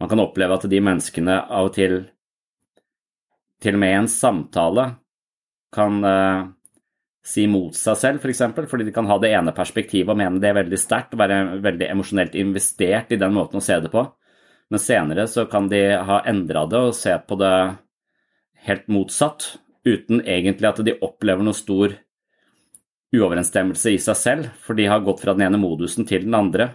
Man 0.02 0.12
kan 0.12 0.22
oppleve 0.22 0.58
at 0.58 0.70
de 0.70 0.82
menneskene 0.84 1.40
av 1.46 1.70
og 1.70 1.78
til, 1.78 2.04
til 3.66 3.78
og 3.78 3.82
med 3.82 3.94
i 3.94 4.00
en 4.04 4.12
samtale, 4.12 4.86
kan 5.76 5.98
eh, 6.08 6.46
si 7.26 7.48
mot 7.50 7.74
seg 7.76 7.98
selv, 7.98 8.20
f.eks., 8.20 8.24
for 8.24 8.34
eksempel, 8.34 8.68
fordi 8.70 8.86
de 8.88 8.94
kan 8.96 9.10
ha 9.10 9.18
det 9.22 9.34
ene 9.34 9.54
perspektivet 9.56 10.14
og 10.14 10.20
mene 10.20 10.42
det 10.42 10.52
er 10.52 10.60
veldig 10.60 10.80
sterkt 10.80 11.16
og 11.16 11.24
være 11.24 11.40
veldig 11.66 11.90
emosjonelt 11.90 12.38
investert 12.38 13.12
i 13.16 13.20
den 13.22 13.34
måten 13.36 13.60
å 13.60 13.66
se 13.66 13.80
det 13.82 13.92
på. 13.94 14.06
Men 14.70 14.82
senere 14.82 15.28
så 15.30 15.46
kan 15.50 15.70
de 15.70 15.82
ha 16.08 16.22
endra 16.30 16.66
det 16.70 16.82
og 16.88 16.98
se 16.98 17.14
på 17.28 17.38
det 17.42 17.56
helt 18.66 18.88
motsatt, 18.90 19.56
uten 19.86 20.22
egentlig 20.22 20.70
at 20.70 20.82
de 20.86 20.98
opplever 21.06 21.46
noe 21.46 21.58
stor 21.58 21.94
uoverensstemmelse 23.16 23.94
i 23.94 24.00
seg 24.02 24.18
selv, 24.18 24.48
for 24.62 24.78
de 24.78 24.88
har 24.90 25.04
gått 25.06 25.22
fra 25.22 25.36
den 25.38 25.46
ene 25.48 25.62
modusen 25.62 26.08
til 26.10 26.26
den 26.26 26.38
andre. 26.38 26.72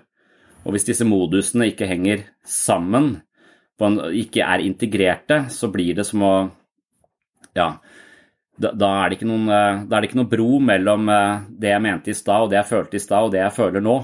Og 0.64 0.74
hvis 0.74 0.86
disse 0.86 1.06
modusene 1.08 1.70
ikke 1.70 1.88
henger 1.90 2.26
sammen, 2.46 3.16
ikke 3.80 4.44
er 4.44 4.62
integrerte, 4.62 5.44
så 5.50 5.70
blir 5.72 5.96
det 5.98 6.06
som 6.06 6.22
å 6.26 6.34
Ja, 7.58 7.72
da, 8.60 8.72
da, 8.76 8.90
er 9.06 9.16
noen, 9.24 9.46
da, 9.48 9.96
er 9.96 10.02
det 10.02 10.10
ikke 10.10 10.20
noen, 10.20 10.30
bro 10.30 10.58
mellom 10.62 11.08
eh, 11.10 11.46
det 11.62 11.72
jeg 11.72 11.84
mente 11.84 12.12
i 12.12 12.16
stad, 12.16 12.44
og 12.44 12.52
det 12.52 12.60
jeg 12.60 12.70
følte 12.70 12.98
i 12.98 13.02
stad, 13.02 13.26
og 13.26 13.32
det 13.34 13.40
jeg 13.42 13.56
føler 13.56 13.84
nå. 13.84 13.96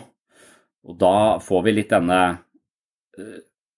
Og 0.87 0.97
da 1.01 1.17
får 1.43 1.67
vi 1.67 1.77
litt 1.77 1.93
denne 1.93 2.21
eh, 3.19 3.37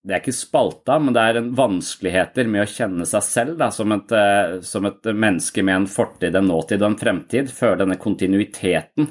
det 0.08 0.14
er 0.14 0.22
ikke 0.22 0.32
spalta, 0.32 0.96
men 1.02 1.12
det 1.12 1.22
er 1.22 1.48
vanskeligheter 1.58 2.48
med 2.48 2.62
å 2.62 2.70
kjenne 2.70 3.04
seg 3.08 3.24
selv 3.26 3.58
da, 3.60 3.68
som, 3.74 3.92
et, 3.92 4.12
eh, 4.14 4.58
som, 4.64 4.86
et, 4.88 5.08
menneske 5.12 5.64
med 5.66 5.82
en 5.82 5.88
fortid, 5.90 6.36
en 6.38 6.48
nåtid 6.48 6.80
og 6.80 6.92
en 6.92 7.00
fremtid. 7.00 7.50
Føle 7.52 7.82
denne 7.82 7.98
kontinuiteten 8.00 9.10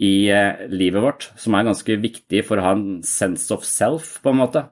i 0.00 0.14
eh, 0.32 0.64
livet 0.72 1.04
vårt, 1.04 1.28
som 1.40 1.58
er 1.58 1.66
ganske 1.68 1.98
viktig 2.00 2.44
for 2.46 2.60
å 2.60 2.68
ha 2.68 2.72
en 2.78 3.02
sense 3.04 3.52
of 3.54 3.66
self, 3.68 4.16
på 4.24 4.32
en 4.32 4.40
måte. 4.40 4.64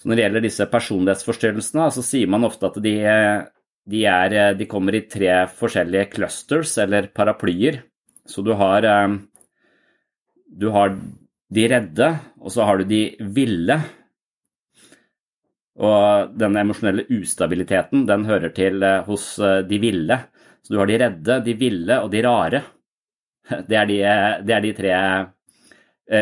Så 0.00 0.08
når 0.08 0.16
det 0.16 0.22
gjelder 0.24 0.44
disse 0.46 0.66
personlighetsforstyrrelsene, 0.72 1.86
så 1.92 2.02
sier 2.04 2.28
man 2.32 2.46
ofte 2.48 2.70
at 2.70 2.78
de, 2.80 2.94
de, 3.92 4.04
er, 4.08 4.36
de 4.56 4.68
kommer 4.68 4.96
i 4.96 5.04
tre 5.04 5.42
forskjellige 5.58 6.06
clusters, 6.14 6.72
eller 6.80 7.10
paraplyer. 7.12 7.82
Så 8.24 8.40
du 8.46 8.54
har, 8.56 8.86
eh, 8.88 9.18
du 10.48 10.70
har 10.72 10.94
de 11.50 11.66
redde, 11.68 12.08
og 12.40 12.54
så 12.54 12.64
har 12.64 12.80
du 12.80 12.88
de 12.88 13.02
ville. 13.36 13.76
Og 15.80 16.32
denne 16.38 16.64
emosjonelle 16.64 17.04
ustabiliteten, 17.20 18.06
den 18.08 18.24
hører 18.28 18.54
til 18.56 18.80
eh, 18.82 19.02
hos 19.04 19.34
eh, 19.38 19.60
de 19.68 19.82
ville. 19.84 20.16
Så 20.64 20.72
du 20.72 20.80
har 20.80 20.88
de 20.88 21.00
redde, 21.04 21.40
de 21.44 21.58
ville 21.60 22.00
og 22.00 22.08
de 22.12 22.24
rare. 22.24 22.64
Det 23.68 23.76
er 23.76 23.86
de, 23.88 23.94
det 24.46 24.52
er 24.54 24.60
de 24.62 24.70
tre 24.76 24.90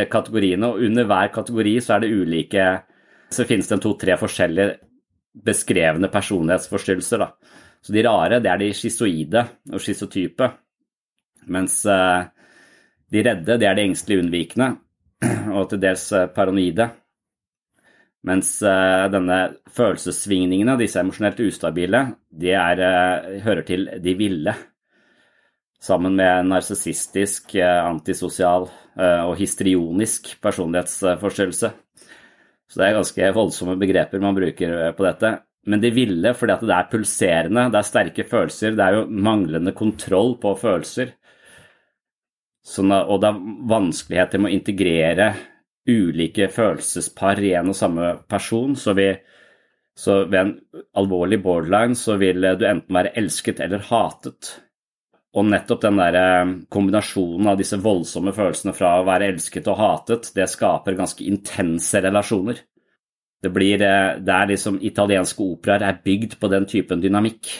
kategoriene, 0.08 0.68
og 0.70 0.84
under 0.86 1.04
hver 1.04 1.28
kategori 1.32 1.74
så 1.84 1.94
er 1.94 2.04
det 2.04 2.12
ulike 2.12 2.64
Så 3.30 3.44
finnes 3.44 3.68
det 3.68 3.80
to-tre 3.84 4.16
forskjellige 4.20 4.78
beskrevne 5.44 6.08
personlighetsforstyrrelser. 6.10 7.22
Da. 7.22 7.54
Så 7.84 7.92
de 7.94 8.02
rare, 8.06 8.40
det 8.42 8.50
er 8.50 8.62
de 8.62 8.72
schizoide 8.74 9.44
og 9.72 9.82
schizotype. 9.82 10.48
Mens 11.48 11.82
de 13.12 13.24
redde, 13.24 13.56
det 13.60 13.68
er 13.68 13.76
de 13.76 13.84
engstelig 13.88 14.22
unnvikende 14.22 14.72
og 15.56 15.68
til 15.70 15.82
dels 15.82 16.08
eh, 16.12 16.28
paranoide. 16.34 16.88
Mens 18.28 18.50
eh, 18.66 19.04
denne 19.12 19.38
følelsessvingningene, 19.74 20.76
disse 20.80 21.00
emosjonelt 21.00 21.40
ustabile, 21.46 22.02
de 22.28 22.52
er, 22.52 22.82
eh, 22.84 23.38
hører 23.46 23.64
til 23.68 23.88
de 24.04 24.14
ville. 24.18 24.54
Sammen 25.80 26.16
med 26.18 26.48
narsissistisk, 26.50 27.52
antisosial 27.62 28.64
og 28.98 29.34
histrionisk 29.38 30.32
personlighetsforstyrrelse. 30.42 31.70
Så 32.68 32.80
det 32.80 32.88
er 32.88 32.98
ganske 32.98 33.28
voldsomme 33.36 33.76
begreper 33.80 34.20
man 34.22 34.36
bruker 34.36 34.74
på 34.96 35.06
dette. 35.06 35.34
Men 35.68 35.82
de 35.82 35.90
ville 35.92 36.32
fordi 36.36 36.54
at 36.54 36.64
det 36.64 36.74
er 36.76 36.90
pulserende, 36.92 37.68
det 37.72 37.80
er 37.80 37.88
sterke 37.88 38.24
følelser, 38.28 38.76
det 38.76 38.84
er 38.84 38.98
jo 38.98 39.06
manglende 39.28 39.74
kontroll 39.76 40.36
på 40.40 40.54
følelser. 40.60 41.14
Sånn, 42.68 42.92
og 42.92 43.20
det 43.22 43.30
er 43.30 43.42
vanskeligheter 43.70 44.40
med 44.42 44.50
å 44.50 44.56
integrere 44.58 45.28
ulike 45.88 46.50
følelsespar 46.52 47.40
i 47.40 47.54
en 47.56 47.72
og 47.72 47.76
samme 47.76 48.12
person. 48.28 48.76
Så, 48.76 48.92
vi, 48.96 49.10
så 49.96 50.22
ved 50.26 50.40
en 50.40 50.54
alvorlig 51.00 51.40
borderline 51.44 51.96
så 51.96 52.18
vil 52.20 52.44
du 52.44 52.66
enten 52.68 52.98
være 52.98 53.14
elsket 53.20 53.62
eller 53.64 53.84
hatet. 53.88 54.52
Og 55.38 55.46
nettopp 55.46 55.84
den 55.84 56.00
der 56.00 56.16
eh, 56.18 56.52
kombinasjonen 56.72 57.52
av 57.52 57.58
disse 57.60 57.78
voldsomme 57.82 58.32
følelsene 58.34 58.74
fra 58.74 58.96
å 58.98 59.06
være 59.06 59.28
elsket 59.34 59.68
og 59.70 59.78
hatet, 59.78 60.32
det 60.34 60.48
skaper 60.50 60.98
ganske 60.98 61.26
intense 61.28 62.02
relasjoner. 62.02 62.62
Det, 63.42 63.50
blir, 63.54 63.82
eh, 63.86 64.16
det 64.18 64.34
er 64.34 64.48
liksom 64.50 64.80
Italienske 64.82 65.44
operaer 65.44 65.86
er 65.86 66.00
bygd 66.04 66.38
på 66.40 66.50
den 66.50 66.66
typen 66.70 67.04
dynamikk. 67.04 67.52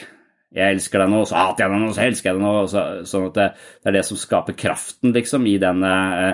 Jeg 0.48 0.78
elsker 0.78 1.04
deg 1.04 1.12
nå, 1.12 1.20
så 1.28 1.36
hater 1.36 1.66
jeg 1.66 1.74
deg 1.74 1.82
nå, 1.84 1.90
så 1.92 2.06
elsker 2.06 2.30
jeg 2.30 2.38
deg 2.38 2.46
nå. 2.46 2.54
Så, 2.72 2.84
sånn 3.10 3.28
at 3.28 3.36
det, 3.36 3.46
det, 3.76 3.90
er 3.90 3.96
det 3.98 4.04
som 4.08 4.18
skaper 4.18 4.56
kraften, 4.58 5.12
liksom, 5.14 5.44
i 5.46 5.58
den 5.60 5.84
uh, 5.84 6.32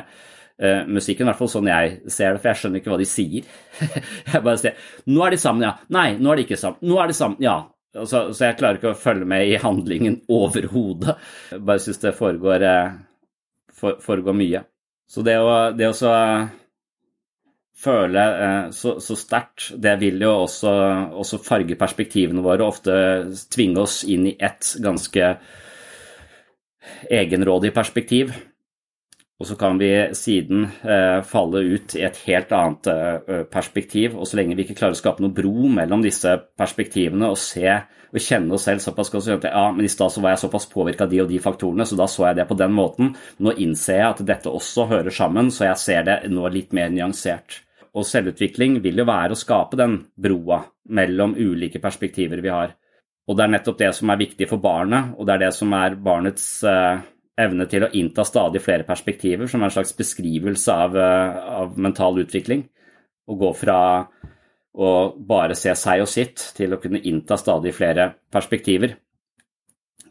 uh, 0.62 0.83
musikken. 0.87 1.26
I 1.26 1.33
hvert 1.33 1.40
fall 1.42 1.50
sånn 1.50 1.70
jeg 1.72 1.96
ser 2.14 2.37
det, 2.37 2.40
for 2.44 2.52
jeg 2.52 2.61
skjønner 2.61 2.80
ikke 2.80 2.92
hva 2.94 3.00
de 3.02 3.09
sier. 3.11 3.50
jeg 4.30 4.38
bare 4.46 4.61
ser 4.62 4.78
Nå 5.11 5.26
er 5.26 5.35
de 5.35 5.40
sammen, 5.42 5.66
ja. 5.66 5.74
Nei, 5.98 6.12
nå 6.14 6.30
er 6.30 6.40
de 6.40 6.46
ikke 6.46 6.61
sammen. 6.62 6.78
Nå 6.87 7.02
er 7.02 7.11
de 7.11 7.18
sammen, 7.18 7.42
ja. 7.42 7.59
Så, 7.94 8.20
så 8.35 8.48
jeg 8.48 8.59
klarer 8.59 8.80
ikke 8.80 8.90
å 8.90 8.98
følge 8.98 9.28
med 9.30 9.46
i 9.46 9.59
handlingen 9.62 10.18
overhodet. 10.33 11.14
Bare 11.54 11.83
syns 11.83 12.02
det 12.02 12.16
foregår, 12.18 12.64
uh, 12.66 12.96
for, 13.70 14.00
foregår 14.02 14.35
mye. 14.35 14.64
Så 15.07 15.22
det 15.22 15.37
å, 15.38 15.54
det 15.76 15.92
å 15.92 15.96
så 15.96 16.12
føle 17.85 18.24
eh, 18.44 18.70
så, 18.70 18.96
så 19.00 19.16
sterkt, 19.18 19.72
det 19.83 19.96
vil 20.02 20.22
jo 20.22 20.33
også, 20.44 20.72
også, 21.20 21.40
farge 21.44 21.76
perspektivene 21.78 22.44
våre 22.44 22.66
ofte 22.66 22.94
tvinge 23.52 23.83
oss 23.85 24.02
inn 24.09 24.28
i 24.30 24.37
ett 24.38 24.74
ganske 24.83 25.35
egenrådig 27.11 27.72
perspektiv. 27.74 28.35
Og 29.44 29.48
så 29.50 29.59
kan 29.61 29.76
vi 29.76 29.90
siden 30.16 30.62
eh, 30.88 31.18
falle 31.28 31.61
ut 31.74 31.92
i 31.98 32.04
et 32.07 32.16
helt 32.24 32.52
annet 32.57 32.88
eh, 32.88 33.42
perspektiv. 33.52 34.14
Og 34.16 34.24
så 34.24 34.38
lenge 34.38 34.57
vi 34.57 34.64
ikke 34.64 34.78
klarer 34.78 34.96
å 34.96 35.00
skape 35.02 35.20
noe 35.20 35.35
bro 35.37 35.68
mellom 35.68 36.00
disse 36.00 36.33
perspektivene 36.57 37.28
og 37.28 37.37
se 37.37 37.68
og 38.14 38.22
kjenne 38.22 38.54
oss 38.57 38.64
selv 38.64 38.80
såpass 38.80 39.11
godt 39.12 39.28
at 39.35 39.44
ja, 39.50 39.66
men 39.74 39.85
i 39.85 39.90
stad 39.92 40.14
så 40.14 40.22
var 40.24 40.33
jeg 40.33 40.44
såpass 40.46 40.68
påvirka 40.70 41.04
av 41.04 41.12
de 41.12 41.20
og 41.20 41.28
de 41.28 41.42
faktorene, 41.42 41.85
så 41.85 41.98
da 41.98 42.07
så 42.09 42.28
jeg 42.28 42.38
det 42.38 42.48
på 42.48 42.57
den 42.57 42.72
måten. 42.72 43.12
Nå 43.42 43.52
innser 43.61 43.98
jeg 43.98 44.07
at 44.07 44.24
dette 44.33 44.52
også 44.54 44.87
hører 44.94 45.12
sammen, 45.12 45.50
så 45.52 45.66
jeg 45.68 45.83
ser 45.83 46.07
det 46.09 46.18
nå 46.33 46.48
litt 46.54 46.72
mer 46.72 46.94
nyansert. 46.94 47.59
Og 47.92 48.07
selvutvikling 48.09 48.78
vil 48.87 49.02
jo 49.02 49.11
være 49.11 49.35
å 49.35 49.38
skape 49.38 49.76
den 49.76 49.98
broa 50.14 50.62
mellom 50.94 51.35
ulike 51.37 51.83
perspektiver 51.83 52.40
vi 52.40 52.54
har. 52.54 52.78
Og 53.28 53.37
det 53.37 53.44
er 53.44 53.52
nettopp 53.59 53.83
det 53.83 53.90
som 53.98 54.12
er 54.14 54.20
viktig 54.20 54.48
for 54.48 54.62
barnet, 54.62 55.12
og 55.18 55.26
det 55.26 55.35
er 55.35 55.44
det 55.46 55.52
som 55.57 55.74
er 55.76 55.98
barnets 56.07 56.46
eh, 56.70 57.02
evne 57.40 57.66
til 57.70 57.87
å 57.87 57.90
innta 57.97 58.25
stadig 58.27 58.62
flere 58.62 58.87
perspektiver, 58.87 59.49
som 59.51 59.62
er 59.62 59.70
en 59.70 59.77
slags 59.77 59.94
beskrivelse 59.97 60.73
av, 60.73 60.97
eh, 60.97 61.38
av 61.62 61.79
mental 61.79 62.20
utvikling. 62.23 62.68
Å 63.29 63.38
gå 63.38 63.55
fra 63.57 64.09
å 64.75 64.90
bare 65.18 65.55
se 65.55 65.75
seg 65.75 66.03
og 66.03 66.09
sitt 66.09 66.53
til 66.55 66.75
å 66.75 66.81
kunne 66.83 67.03
innta 67.03 67.38
stadig 67.38 67.75
flere 67.75 68.14
perspektiver. 68.31 68.97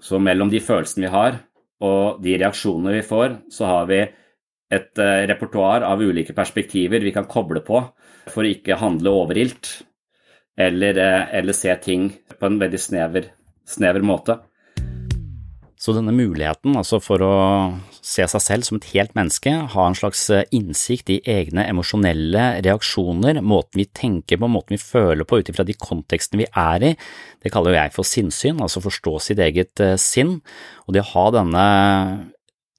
Så 0.02 0.20
mellom 0.20 0.50
de 0.50 0.60
følelsene 0.60 1.08
vi 1.08 1.12
har 1.12 1.40
og 1.84 2.22
de 2.24 2.38
reaksjonene 2.38 2.96
vi 2.96 3.02
får, 3.02 3.38
så 3.52 3.68
har 3.68 3.88
vi 3.90 4.00
et 4.74 5.00
uh, 5.00 5.26
repertoar 5.30 5.84
av 5.86 6.02
ulike 6.02 6.34
perspektiver 6.34 7.04
vi 7.04 7.12
kan 7.12 7.28
koble 7.30 7.62
på 7.66 7.82
for 8.32 8.44
å 8.44 8.50
ikke 8.50 8.80
handle 8.80 9.12
overilt 9.12 9.84
eller, 10.58 10.98
uh, 10.98 11.28
eller 11.36 11.54
se 11.54 11.76
ting 11.84 12.10
på 12.40 12.48
en 12.48 12.58
veldig 12.62 12.80
snever, 12.80 13.30
snever 13.68 14.06
måte. 14.06 14.40
Så 15.84 15.92
denne 15.92 16.14
muligheten 16.16 16.78
altså 16.80 17.02
for 17.04 17.20
å 17.26 17.34
se 18.00 18.24
seg 18.32 18.44
selv 18.44 18.68
som 18.68 18.78
et 18.78 18.86
helt 18.94 19.12
menneske, 19.18 19.52
ha 19.74 19.88
en 19.88 19.98
slags 19.98 20.22
eh, 20.32 20.46
innsikt 20.56 21.12
i 21.12 21.18
egne 21.28 21.66
emosjonelle 21.68 22.46
reaksjoner, 22.64 23.42
måten 23.44 23.82
vi 23.82 23.90
tenker 23.92 24.40
på, 24.40 24.48
måten 24.48 24.78
vi 24.78 24.80
føler 24.80 25.28
på 25.28 25.42
ut 25.42 25.52
ifra 25.52 25.66
de 25.68 25.76
kontekstene 25.76 26.46
vi 26.46 26.48
er 26.48 26.88
i, 26.88 26.94
det 27.44 27.52
kaller 27.52 27.74
jo 27.74 27.82
jeg 27.82 27.96
for 27.98 28.08
sinnssyn, 28.08 28.64
altså 28.64 28.84
forstå 28.86 29.18
sitt 29.26 29.44
eget 29.44 29.84
eh, 29.84 29.98
sinn. 30.00 30.38
Og 30.88 30.96
det 30.96 31.04
å 31.04 31.12
ha 31.18 31.26
denne 31.36 31.66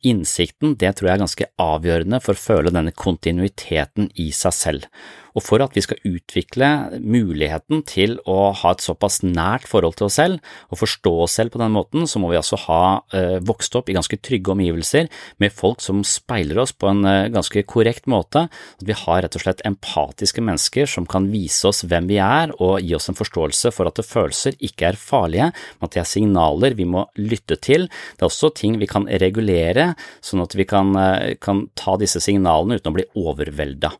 innsikten, 0.04 0.72
det 0.80 0.94
tror 0.96 1.10
jeg 1.10 1.18
er 1.18 1.24
ganske 1.26 1.50
avgjørende 1.60 2.22
for 2.24 2.32
å 2.32 2.40
føle 2.40 2.72
denne 2.72 2.96
kontinuiteten 2.96 4.08
i 4.20 4.30
seg 4.36 4.56
selv. 4.56 4.88
Og 5.34 5.42
for 5.42 5.62
at 5.64 5.74
vi 5.74 5.82
skal 5.82 6.00
utvikle 6.06 6.68
muligheten 7.02 7.82
til 7.88 8.16
å 8.30 8.52
ha 8.54 8.74
et 8.74 8.84
såpass 8.84 9.20
nært 9.26 9.66
forhold 9.70 9.98
til 9.98 10.06
oss 10.08 10.18
selv 10.20 10.54
og 10.70 10.80
forstå 10.80 11.12
oss 11.24 11.36
selv 11.40 11.54
på 11.54 11.60
den 11.62 11.74
måten, 11.74 12.06
så 12.10 12.20
må 12.22 12.30
vi 12.30 12.38
altså 12.38 12.58
ha 12.66 12.82
eh, 13.16 13.40
vokst 13.44 13.74
opp 13.78 13.90
i 13.90 13.96
ganske 13.96 14.18
trygge 14.22 14.54
omgivelser 14.54 15.10
med 15.42 15.54
folk 15.54 15.82
som 15.82 16.04
speiler 16.06 16.60
oss 16.62 16.74
på 16.76 16.90
en 16.90 17.02
eh, 17.08 17.30
ganske 17.34 17.64
korrekt 17.70 18.06
måte. 18.10 18.46
At 18.46 18.86
vi 18.86 18.96
har 18.98 19.24
rett 19.24 19.38
og 19.38 19.44
slett 19.44 19.64
empatiske 19.66 20.44
mennesker 20.44 20.90
som 20.90 21.08
kan 21.10 21.26
vise 21.32 21.66
oss 21.70 21.82
hvem 21.88 22.08
vi 22.10 22.20
er 22.22 22.54
og 22.60 22.78
gi 22.84 22.94
oss 22.96 23.10
en 23.10 23.18
forståelse 23.18 23.74
for 23.74 23.90
at 23.90 24.02
følelser 24.04 24.58
ikke 24.62 24.92
er 24.92 25.00
farlige, 25.00 25.50
men 25.50 25.88
at 25.88 25.96
det 25.96 26.04
er 26.04 26.10
signaler 26.10 26.78
vi 26.78 26.86
må 26.88 27.06
lytte 27.18 27.58
til. 27.58 27.88
Det 28.14 28.22
er 28.24 28.30
også 28.30 28.52
ting 28.54 28.78
vi 28.78 28.90
kan 28.90 29.08
regulere, 29.08 29.92
sånn 30.24 30.44
at 30.44 30.54
vi 30.54 30.68
kan, 30.68 30.94
eh, 31.00 31.34
kan 31.42 31.66
ta 31.74 31.98
disse 32.00 32.22
signalene 32.22 32.78
uten 32.78 32.92
å 32.92 32.96
bli 33.00 33.08
overvelda. 33.18 33.94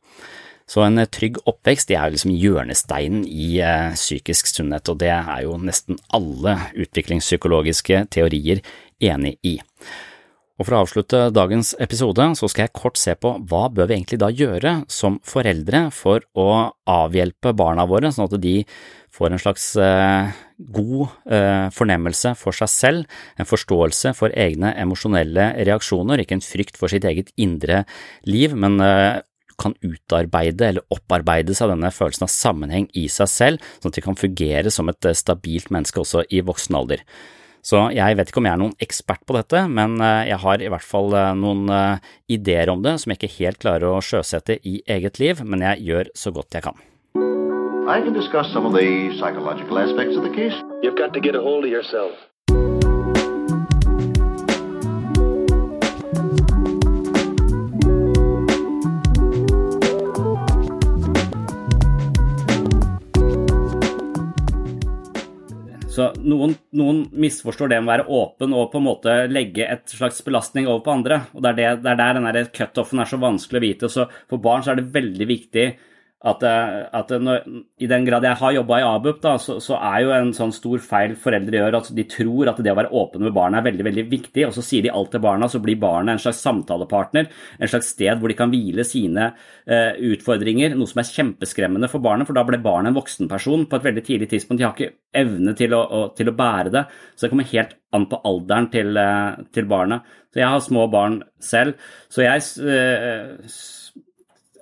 Så 0.70 0.84
en 0.84 1.00
eh, 1.00 1.10
trygg 1.10 1.40
oppvekst 1.44 1.90
det 1.90 1.98
er 2.00 2.14
liksom 2.14 2.32
hjørnesteinen 2.40 3.26
i 3.28 3.58
eh, 3.60 3.92
psykisk 3.98 4.48
sunnhet, 4.50 4.88
og 4.88 5.00
det 5.02 5.12
er 5.12 5.44
jo 5.44 5.58
nesten 5.60 6.00
alle 6.16 6.56
utviklingspsykologiske 6.86 8.06
teorier 8.14 8.64
enig 9.04 9.36
i. 9.44 9.58
Og 10.54 10.68
For 10.68 10.76
å 10.76 10.84
avslutte 10.84 11.20
dagens 11.34 11.72
episode 11.82 12.28
så 12.38 12.48
skal 12.48 12.68
jeg 12.68 12.76
kort 12.78 12.98
se 13.00 13.16
på 13.18 13.32
hva 13.50 13.64
bør 13.74 13.88
vi 13.90 13.96
egentlig 13.96 14.20
da 14.22 14.28
gjøre 14.30 14.76
som 14.92 15.16
foreldre 15.26 15.88
for 15.92 16.22
å 16.38 16.46
avhjelpe 16.86 17.50
barna 17.58 17.88
våre, 17.90 18.12
sånn 18.14 18.28
at 18.30 18.38
de 18.38 18.60
får 19.14 19.34
en 19.34 19.42
slags 19.42 19.66
eh, 19.82 20.30
god 20.78 21.10
fornemmelse 21.74 22.36
for 22.38 22.54
seg 22.54 22.70
selv, 22.70 23.18
en 23.34 23.50
forståelse 23.50 24.14
for 24.14 24.34
egne 24.38 24.70
emosjonelle 24.78 25.50
reaksjoner, 25.66 26.22
ikke 26.22 26.38
en 26.38 26.46
frykt 26.46 26.78
for 26.78 26.90
sitt 26.90 27.06
eget 27.10 27.34
indre 27.34 27.82
liv, 28.30 28.54
men 28.54 28.78
kan 29.60 29.76
utarbeide 29.84 30.68
eller 30.70 30.94
opparbeide 30.94 31.54
seg 31.56 31.70
denne 31.72 31.92
følelsen 31.94 32.26
av 32.26 32.32
sammenheng 32.32 32.88
i 32.98 33.06
seg 33.12 33.30
selv, 33.30 33.70
sånn 33.80 33.92
at 33.92 33.98
de 33.98 34.04
kan 34.04 34.18
fungere 34.18 34.72
som 34.74 34.90
et 34.92 35.08
eh, 35.08 35.16
stabilt 35.16 35.70
menneske 35.74 36.02
også 36.02 36.24
i 36.30 36.42
voksen 36.44 36.78
alder. 36.78 37.04
Så 37.64 37.80
jeg 37.96 38.18
vet 38.18 38.28
ikke 38.28 38.42
om 38.42 38.48
jeg 38.48 38.58
er 38.58 38.60
noen 38.60 38.74
ekspert 38.84 39.22
på 39.24 39.36
dette, 39.38 39.62
men 39.72 39.96
eh, 40.00 40.26
jeg 40.30 40.40
har 40.44 40.64
i 40.64 40.72
hvert 40.72 40.88
fall 40.88 41.16
eh, 41.16 41.30
noen 41.38 41.70
ideer 42.28 42.72
om 42.72 42.82
det 42.84 42.98
som 43.00 43.12
jeg 43.12 43.22
ikke 43.22 43.36
helt 43.38 43.62
klarer 43.62 43.88
å 43.92 44.02
sjøsette 44.04 44.58
i 44.68 44.80
eget 44.84 45.22
liv, 45.22 45.40
men 45.44 45.64
jeg 45.70 45.88
gjør 45.88 46.12
så 46.18 46.34
godt 46.34 46.58
jeg 46.58 46.68
kan. 46.68 46.82
I 47.84 48.00
can 48.00 48.14
discuss 48.14 48.50
some 48.52 48.64
of 48.64 48.72
the 48.72 49.12
psychological 49.20 49.78
aspects 49.78 50.16
of 50.16 50.24
the 50.24 50.32
case. 50.32 50.56
You've 50.82 50.96
got 50.96 51.12
to 51.12 51.20
get 51.20 51.36
a 51.36 51.40
hold 51.40 51.64
of 51.64 51.70
yourself. 51.70 52.16
Så 65.94 66.08
noen, 66.26 66.56
noen, 66.74 67.04
misforstår 67.22 67.70
det 67.70 67.76
med 67.78 67.86
å 67.86 67.92
være 67.92 68.06
åpen 68.18 68.54
og 68.56 68.72
på 68.72 68.80
en 68.80 68.86
måte 68.88 69.12
legge 69.30 69.66
et 69.70 69.92
slags 69.94 70.18
belastning 70.26 70.66
over 70.66 70.82
på 70.82 70.94
andre. 70.96 71.20
og 71.32 71.44
Det 71.44 71.52
er, 71.52 71.58
det, 71.58 71.68
det 71.84 71.92
er 71.92 72.00
der 72.00 72.18
den 72.18 72.48
cutoffen 72.56 73.02
er 73.02 73.10
så 73.10 73.20
vanskelig 73.22 73.60
å 73.60 73.64
vite. 73.64 73.90
Så 73.92 74.08
For 74.30 74.42
barn 74.42 74.64
så 74.66 74.72
er 74.72 74.80
det 74.80 74.90
veldig 74.94 75.28
viktig 75.30 75.66
at, 76.24 76.44
eh, 76.48 76.76
at 76.96 77.10
når, 77.20 77.42
i 77.84 77.88
den 77.90 78.06
grad 78.06 78.24
jeg 78.24 78.38
har 78.40 78.54
jobba 78.56 78.78
i 78.80 78.86
ABUP, 78.88 79.18
da, 79.20 79.34
så, 79.40 79.58
så, 79.62 79.76
er 79.76 80.04
jo 80.04 80.12
en 80.16 80.30
sånn 80.36 80.54
stor 80.56 80.80
feil 80.80 81.16
foreldre 81.20 81.60
gjør 81.60 81.76
at 81.76 81.90
de 81.96 82.06
tror 82.08 82.50
at 82.50 82.62
det 82.64 82.72
å 82.72 82.78
være 82.78 82.92
åpen 82.96 83.26
med 83.26 83.34
barna 83.36 83.60
er 83.60 83.66
veldig 83.68 83.86
veldig 83.88 84.06
viktig, 84.08 84.46
og 84.48 84.54
så 84.56 84.64
sier 84.64 84.86
de 84.86 84.92
alt 84.94 85.12
til 85.12 85.22
barna, 85.24 85.50
så 85.52 85.60
blir 85.64 85.76
barna 85.80 86.14
en 86.14 86.22
slags 86.22 86.40
samtalepartner, 86.44 87.28
en 87.58 87.70
slags 87.70 87.92
sted 87.92 88.20
hvor 88.20 88.32
de 88.32 88.38
kan 88.38 88.52
hvile 88.52 88.86
sine 88.88 89.28
uh, 89.34 89.92
utfordringer, 90.14 90.76
noe 90.78 90.88
som 90.88 91.02
er 91.02 91.10
kjempeskremmende 91.10 91.90
for 91.92 92.04
barnet, 92.04 92.28
for 92.28 92.36
da 92.36 92.46
ble 92.48 92.62
barnet 92.64 92.92
en 92.92 92.98
voksenperson 92.98 93.68
på 93.68 93.78
et 93.78 93.88
veldig 93.90 94.06
tidlig 94.08 94.30
tidspunkt. 94.32 94.62
De 94.62 94.68
har 94.68 94.74
ikke 94.76 94.96
evne 95.20 95.56
til 95.58 95.76
å, 95.76 95.84
å, 95.84 96.02
til 96.16 96.32
å 96.32 96.36
bære 96.38 96.72
det, 96.74 96.86
så 97.12 97.26
det 97.26 97.34
kommer 97.34 97.52
helt 97.52 97.76
an 97.94 98.08
på 98.10 98.22
alderen 98.24 98.72
til, 98.72 98.96
uh, 98.96 99.44
til 99.54 99.68
barnet. 99.70 100.08
Så 100.32 100.40
jeg 100.40 100.50
har 100.50 100.64
små 100.64 100.88
barn 100.90 101.20
selv, 101.44 101.76
så 102.10 102.24
jeg 102.24 102.48
uh, 102.64 103.56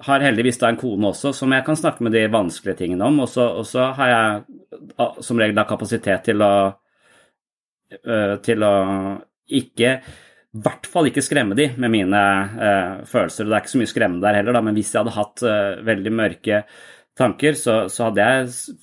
har 0.07 0.25
heldigvis 0.25 0.59
da 0.61 0.71
en 0.73 0.81
kone 0.81 1.11
også 1.13 1.33
som 1.37 1.53
jeg 1.55 1.65
kan 1.67 1.79
snakke 1.79 2.05
med 2.05 2.15
de 2.17 2.27
vanskelige 2.33 2.83
tingene 2.85 3.07
om. 3.07 3.21
Og 3.25 3.31
så 3.67 3.87
har 3.99 4.13
jeg 4.13 5.13
som 5.23 5.41
regel 5.41 5.57
da 5.57 5.67
kapasitet 5.69 6.27
til 6.31 6.43
å, 6.45 6.53
øh, 8.03 8.35
til 8.45 8.67
å 8.67 8.75
ikke 9.53 9.97
i 10.53 10.61
hvert 10.61 10.85
fall 10.89 11.09
ikke 11.09 11.25
skremme 11.25 11.57
de 11.57 11.71
med 11.81 11.93
mine 11.93 12.19
eh, 12.61 12.97
følelser. 13.09 13.47
Det 13.49 13.55
er 13.57 13.63
ikke 13.63 13.73
så 13.73 13.79
mye 13.81 13.93
skremme 13.93 14.21
der 14.21 14.37
heller, 14.37 14.53
da, 14.53 14.61
men 14.65 14.77
hvis 14.77 14.91
jeg 14.93 15.01
hadde 15.01 15.15
hatt 15.17 15.45
eh, 15.49 15.79
veldig 15.89 16.13
mørke 16.13 16.59
tanker, 17.17 17.57
så, 17.57 17.77
så, 17.93 18.11
hadde 18.11 18.27
jeg 18.27 18.75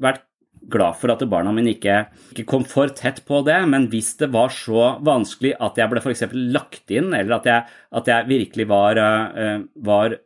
vært 0.00 0.24
glad 0.72 0.96
for 1.00 1.12
at 1.12 1.24
barna 1.28 1.52
mine 1.52 1.74
ikke, 1.74 1.98
ikke, 2.32 2.46
kom 2.48 2.64
for 2.68 2.88
tett 2.96 3.20
på 3.28 3.42
det. 3.44 3.58
Men 3.68 3.90
hvis 3.92 4.14
det 4.22 4.30
var 4.32 4.52
så 4.56 4.94
vanskelig 5.04 5.52
at 5.68 5.76
jeg 5.80 5.92
ble 5.92 6.00
f.eks. 6.00 6.24
lagt 6.56 6.96
inn, 6.96 7.12
eller 7.12 7.36
at 7.36 7.50
jeg, 7.52 7.76
at 8.00 8.08
jeg 8.08 8.28
virkelig 8.32 8.68
var, 8.72 9.00
uh, 9.00 9.60
var 9.84 10.16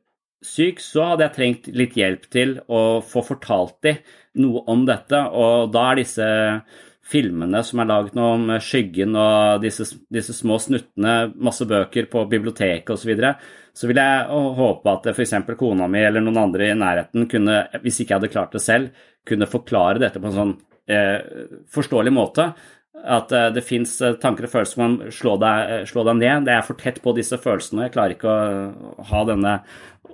syk, 0.46 0.80
så 0.82 1.12
hadde 1.12 1.26
jeg 1.26 1.36
trengt 1.36 1.68
litt 1.76 1.96
hjelp 1.98 2.28
til 2.32 2.56
å 2.68 3.00
få 3.06 3.22
fortalt 3.26 3.78
dem 3.86 4.00
noe 4.42 4.64
om 4.72 4.86
dette. 4.88 5.18
Og 5.32 5.72
da 5.74 5.90
er 5.90 6.02
disse 6.02 6.28
filmene 7.12 7.60
som 7.66 7.82
er 7.82 7.90
laget 7.90 8.16
nå 8.16 8.28
om 8.36 8.52
skyggen 8.62 9.16
og 9.18 9.62
disse, 9.64 9.86
disse 10.12 10.34
små 10.36 10.58
snuttene, 10.62 11.32
masse 11.34 11.66
bøker 11.68 12.08
på 12.12 12.24
biblioteket 12.30 12.94
osv., 12.94 13.02
så, 13.02 13.10
videre, 13.10 13.32
så 13.74 13.88
vil 13.90 14.00
jeg 14.00 14.42
håpe 14.58 14.92
at 14.92 15.08
f.eks. 15.12 15.34
kona 15.58 15.88
mi 15.90 16.04
eller 16.04 16.24
noen 16.24 16.44
andre 16.44 16.70
i 16.70 16.76
nærheten 16.78 17.26
kunne, 17.30 17.64
hvis 17.82 18.02
ikke 18.02 18.14
jeg 18.14 18.20
hadde 18.20 18.32
klart 18.34 18.54
det 18.56 18.62
selv, 18.64 19.02
kunne 19.28 19.50
forklare 19.50 20.02
dette 20.02 20.22
på 20.22 20.30
en 20.30 20.38
sånn 20.38 20.54
eh, 20.90 21.18
forståelig 21.72 22.14
måte. 22.14 22.52
At 23.02 23.32
eh, 23.34 23.48
det 23.54 23.64
fins 23.66 23.96
eh, 24.04 24.14
tanker 24.22 24.46
og 24.46 24.52
følelser 24.52 24.76
som 24.76 24.82
kan 24.84 25.14
slå 25.14 25.34
deg, 25.42 25.70
eh, 25.74 25.86
slå 25.90 26.04
deg 26.06 26.20
ned. 26.20 26.46
Det 26.46 26.54
er 26.54 26.66
for 26.66 26.78
tett 26.78 27.00
på 27.02 27.14
disse 27.16 27.38
følelsene. 27.40 27.88
Jeg 27.88 27.94
klarer 27.96 28.14
ikke 28.14 28.34
å 28.34 29.06
ha 29.10 29.24
denne 29.28 29.56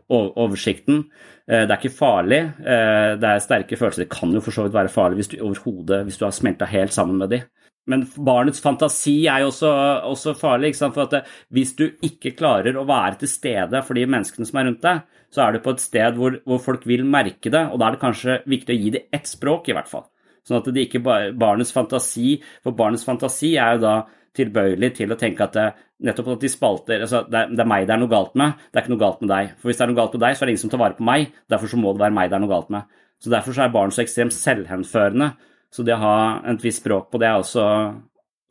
oversikten. 0.08 1.04
Det 1.48 1.66
er 1.66 1.74
ikke 1.74 1.92
farlig. 1.92 2.38
Det 2.60 3.28
er 3.28 3.42
sterke 3.44 3.76
følelser. 3.76 4.04
Det 4.04 4.12
kan 4.12 4.32
jo 4.32 4.40
for 4.44 4.56
så 4.56 4.64
vidt 4.64 4.76
være 4.76 4.92
farlig 4.92 5.18
hvis 5.20 5.30
du 5.32 5.36
hvis 5.40 6.16
du 6.20 6.24
har 6.24 6.32
smelta 6.36 6.68
helt 6.68 6.92
sammen 6.96 7.20
med 7.20 7.32
dem. 7.32 7.46
Men 7.88 8.04
barnets 8.16 8.60
fantasi 8.60 9.14
er 9.28 9.44
jo 9.44 9.50
også, 9.52 9.72
også 10.08 10.34
farlig. 10.36 10.74
For 10.76 11.20
hvis 11.56 11.72
du 11.76 11.86
ikke 12.04 12.34
klarer 12.36 12.76
å 12.76 12.86
være 12.88 13.22
til 13.22 13.32
stede 13.32 13.80
for 13.84 13.96
de 13.96 14.04
menneskene 14.08 14.48
som 14.48 14.60
er 14.60 14.68
rundt 14.68 14.84
deg, 14.84 15.04
så 15.32 15.44
er 15.44 15.56
du 15.56 15.64
på 15.64 15.72
et 15.76 15.84
sted 15.84 16.20
hvor, 16.20 16.36
hvor 16.48 16.60
folk 16.64 16.84
vil 16.88 17.04
merke 17.08 17.52
det, 17.52 17.64
og 17.68 17.80
da 17.80 17.88
er 17.88 17.96
det 17.96 18.04
kanskje 18.04 18.40
viktig 18.48 18.76
å 18.76 18.80
gi 18.82 18.94
dem 18.96 19.18
ett 19.18 19.28
språk, 19.28 19.68
i 19.68 19.76
hvert 19.76 19.88
fall. 19.90 20.08
Sånn 20.48 20.62
at 20.62 20.70
det 20.72 20.86
ikke 20.86 21.02
bare 21.04 21.34
barnets 21.36 21.74
fantasi 21.76 22.38
For 22.64 22.72
barnets 22.76 23.04
fantasi 23.04 23.52
er 23.60 23.76
jo 23.76 23.84
da 23.84 23.96
tilbøyelig 24.38 24.92
til 24.96 25.12
å 25.12 25.18
tenke 25.18 25.44
at 25.44 25.56
det, 25.56 25.66
nettopp 26.06 26.34
at 26.36 26.44
de 26.44 26.50
spalter 26.52 27.02
altså 27.02 27.24
det, 27.26 27.40
er, 27.40 27.52
det 27.52 27.62
er 27.64 27.68
meg 27.68 27.88
det 27.88 27.94
er 27.96 28.00
noe 28.00 28.12
galt 28.12 28.36
med, 28.38 28.60
det 28.70 28.78
er 28.78 28.84
ikke 28.84 28.92
noe 28.94 29.02
galt 29.02 29.22
med 29.24 29.32
deg. 29.32 29.52
For 29.58 29.70
hvis 29.70 29.80
det 29.80 29.84
er 29.84 29.90
noe 29.90 29.98
galt 29.98 30.14
med 30.14 30.24
deg, 30.24 30.36
så 30.36 30.44
er 30.44 30.48
det 30.48 30.54
ingen 30.54 30.62
som 30.62 30.72
tar 30.72 30.82
vare 30.82 30.98
på 30.98 31.06
meg, 31.08 31.32
derfor 31.50 31.72
så 31.72 31.80
må 31.80 31.92
det 31.94 32.04
være 32.04 32.16
meg 32.18 32.30
det 32.30 32.38
er 32.38 32.44
noe 32.44 32.52
galt 32.52 32.72
med. 32.74 32.98
Så 33.18 33.32
Derfor 33.32 33.56
så 33.56 33.64
er 33.64 33.74
barn 33.74 33.90
så 33.94 34.04
ekstremt 34.04 34.34
selvhenførende. 34.36 35.32
Så 35.74 35.84
det 35.84 35.96
å 35.96 36.02
ha 36.02 36.18
et 36.48 36.64
visst 36.64 36.84
språk 36.84 37.10
på 37.10 37.20
det 37.20 37.28
er 37.28 37.40
også, 37.40 37.64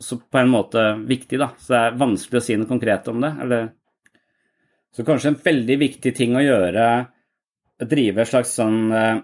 også 0.02 0.20
på 0.28 0.42
en 0.42 0.52
måte 0.52 0.84
viktig, 1.08 1.40
da. 1.40 1.54
Så 1.56 1.74
det 1.74 1.80
er 1.80 2.02
vanskelig 2.02 2.42
å 2.42 2.46
si 2.46 2.58
noe 2.60 2.70
konkret 2.70 3.08
om 3.12 3.24
det. 3.24 3.32
Eller 3.46 3.70
Så 4.94 5.06
kanskje 5.06 5.32
en 5.32 5.42
veldig 5.44 5.78
viktig 5.78 6.14
ting 6.16 6.36
å 6.36 6.44
gjøre, 6.44 6.86
drive 7.86 8.24
et 8.24 8.30
slags 8.30 8.56
sånn 8.58 8.78
eh, 8.92 9.20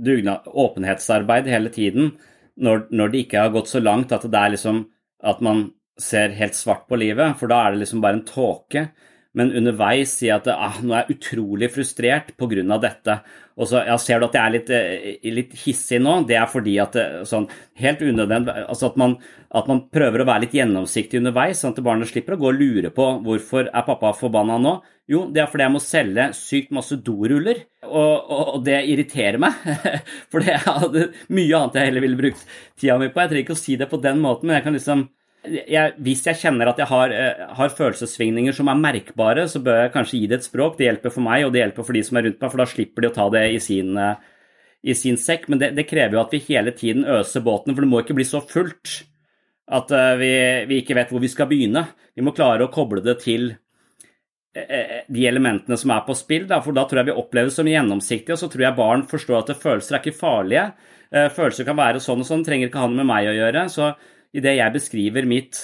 dugnad, 0.00 0.48
åpenhetsarbeid 0.48 1.48
hele 1.50 1.72
tiden, 1.74 2.14
når, 2.60 2.88
når, 2.90 3.12
det 3.12 3.24
ikke 3.24 3.44
har 3.44 3.52
gått 3.54 3.70
så 3.70 3.82
langt 3.82 4.12
at 4.12 4.26
det 4.26 4.40
er 4.40 4.54
liksom 4.56 4.82
at 5.24 5.40
man 5.44 5.68
ser 6.00 6.32
helt 6.36 6.56
svart 6.56 6.86
på 6.88 6.96
livet, 7.00 7.36
for 7.36 7.50
da 7.50 7.60
er 7.62 7.74
det 7.74 7.82
liksom 7.84 8.02
bare 8.04 8.20
en 8.20 8.26
tåke 8.28 8.88
men 9.38 9.52
underveis 9.54 10.16
si 10.18 10.30
at 10.32 10.48
ah, 10.50 10.80
nå 10.82 10.94
er 10.94 11.04
jeg 11.04 11.18
utrolig 11.18 11.70
frustrert 11.70 12.32
pga. 12.38 12.78
dette. 12.82 13.20
Og 13.60 13.68
så 13.68 13.82
ja, 13.84 13.96
Ser 14.00 14.20
du 14.20 14.26
at 14.26 14.36
jeg 14.36 14.42
er 14.42 14.54
litt, 14.54 14.70
eh, 14.72 15.32
litt, 15.36 15.56
hissig 15.64 16.00
nå? 16.02 16.20
Det 16.28 16.38
er 16.40 16.48
fordi 16.50 16.78
at 16.80 16.96
eh, 16.96 17.18
sånn, 17.28 17.48
helt 17.80 18.00
unødvendig, 18.00 18.54
altså 18.64 18.88
at 18.88 18.96
man, 19.00 19.18
at 19.56 19.68
man, 19.68 19.82
prøver 19.92 20.22
å 20.22 20.28
være 20.28 20.46
litt 20.46 20.56
gjennomsiktig 20.56 21.20
underveis, 21.20 21.60
sånn 21.60 21.74
at 21.76 21.82
barnet 21.84 22.08
slipper 22.08 22.38
å 22.38 22.40
gå 22.40 22.48
og 22.52 22.56
lure 22.60 22.92
på 22.94 23.10
hvorfor 23.26 23.68
er 23.68 23.86
pappa 23.86 24.14
forbanna 24.16 24.56
nå. 24.62 24.74
Jo, 25.10 25.24
det 25.34 25.42
er 25.42 25.50
fordi 25.50 25.66
jeg 25.66 25.74
må 25.74 25.82
selge 25.82 26.26
sykt 26.38 26.74
masse 26.74 26.96
doruller, 27.04 27.64
og, 27.84 28.12
og, 28.30 28.42
og 28.56 28.66
det 28.66 28.78
irriterer 28.92 29.40
meg. 29.42 29.56
For 30.30 30.44
det 30.44 30.54
er 30.54 31.08
mye 31.36 31.58
annet 31.58 31.80
jeg 31.80 31.90
heller 31.90 32.06
ville 32.06 32.20
brukt 32.20 32.44
tida 32.78 32.96
mi 33.00 33.10
på. 33.10 33.18
Jeg 33.18 33.32
trenger 33.32 33.48
ikke 33.48 33.58
å 33.58 33.64
si 33.64 33.78
det 33.80 33.90
på 33.90 34.00
den 34.00 34.22
måten, 34.22 34.48
men 34.48 34.60
jeg 34.60 34.68
kan 34.68 34.78
liksom 34.78 35.08
jeg, 35.48 35.94
hvis 36.04 36.22
jeg 36.26 36.38
kjenner 36.42 36.68
at 36.70 36.80
jeg 36.80 36.88
har, 36.90 37.12
uh, 37.14 37.44
har, 37.56 37.72
følelsessvingninger 37.76 38.54
som 38.56 38.68
er 38.68 38.80
merkbare, 38.80 39.46
så 39.48 39.62
bør 39.64 39.84
jeg 39.84 39.94
kanskje 39.94 40.18
gi 40.18 40.28
det 40.28 40.40
et 40.40 40.48
språk. 40.48 40.76
Det 40.76 40.88
hjelper 40.88 41.14
for 41.14 41.24
meg, 41.24 41.46
og 41.46 41.54
det 41.54 41.62
hjelper 41.62 41.86
for 41.86 41.96
de 41.96 42.02
som 42.04 42.20
er 42.20 42.28
rundt 42.28 42.42
meg, 42.42 42.52
for 42.52 42.60
da 42.60 42.68
slipper 42.68 43.04
de 43.04 43.10
å 43.10 43.14
ta 43.16 43.28
det 43.32 43.46
i 43.54 43.62
sin, 43.64 43.94
uh, 43.96 44.18
i 44.84 44.96
sin 44.96 45.16
sekk. 45.20 45.48
Men 45.48 45.62
det, 45.62 45.72
det, 45.78 45.88
krever 45.88 46.18
jo 46.18 46.24
at 46.24 46.36
vi 46.36 46.42
hele 46.50 46.74
tiden 46.76 47.08
øser 47.08 47.44
båten, 47.46 47.72
for 47.72 47.86
det 47.86 47.92
må 47.92 48.04
ikke 48.04 48.18
bli 48.20 48.28
så 48.28 48.42
fullt 48.44 49.00
at 49.70 49.96
uh, 49.96 50.12
vi, 50.20 50.30
vi, 50.68 50.82
ikke 50.82 50.98
vet 50.98 51.14
hvor 51.14 51.24
vi 51.24 51.32
skal 51.32 51.48
begynne. 51.48 51.86
Vi 52.12 52.26
må 52.26 52.36
klare 52.36 52.66
å 52.66 52.72
koble 52.74 53.04
det 53.04 53.20
til 53.24 53.52
de 54.50 55.26
elementene 55.30 55.76
som 55.78 55.92
er 55.94 56.00
på 56.02 56.14
spill, 56.18 56.48
for 56.50 56.74
da 56.74 56.82
tror 56.90 56.98
jeg 56.98 57.06
vi 57.12 57.20
opplever 57.20 57.46
det 57.46 57.54
som 57.54 57.68
gjennomsiktig, 57.70 58.34
og 58.34 58.40
så 58.40 58.48
tror 58.50 58.64
jeg 58.64 58.76
barn 58.80 59.04
forstår 59.06 59.44
at 59.44 59.52
følelser 59.54 59.94
er 59.94 60.02
ikke 60.02 60.18
farlige. 60.18 60.64
Følelser 61.36 61.68
kan 61.68 61.78
være 61.78 62.02
sånn 62.02 62.24
og 62.24 62.26
sånn, 62.26 62.42
trenger 62.42 62.66
ikke 62.66 62.82
ha 62.82 62.88
noe 62.90 62.98
med 62.98 63.06
meg 63.12 63.28
å 63.30 63.36
gjøre. 63.36 63.62
så 63.70 63.92
idet 64.36 64.56
jeg 64.56 64.74
beskriver 64.74 65.28
mitt, 65.28 65.60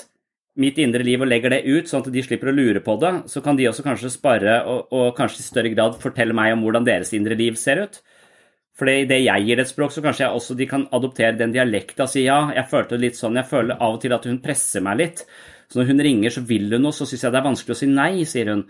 mitt, 0.58 0.78
indre 0.82 1.04
liv 1.06 1.22
og 1.22 1.30
legger 1.30 1.54
det 1.54 1.64
ut, 1.66 1.88
sånn 1.88 2.04
at 2.04 2.12
de 2.12 2.24
slipper 2.24 2.50
å 2.50 2.56
lure 2.56 2.82
på 2.84 2.98
det, 3.02 3.12
så 3.30 3.42
kan 3.44 3.58
de 3.58 3.68
også 3.70 3.84
kanskje 3.86 4.12
spare 4.14 4.60
og, 4.64 4.92
og 4.94 5.08
kanskje 5.18 5.42
i 5.42 5.48
større 5.48 5.72
grad 5.74 5.98
fortelle 6.02 6.36
meg 6.36 6.54
om 6.56 6.66
hvordan 6.66 6.86
deres 6.86 7.12
indre 7.16 7.38
liv 7.38 7.58
ser 7.60 7.84
ut. 7.86 8.00
For 8.76 8.90
idet 8.92 9.22
jeg 9.22 9.44
gir 9.46 9.56
det 9.56 9.64
et 9.64 9.72
språk, 9.72 9.92
så 9.94 10.02
kanskje 10.04 10.26
jeg 10.26 10.36
også 10.36 10.56
de 10.56 10.68
kan 10.68 10.88
adoptere 10.96 11.38
den 11.38 11.54
dialekta 11.54 12.04
og 12.04 12.12
si 12.12 12.26
ja, 12.26 12.42
jeg 12.52 12.68
følte 12.68 12.96
det 12.96 13.06
litt 13.06 13.20
sånn, 13.20 13.38
jeg 13.40 13.48
føler 13.48 13.78
av 13.80 13.96
og 13.96 14.02
til 14.02 14.12
at 14.16 14.26
hun 14.28 14.42
presser 14.44 14.84
meg 14.84 15.00
litt. 15.00 15.22
Så 15.66 15.80
når 15.80 15.88
hun 15.90 16.02
ringer, 16.06 16.30
så 16.30 16.42
vil 16.46 16.68
hun 16.70 16.84
noe, 16.84 16.94
så 16.94 17.06
syns 17.08 17.24
jeg 17.24 17.32
det 17.34 17.40
er 17.40 17.46
vanskelig 17.48 17.74
å 17.74 17.78
si 17.80 17.88
nei, 17.90 18.10
sier 18.28 18.52
hun. 18.52 18.60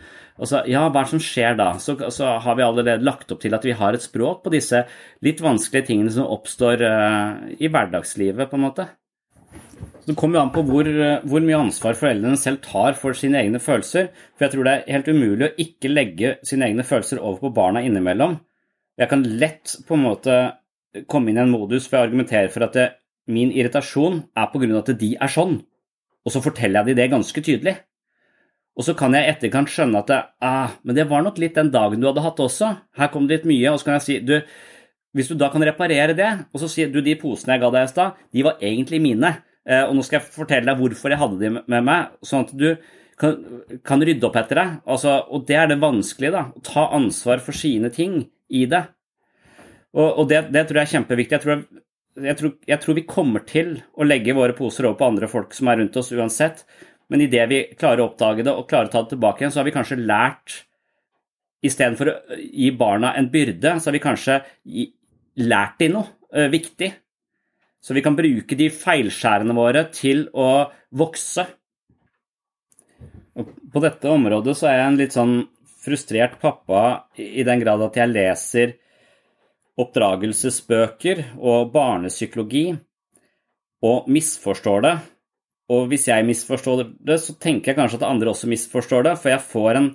Og 0.41 0.49
så, 0.49 0.63
ja, 0.71 0.87
hva 0.87 1.03
er 1.03 1.09
det 1.09 1.13
som 1.13 1.25
skjer 1.27 1.59
da? 1.59 1.67
Så, 1.83 1.97
så, 2.15 2.31
har 2.41 2.57
vi 2.57 2.65
allerede 2.65 3.05
lagt 3.05 3.35
opp 3.35 3.43
til 3.43 3.57
at 3.57 3.67
vi 3.67 3.75
har 3.77 3.97
et 3.97 4.05
språk 4.05 4.41
på 4.45 4.53
disse 4.55 4.87
litt 5.27 5.43
vanskelige 5.45 5.91
tingene 5.91 6.15
som 6.15 6.31
oppstår 6.33 6.87
uh, 6.87 7.43
i 7.61 7.69
hverdagslivet, 7.69 8.49
på 8.49 8.57
en 8.57 8.65
måte. 8.65 8.89
Det 10.07 10.15
kommer 10.15 10.39
jo 10.39 10.43
an 10.45 10.53
på 10.55 10.63
hvor, 10.63 10.87
hvor, 11.27 11.43
mye 11.43 11.59
ansvar 11.59 11.97
foreldrene 11.99 12.39
selv 12.39 12.61
tar 12.63 12.95
for 12.99 13.17
sine 13.19 13.41
egne 13.41 13.59
følelser. 13.63 14.13
For 14.37 14.47
jeg 14.47 14.53
tror 14.53 14.67
det 14.67 14.75
er 14.75 14.93
helt 14.95 15.09
umulig 15.11 15.49
å 15.49 15.57
ikke 15.65 15.91
legge 15.91 16.37
sine 16.47 16.69
egne 16.69 16.87
følelser 16.87 17.19
over 17.19 17.41
på 17.43 17.55
barna 17.57 17.83
innimellom. 17.83 18.37
Jeg 18.97 19.11
kan 19.11 19.27
lett 19.41 19.75
på 19.89 19.97
en 19.97 20.05
måte 20.07 20.37
komme 21.11 21.33
inn 21.33 21.41
i 21.41 21.43
en 21.43 21.51
modus 21.53 21.89
for 21.89 21.99
jeg 21.99 22.09
argumenterer 22.09 22.53
for 22.55 22.65
at 22.69 22.79
det, 22.79 22.87
min 23.27 23.51
irritasjon 23.51 24.23
er 24.39 24.47
på 24.53 24.63
grunn 24.63 24.77
av 24.77 24.85
at 24.85 25.01
de 25.01 25.11
er 25.19 25.33
sånn, 25.33 25.59
og 26.23 26.33
så 26.33 26.43
forteller 26.45 26.81
jeg 26.81 26.95
dem 26.95 27.01
det 27.01 27.11
ganske 27.13 27.43
tydelig. 27.43 27.75
Og 28.77 28.85
så 28.85 28.93
kan 28.97 29.15
jeg 29.17 29.33
etterkant 29.33 29.73
skjønne 29.73 30.03
at 30.03 30.11
det, 30.11 30.21
ah, 30.45 30.77
men 30.85 30.97
det 30.99 31.09
var 31.11 31.25
nok 31.25 31.39
litt 31.41 31.57
den 31.57 31.73
dagen 31.73 32.03
du 32.03 32.07
hadde 32.11 32.25
hatt 32.25 32.41
også. 32.45 32.71
Her 32.99 33.11
kom 33.13 33.27
det 33.27 33.41
litt 33.41 33.49
mye, 33.49 33.73
og 33.73 33.81
så 33.81 33.89
kan 33.89 33.97
jeg 33.97 34.05
si 34.07 34.19
du, 34.23 34.35
hvis 35.17 35.31
du 35.33 35.37
da 35.41 35.49
kan 35.53 35.65
reparere 35.65 36.17
det, 36.17 36.29
og 36.53 36.61
så 36.61 36.69
sier 36.71 36.93
du 36.93 37.01
de 37.03 37.17
posene 37.19 37.57
jeg 37.57 37.65
ga 37.65 37.73
deg 37.73 37.89
i 37.89 37.93
stad, 37.93 38.21
de 38.37 38.45
var 38.45 38.61
egentlig 38.61 39.01
mine. 39.03 39.33
Eh, 39.67 39.83
og 39.83 39.97
nå 39.97 40.05
skal 40.07 40.21
jeg 40.21 40.35
fortelle 40.35 40.69
deg 40.69 40.79
hvorfor 40.81 41.13
jeg 41.13 41.21
hadde 41.21 41.41
de 41.41 41.51
med 41.59 41.87
meg, 41.89 42.13
sånn 42.27 42.47
at 42.47 42.53
du 42.55 42.69
kan, 43.19 43.39
kan 43.87 44.05
rydde 44.05 44.29
opp 44.29 44.39
etter 44.39 44.61
deg. 44.61 44.75
Altså, 44.87 45.17
og 45.33 45.47
det 45.49 45.59
er 45.59 45.73
det 45.73 45.81
vanskelige, 45.83 46.35
da. 46.37 46.45
Å 46.55 46.67
ta 46.67 46.87
ansvar 46.97 47.43
for 47.43 47.57
sine 47.57 47.91
ting 47.95 48.21
i 48.53 48.67
det. 48.71 48.85
Og, 49.97 50.07
og 50.07 50.29
det, 50.31 50.47
det, 50.55 50.67
tror 50.69 50.81
jeg 50.81 50.89
er 50.89 50.95
kjempeviktig. 50.99 51.39
Jeg 51.39 51.45
tror, 51.45 51.65
jeg, 52.29 52.39
tror, 52.41 52.53
jeg 52.69 52.83
tror, 52.83 52.99
vi 52.99 53.07
kommer 53.09 53.47
til 53.49 53.73
å 53.97 54.07
legge 54.07 54.37
våre 54.37 54.57
poser 54.57 54.89
over 54.89 55.01
på 55.01 55.09
andre 55.09 55.31
folk 55.33 55.57
som 55.57 55.73
er 55.73 55.81
rundt 55.81 55.97
oss 55.99 56.13
uansett. 56.15 56.67
Men 57.11 57.23
idet 57.25 57.47
vi 57.51 57.63
klarer 57.79 58.03
å 58.03 58.11
oppdage 58.11 58.45
det 58.47 58.53
og 58.53 58.69
klarer 58.71 58.91
å 58.91 58.93
ta 58.93 59.05
det 59.05 59.15
tilbake 59.15 59.43
igjen, 59.43 59.55
så 59.55 59.63
har 59.63 59.69
vi 59.69 59.77
kanskje 59.77 60.03
lært 60.03 60.63
Istedenfor 61.65 62.09
å 62.11 62.37
gi 62.37 62.69
barna 62.79 63.15
en 63.17 63.31
byrde, 63.33 63.79
så 63.81 63.89
har 63.89 63.95
vi 63.97 64.01
kanskje 64.05 64.35
lært 65.41 65.79
dem 65.81 65.95
noe 65.97 66.05
uh, 66.37 66.51
viktig. 66.53 66.91
Så 67.87 67.95
vi 67.95 68.03
kan 68.03 68.17
bruke 68.19 68.57
de 68.59 68.67
feilskjærene 68.75 69.55
våre 69.55 69.85
til 69.95 70.25
å 70.35 70.67
vokse. 70.99 71.45
Og 73.39 73.53
på 73.71 73.83
dette 73.85 74.11
området 74.11 74.57
så 74.59 74.67
er 74.73 74.81
jeg 74.81 74.89
en 74.91 74.99
litt 74.99 75.15
sånn 75.15 75.37
frustrert 75.87 76.41
pappa 76.43 76.81
i 77.15 77.45
den 77.47 77.61
grad 77.63 77.85
at 77.87 77.99
jeg 78.01 78.11
leser 78.11 78.73
oppdragelsesbøker 79.79 81.21
og 81.37 81.71
barnepsykologi 81.77 82.65
og 83.87 84.09
misforstår 84.11 84.83
det. 84.83 84.97
Og 85.71 85.87
hvis 85.93 86.09
jeg 86.09 86.27
misforstår 86.27 86.83
det, 87.07 87.21
så 87.23 87.37
tenker 87.39 87.71
jeg 87.71 87.79
kanskje 87.79 88.01
at 88.01 88.09
andre 88.09 88.33
også 88.33 88.51
misforstår 88.51 89.07
det, 89.07 89.15
for 89.21 89.31
jeg 89.31 89.47
får 89.47 89.79
en 89.79 89.89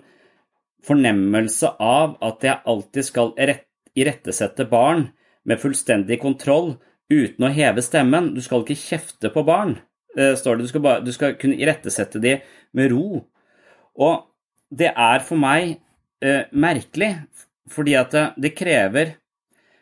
fornemmelse 0.87 1.73
av 1.75 2.15
at 2.23 2.47
jeg 2.47 2.63
alltid 2.71 3.07
skal 3.07 3.35
irettesette 3.35 4.69
barn 4.71 5.09
med 5.43 5.59
fullstendig 5.59 6.21
kontroll 6.23 6.77
uten 7.11 7.45
å 7.47 7.51
heve 7.53 7.83
stemmen. 7.85 8.31
Du 8.35 8.41
skal 8.43 8.63
ikke 8.63 8.79
kjefte 8.79 9.31
på 9.33 9.43
barn, 9.47 9.77
eh, 10.17 10.33
står 10.39 10.57
det. 10.57 10.67
Du 10.67 10.73
skal, 10.73 10.85
bare, 10.85 11.05
du 11.05 11.11
skal 11.15 11.37
kunne 11.39 11.59
irettesette 11.59 12.21
de 12.23 12.37
med 12.77 12.91
ro. 12.93 13.23
Og 13.99 14.27
det 14.71 14.93
er 14.95 15.23
for 15.27 15.39
meg 15.39 15.77
eh, 16.23 16.47
merkelig, 16.51 17.13
fordi 17.71 17.97
at 17.99 18.15
det, 18.15 18.27
det 18.37 18.55
krever 18.57 19.17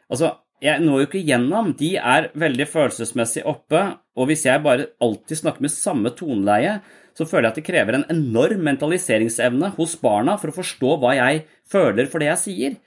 Altså, 0.10 0.32
jeg 0.58 0.82
når 0.82 1.04
jo 1.04 1.06
ikke 1.06 1.20
gjennom. 1.22 1.68
De 1.78 1.92
er 2.02 2.32
veldig 2.34 2.66
følelsesmessig 2.66 3.44
oppe, 3.46 3.82
og 4.18 4.26
hvis 4.26 4.48
jeg 4.48 4.64
bare 4.66 4.90
alltid 5.06 5.38
snakker 5.44 5.62
med 5.62 5.74
samme 5.74 6.12
toneleie, 6.18 6.80
så 7.14 7.28
føler 7.28 7.50
jeg 7.50 7.54
at 7.54 7.60
det 7.60 7.66
krever 7.68 7.98
en 7.98 8.08
enorm 8.12 8.64
mentaliseringsevne 8.68 9.74
hos 9.78 9.94
barna 10.02 10.38
for 10.40 10.52
å 10.52 10.58
forstå 10.58 10.96
hva 11.02 11.14
jeg 11.18 11.44
føler 11.70 12.10
for 12.12 12.24
det 12.24 12.32
jeg 12.32 12.42
sier. 12.42 12.78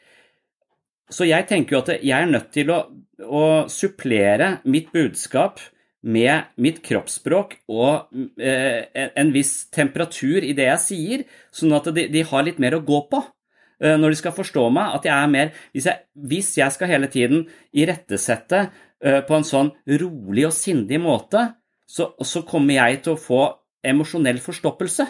Så 1.13 1.29
jeg 1.29 1.47
tenker 1.49 1.77
jo 1.77 1.83
at 1.83 1.93
jeg 2.01 2.17
er 2.17 2.31
nødt 2.31 2.51
til 2.55 2.73
å, 2.73 2.81
å 3.23 3.45
supplere 3.71 4.57
mitt 4.65 4.91
budskap 4.95 5.61
med 6.03 6.51
mitt 6.59 6.81
kroppsspråk 6.83 7.61
og 7.71 8.09
eh, 8.43 8.89
en 8.91 9.31
viss 9.35 9.69
temperatur 9.71 10.43
i 10.43 10.55
det 10.59 10.67
jeg 10.67 10.83
sier, 10.83 11.25
sånn 11.55 11.77
at 11.77 11.87
de, 11.95 12.09
de 12.11 12.25
har 12.27 12.47
litt 12.47 12.59
mer 12.63 12.75
å 12.75 12.83
gå 12.83 13.05
på 13.13 13.21
eh, 13.23 13.95
når 13.95 14.15
de 14.15 14.19
skal 14.19 14.35
forstå 14.35 14.67
meg. 14.75 14.97
At 14.99 15.07
jeg 15.07 15.15
er 15.15 15.31
mer 15.31 15.53
Hvis 15.71 15.87
jeg, 15.91 16.03
hvis 16.33 16.53
jeg 16.59 16.75
skal 16.75 16.91
hele 16.91 17.11
tiden 17.13 17.47
irettesette 17.71 18.65
eh, 18.65 19.21
på 19.23 19.39
en 19.39 19.47
sånn 19.47 19.73
rolig 20.03 20.49
og 20.49 20.57
sindig 20.57 20.99
måte, 21.03 21.53
så, 21.87 22.15
så 22.19 22.43
kommer 22.49 22.81
jeg 22.81 23.05
til 23.05 23.15
å 23.15 23.21
få 23.21 23.43
emosjonell 23.87 24.39
forstoppelse 24.43 25.07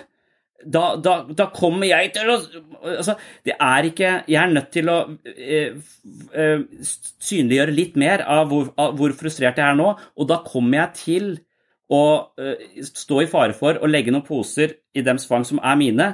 da, 0.64 0.82
da, 0.96 1.14
da, 1.28 1.46
kommer 1.54 1.88
jeg 1.88 2.12
til 2.14 2.30
å 2.30 2.36
altså, 2.36 3.14
det 3.46 3.54
er 3.56 3.88
ikke 3.88 4.10
Jeg 4.30 4.38
er 4.42 4.52
nødt 4.52 4.68
til 4.74 4.90
å 4.92 4.98
eh, 5.32 5.78
eh, 6.34 6.64
synliggjøre 7.22 7.74
litt 7.74 7.96
mer 8.00 8.24
av 8.26 8.50
hvor, 8.52 8.70
av 8.80 8.94
hvor, 8.98 9.14
frustrert 9.18 9.58
jeg 9.58 9.66
er 9.66 9.78
nå, 9.78 9.92
og 9.92 10.30
da 10.30 10.40
kommer 10.46 10.82
jeg 10.82 10.98
til 11.00 11.32
å 11.92 12.04
eh, 12.40 12.84
stå 12.86 13.22
i 13.24 13.30
fare 13.30 13.56
for 13.56 13.80
å 13.80 13.90
legge 13.90 14.14
noen 14.14 14.26
poser 14.26 14.78
i 14.94 15.04
dems 15.04 15.26
fang 15.28 15.44
som 15.48 15.60
er 15.62 15.78
mine. 15.80 16.08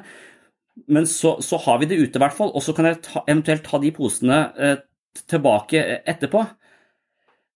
Men 0.89 1.09
så, 1.11 1.37
så 1.45 1.59
har 1.65 1.81
vi 1.83 1.91
det 1.91 1.99
ute, 1.99 2.19
i 2.19 2.23
hvert 2.23 2.37
fall, 2.37 2.53
og 2.55 2.63
så 2.65 2.75
kan 2.75 2.89
jeg 2.89 3.03
ta, 3.07 3.25
eventuelt 3.27 3.67
ta 3.67 3.81
de 3.83 3.93
posene 3.95 4.41
eh, 4.57 4.77
tilbake 5.29 5.83
etterpå 6.07 6.45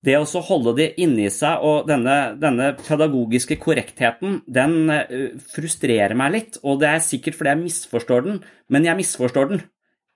det 0.03 0.17
å 0.19 0.43
holde 0.49 0.75
det 0.81 0.89
inni 1.03 1.29
seg 1.31 1.63
og 1.63 1.87
denne, 1.87 2.35
denne, 2.41 2.73
pedagogiske 2.81 3.57
korrektheten, 3.63 4.41
den 4.51 4.91
eh, 4.91 5.37
frustrerer 5.55 6.17
meg 6.19 6.35
litt. 6.35 6.59
Og 6.67 6.81
det 6.83 6.91
er 6.91 7.05
sikkert 7.07 7.39
fordi 7.39 7.53
jeg 7.53 7.63
misforstår 7.63 8.27
den, 8.27 8.41
men 8.73 8.89
jeg 8.89 8.99
misforstår 8.99 9.53
den. 9.53 9.63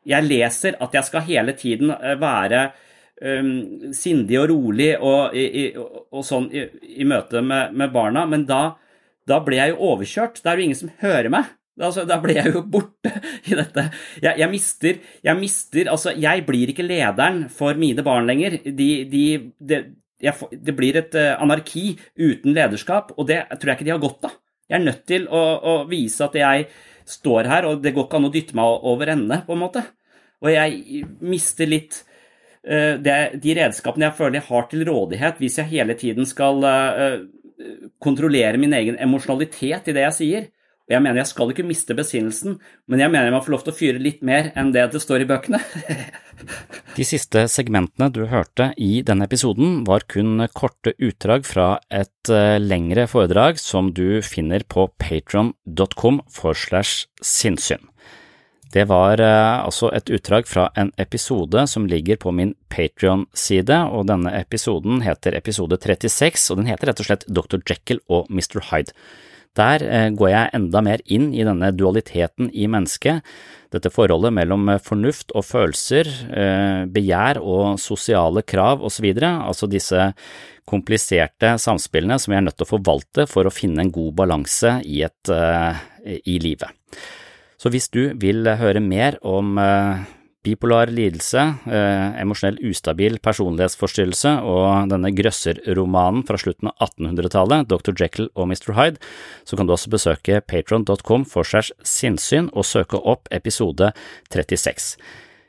Jeg 0.06 0.26
leser 0.26 0.78
at 0.82 0.94
jeg 0.94 1.06
skal 1.06 1.26
hele 1.28 1.54
tiden 1.58 1.92
eh, 1.94 2.16
være 2.18 2.64
um, 3.22 3.92
sindig 3.94 4.40
og 4.42 4.48
rolig 4.50 4.90
og, 4.98 5.38
og 6.10 6.26
sånn 6.26 6.50
i, 6.50 6.66
i 6.98 7.06
møte 7.06 7.42
med, 7.42 7.74
med, 7.78 7.94
barna, 7.94 8.26
men 8.26 8.46
da, 8.48 8.76
da 9.26 9.38
ble 9.46 9.60
jeg 9.60 9.74
jo 9.74 9.92
overkjørt. 9.92 10.42
Da 10.42 10.52
er 10.52 10.58
det 10.58 10.66
ingen 10.66 10.82
som 10.82 10.94
hører 11.02 11.30
meg. 11.38 11.54
Altså, 11.76 12.06
da 12.08 12.16
ble 12.22 12.38
jeg 12.38 12.54
jo 12.54 12.62
borte 12.72 13.10
i 13.50 13.56
dette. 13.56 13.82
Jeg, 14.22 14.38
jeg, 14.40 14.48
mister, 14.48 14.98
jeg 15.26 15.38
mister 15.38 15.90
Altså, 15.92 16.14
jeg 16.16 16.44
blir 16.48 16.72
ikke 16.72 16.86
lederen 16.86 17.46
for 17.52 17.76
mine 17.76 18.04
barn 18.06 18.28
lenger. 18.28 18.58
De, 18.64 18.88
de, 19.10 19.22
de, 19.60 19.80
jeg, 20.24 20.48
det 20.56 20.74
blir 20.76 20.96
et 21.02 21.16
uh, 21.18 21.34
anarki 21.42 21.90
uten 22.16 22.56
lederskap, 22.56 23.12
og 23.16 23.28
det 23.28 23.42
tror 23.52 23.72
jeg 23.72 23.78
ikke 23.78 23.88
de 23.90 23.94
har 23.94 24.02
godt 24.02 24.28
av. 24.30 24.40
Jeg 24.66 24.80
er 24.80 24.86
nødt 24.86 25.04
til 25.06 25.28
å, 25.28 25.42
å 25.60 25.74
vise 25.90 26.24
at 26.24 26.40
jeg 26.40 26.66
står 27.06 27.50
her, 27.52 27.68
og 27.68 27.84
det 27.84 27.92
går 27.94 28.08
ikke 28.08 28.18
an 28.18 28.28
å 28.30 28.32
dytte 28.34 28.56
meg 28.58 28.88
over 28.90 29.12
ende, 29.12 29.42
på 29.46 29.54
en 29.54 29.62
måte. 29.62 29.84
Og 30.42 30.50
jeg 30.52 31.04
mister 31.28 31.68
litt 31.68 32.00
uh, 32.64 32.96
det, 32.96 33.18
de 33.42 33.60
redskapene 33.60 34.08
jeg 34.08 34.18
føler 34.18 34.40
jeg 34.40 34.48
har 34.48 34.68
til 34.72 34.88
rådighet, 34.88 35.44
hvis 35.44 35.60
jeg 35.60 35.74
hele 35.76 36.00
tiden 36.00 36.28
skal 36.28 36.64
uh, 36.64 37.20
kontrollere 38.02 38.60
min 38.60 38.74
egen 38.76 38.96
emosjonalitet 39.00 39.92
i 39.92 39.96
det 39.96 40.08
jeg 40.08 40.16
sier. 40.22 40.52
Og 40.86 40.94
jeg 40.94 41.02
mener 41.02 41.18
jeg 41.18 41.32
skal 41.32 41.50
ikke 41.50 41.66
miste 41.66 41.96
besinnelsen, 41.98 42.60
men 42.86 43.00
jeg 43.02 43.10
mener 43.10 43.26
jeg 43.26 43.34
må 43.34 43.40
få 43.42 43.56
lov 43.56 43.64
til 43.66 43.74
å 43.74 43.78
fyre 43.80 44.02
litt 44.02 44.20
mer 44.26 44.52
enn 44.54 44.70
det 44.74 44.84
det 44.92 45.02
står 45.02 45.24
i 45.24 45.28
bøkene. 45.28 45.58
De 46.96 47.04
siste 47.04 47.42
segmentene 47.50 48.06
du 48.14 48.22
hørte 48.30 48.68
i 48.80 49.00
denne 49.04 49.26
episoden 49.26 49.82
var 49.88 50.06
kun 50.06 50.44
korte 50.54 50.94
utdrag 51.02 51.44
fra 51.48 51.80
et 51.90 52.30
eh, 52.30 52.60
lengre 52.62 53.08
foredrag 53.10 53.58
som 53.60 53.90
du 53.96 54.22
finner 54.22 54.62
på 54.62 54.86
patron.com 55.02 56.22
for 56.30 56.54
slash 56.54 57.08
sinnssyn. 57.18 57.82
Det 58.72 58.86
var 58.90 59.20
eh, 59.22 59.58
altså 59.66 59.90
et 59.96 60.10
utdrag 60.12 60.46
fra 60.46 60.68
en 60.78 60.94
episode 61.02 61.66
som 61.70 61.90
ligger 61.90 62.18
på 62.22 62.30
min 62.30 62.54
Patrion-side, 62.72 63.82
og 63.90 64.06
denne 64.10 64.32
episoden 64.38 65.02
heter 65.06 65.34
episode 65.38 65.78
36, 65.82 66.50
og 66.52 66.62
den 66.62 66.70
heter 66.70 66.92
rett 66.92 67.02
og 67.02 67.10
slett 67.10 67.26
Dr. 67.26 67.62
Jekyll 67.66 68.04
og 68.06 68.30
Mr. 68.30 68.62
Hyde. 68.70 68.94
Der 69.56 69.82
eh, 69.84 70.08
går 70.12 70.30
jeg 70.32 70.52
enda 70.56 70.82
mer 70.84 71.02
inn 71.12 71.30
i 71.34 71.44
denne 71.46 71.70
dualiteten 71.72 72.50
i 72.52 72.68
mennesket, 72.70 73.24
dette 73.74 73.90
forholdet 73.92 74.34
mellom 74.36 74.68
eh, 74.72 74.82
fornuft 74.82 75.32
og 75.36 75.46
følelser, 75.48 76.10
eh, 76.28 76.82
begjær 76.92 77.40
og 77.40 77.80
sosiale 77.80 78.44
krav 78.46 78.84
osv., 78.86 79.08
altså 79.22 79.70
disse 79.70 80.10
kompliserte 80.66 81.54
samspillene 81.62 82.18
som 82.20 82.34
vi 82.34 82.40
er 82.40 82.46
nødt 82.48 82.58
til 82.58 82.66
å 82.66 82.74
forvalte 82.74 83.28
for 83.30 83.46
å 83.46 83.54
finne 83.54 83.84
en 83.84 83.94
god 83.94 84.16
balanse 84.18 84.80
i, 84.82 85.04
et, 85.06 85.30
i 86.26 86.40
livet. 86.42 86.66
Så 87.56 87.70
hvis 87.70 87.86
du 87.94 88.10
vil 88.18 88.42
høre 88.58 88.82
mer 88.82 89.14
om 89.22 89.54
bipolar 90.46 90.92
lidelse, 90.94 91.42
eh, 91.66 92.20
emosjonell 92.22 92.60
ustabil 92.70 93.18
personlighetsforstyrrelse 93.24 94.36
og 94.46 94.92
denne 94.92 95.10
grøsserromanen 95.16 96.24
fra 96.28 96.38
slutten 96.40 96.70
av 96.70 96.88
1800-tallet, 96.88 97.68
Dr. 97.70 97.92
Jekyll 97.98 98.30
og 98.34 98.48
Mr. 98.50 98.72
Hyde, 98.78 99.02
så 99.44 99.58
kan 99.58 99.66
du 99.66 99.74
også 99.74 99.92
besøke 99.92 100.40
patron.com 100.46 101.26
for 101.26 101.46
segs 101.46 101.72
sinnssyn 101.82 102.50
og 102.54 102.68
søke 102.68 103.02
opp 103.02 103.30
episode 103.34 103.92
36. 104.30 104.96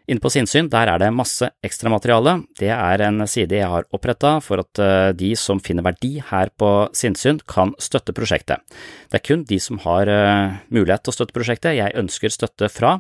Inne 0.08 0.24
på 0.24 0.30
Sinnsyn 0.32 0.70
der 0.72 0.88
er 0.88 1.02
det 1.02 1.10
masse 1.12 1.50
ekstramateriale. 1.68 2.38
Det 2.56 2.70
er 2.72 3.02
en 3.04 3.26
side 3.28 3.58
jeg 3.60 3.68
har 3.68 3.88
oppretta 3.92 4.38
for 4.44 4.64
at 4.64 4.80
eh, 4.80 5.10
de 5.20 5.34
som 5.36 5.60
finner 5.60 5.84
verdi 5.84 6.14
her 6.30 6.52
på 6.56 6.70
Sinnsyn, 6.96 7.42
kan 7.44 7.74
støtte 7.84 8.16
prosjektet. 8.16 8.64
Det 9.12 9.20
er 9.20 9.26
kun 9.28 9.44
de 9.50 9.60
som 9.60 9.82
har 9.84 10.08
eh, 10.08 10.56
mulighet 10.72 11.04
til 11.04 11.12
å 11.12 11.18
støtte 11.18 11.36
prosjektet 11.36 11.76
jeg 11.76 12.00
ønsker 12.00 12.32
støtte 12.32 12.72
fra. 12.72 12.96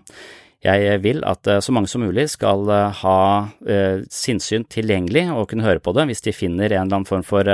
Jeg 0.68 1.02
vil 1.04 1.24
at 1.28 1.48
eh, 1.48 1.62
så 1.64 1.74
mange 1.76 1.90
som 1.92 2.04
mulig 2.04 2.28
skal 2.34 2.68
eh, 2.74 3.02
ha 3.02 3.20
eh, 3.68 4.04
sinnssyn 4.12 4.68
tilgjengelig 4.72 5.28
og 5.32 5.48
kunne 5.52 5.66
høre 5.68 5.84
på 5.84 5.94
det 5.96 6.08
hvis 6.10 6.26
de 6.26 6.36
finner 6.36 6.68
en 6.68 6.88
eller 6.88 7.00
annen 7.00 7.08
form 7.08 7.26
for 7.26 7.48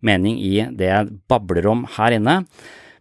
mening 0.00 0.38
i 0.40 0.54
det 0.72 0.88
jeg 0.88 1.10
babler 1.28 1.68
om 1.68 1.84
her 1.98 2.16
inne. 2.16 2.40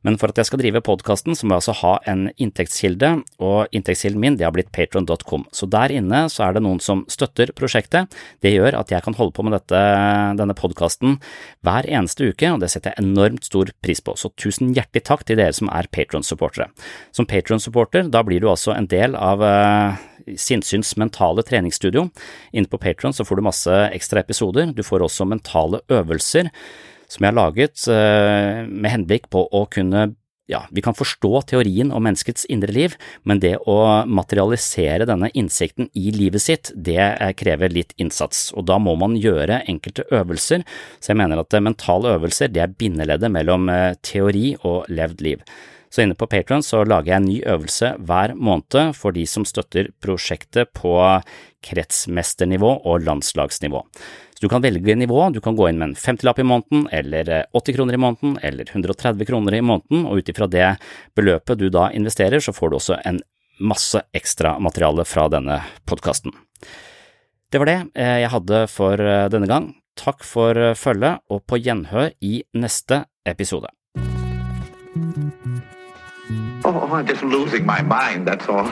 Men 0.07 0.15
for 0.19 0.31
at 0.31 0.39
jeg 0.39 0.47
skal 0.47 0.61
drive 0.61 0.81
podkasten, 0.85 1.35
så 1.35 1.45
må 1.45 1.55
jeg 1.55 1.63
altså 1.63 1.75
ha 1.81 1.93
en 2.11 2.27
inntektskilde, 2.39 3.11
og 3.43 3.75
inntektskilden 3.75 4.21
min 4.21 4.37
det 4.39 4.47
har 4.47 4.53
blitt 4.55 4.71
patron.com. 4.75 5.45
Så 5.55 5.67
der 5.71 5.93
inne 5.95 6.25
så 6.31 6.45
er 6.47 6.55
det 6.55 6.63
noen 6.63 6.79
som 6.83 7.03
støtter 7.11 7.51
prosjektet. 7.57 8.15
Det 8.43 8.53
gjør 8.53 8.79
at 8.79 8.93
jeg 8.93 9.03
kan 9.05 9.17
holde 9.17 9.35
på 9.35 9.45
med 9.45 9.57
dette, 9.57 9.81
denne 10.39 10.55
podkasten 10.57 11.17
hver 11.67 11.87
eneste 11.89 12.31
uke, 12.31 12.53
og 12.53 12.63
det 12.63 12.71
setter 12.71 12.95
jeg 12.95 13.03
enormt 13.03 13.47
stor 13.49 13.73
pris 13.83 14.03
på. 14.03 14.15
Så 14.19 14.31
tusen 14.39 14.73
hjertelig 14.75 15.03
takk 15.09 15.25
til 15.27 15.39
dere 15.41 15.55
som 15.55 15.71
er 15.73 15.89
patron-supportere. 15.91 16.69
Som 17.15 17.27
patron-supporter, 17.29 18.07
da 18.11 18.23
blir 18.25 18.43
du 18.43 18.49
altså 18.51 18.75
en 18.75 18.87
del 18.89 19.17
av 19.19 19.43
uh, 19.43 19.99
Sinnsyns 20.39 20.95
mentale 20.99 21.43
treningsstudio. 21.43 22.07
Inne 22.53 22.69
på 22.69 22.79
Patron 22.81 23.15
så 23.15 23.25
får 23.27 23.39
du 23.39 23.45
masse 23.45 23.79
ekstra 23.89 24.23
episoder. 24.23 24.71
Du 24.75 24.83
får 24.85 25.05
også 25.05 25.27
mentale 25.27 25.81
øvelser 25.91 26.51
som 27.09 27.25
jeg 27.25 27.33
har 27.33 27.39
laget 27.39 27.85
eh, 27.91 28.63
med 28.69 28.93
henblikk 28.93 29.29
på 29.33 29.45
å 29.45 29.65
kunne 29.71 30.11
ja, 30.49 30.63
vi 30.73 30.81
kan 30.81 30.95
forstå 30.97 31.43
teorien 31.51 31.91
om 31.93 32.01
menneskets 32.01 32.47
indre 32.49 32.73
liv, 32.73 32.95
men 33.21 33.37
det 33.37 33.51
å 33.69 33.75
materialisere 34.09 35.05
denne 35.05 35.29
innsikten 35.37 35.91
i 35.93 36.09
livet 36.15 36.41
sitt, 36.41 36.71
det 36.73 37.01
eh, 37.01 37.33
krever 37.37 37.73
litt 37.73 37.93
innsats, 38.01 38.47
og 38.57 38.65
da 38.69 38.79
må 38.81 38.95
man 38.97 39.17
gjøre 39.17 39.61
enkelte 39.69 40.07
øvelser, 40.09 40.65
så 40.97 41.13
jeg 41.13 41.21
mener 41.21 41.43
at 41.43 41.53
eh, 41.53 41.65
mentale 41.65 42.15
øvelser 42.17 42.49
det 42.53 42.65
er 42.65 42.77
bindeleddet 42.81 43.29
mellom 43.33 43.69
teori 44.05 44.55
og 44.63 44.89
levd 44.89 45.21
liv. 45.25 45.45
Så 45.89 46.03
inne 46.03 46.17
på 46.17 46.27
Patron 46.29 46.61
så 46.65 46.83
lager 46.85 47.15
jeg 47.15 47.17
en 47.17 47.27
ny 47.29 47.37
øvelse 47.49 47.93
hver 48.05 48.35
måned 48.37 48.93
for 48.97 49.15
de 49.15 49.25
som 49.29 49.45
støtter 49.47 49.89
prosjektet 50.01 50.69
på 50.77 50.93
kretsmesternivå 51.65 52.75
og 52.85 53.05
landslagsnivå. 53.07 53.81
Så 54.39 54.45
du 54.45 54.49
kan 54.49 54.61
velge 54.61 54.95
nivå, 54.95 55.29
du 55.29 55.41
kan 55.41 55.55
gå 55.55 55.65
inn 55.67 55.79
med 55.81 55.89
en 55.89 55.95
50-lapp 55.99 56.37
i 56.39 56.43
måneden, 56.47 56.85
eller 56.95 57.45
80 57.51 57.73
kroner 57.75 57.93
i 57.93 57.97
måneden, 57.99 58.37
eller 58.41 58.69
130 58.71 59.25
kroner 59.27 59.55
i 59.57 59.59
måneden, 59.61 60.05
og 60.07 60.21
ut 60.21 60.29
ifra 60.31 60.47
det 60.47 60.69
beløpet 61.11 61.59
du 61.59 61.65
da 61.67 61.89
investerer, 61.91 62.39
så 62.39 62.53
får 62.55 62.69
du 62.71 62.77
også 62.77 63.01
en 63.03 63.19
masse 63.59 63.99
ekstra 64.15 64.53
materiale 64.63 65.03
fra 65.03 65.27
denne 65.27 65.59
podkasten. 65.83 66.31
Det 67.51 67.59
var 67.59 67.67
det 67.67 67.77
eh, 67.99 68.21
jeg 68.23 68.31
hadde 68.37 68.63
for 68.71 69.03
eh, 69.03 69.27
denne 69.27 69.51
gang. 69.51 69.73
Takk 69.99 70.23
for 70.23 70.55
eh, 70.55 70.71
følget, 70.71 71.19
og 71.27 71.43
på 71.43 71.59
gjenhør 71.59 72.15
i 72.23 72.39
neste 72.55 73.03
episode. 73.27 73.67
Oh, 76.63 76.87
I'm 76.87 77.03
just 77.03 77.23
losing 77.27 77.65
my 77.65 77.83
mind, 77.83 78.23
that's 78.25 78.47
all. 78.47 78.71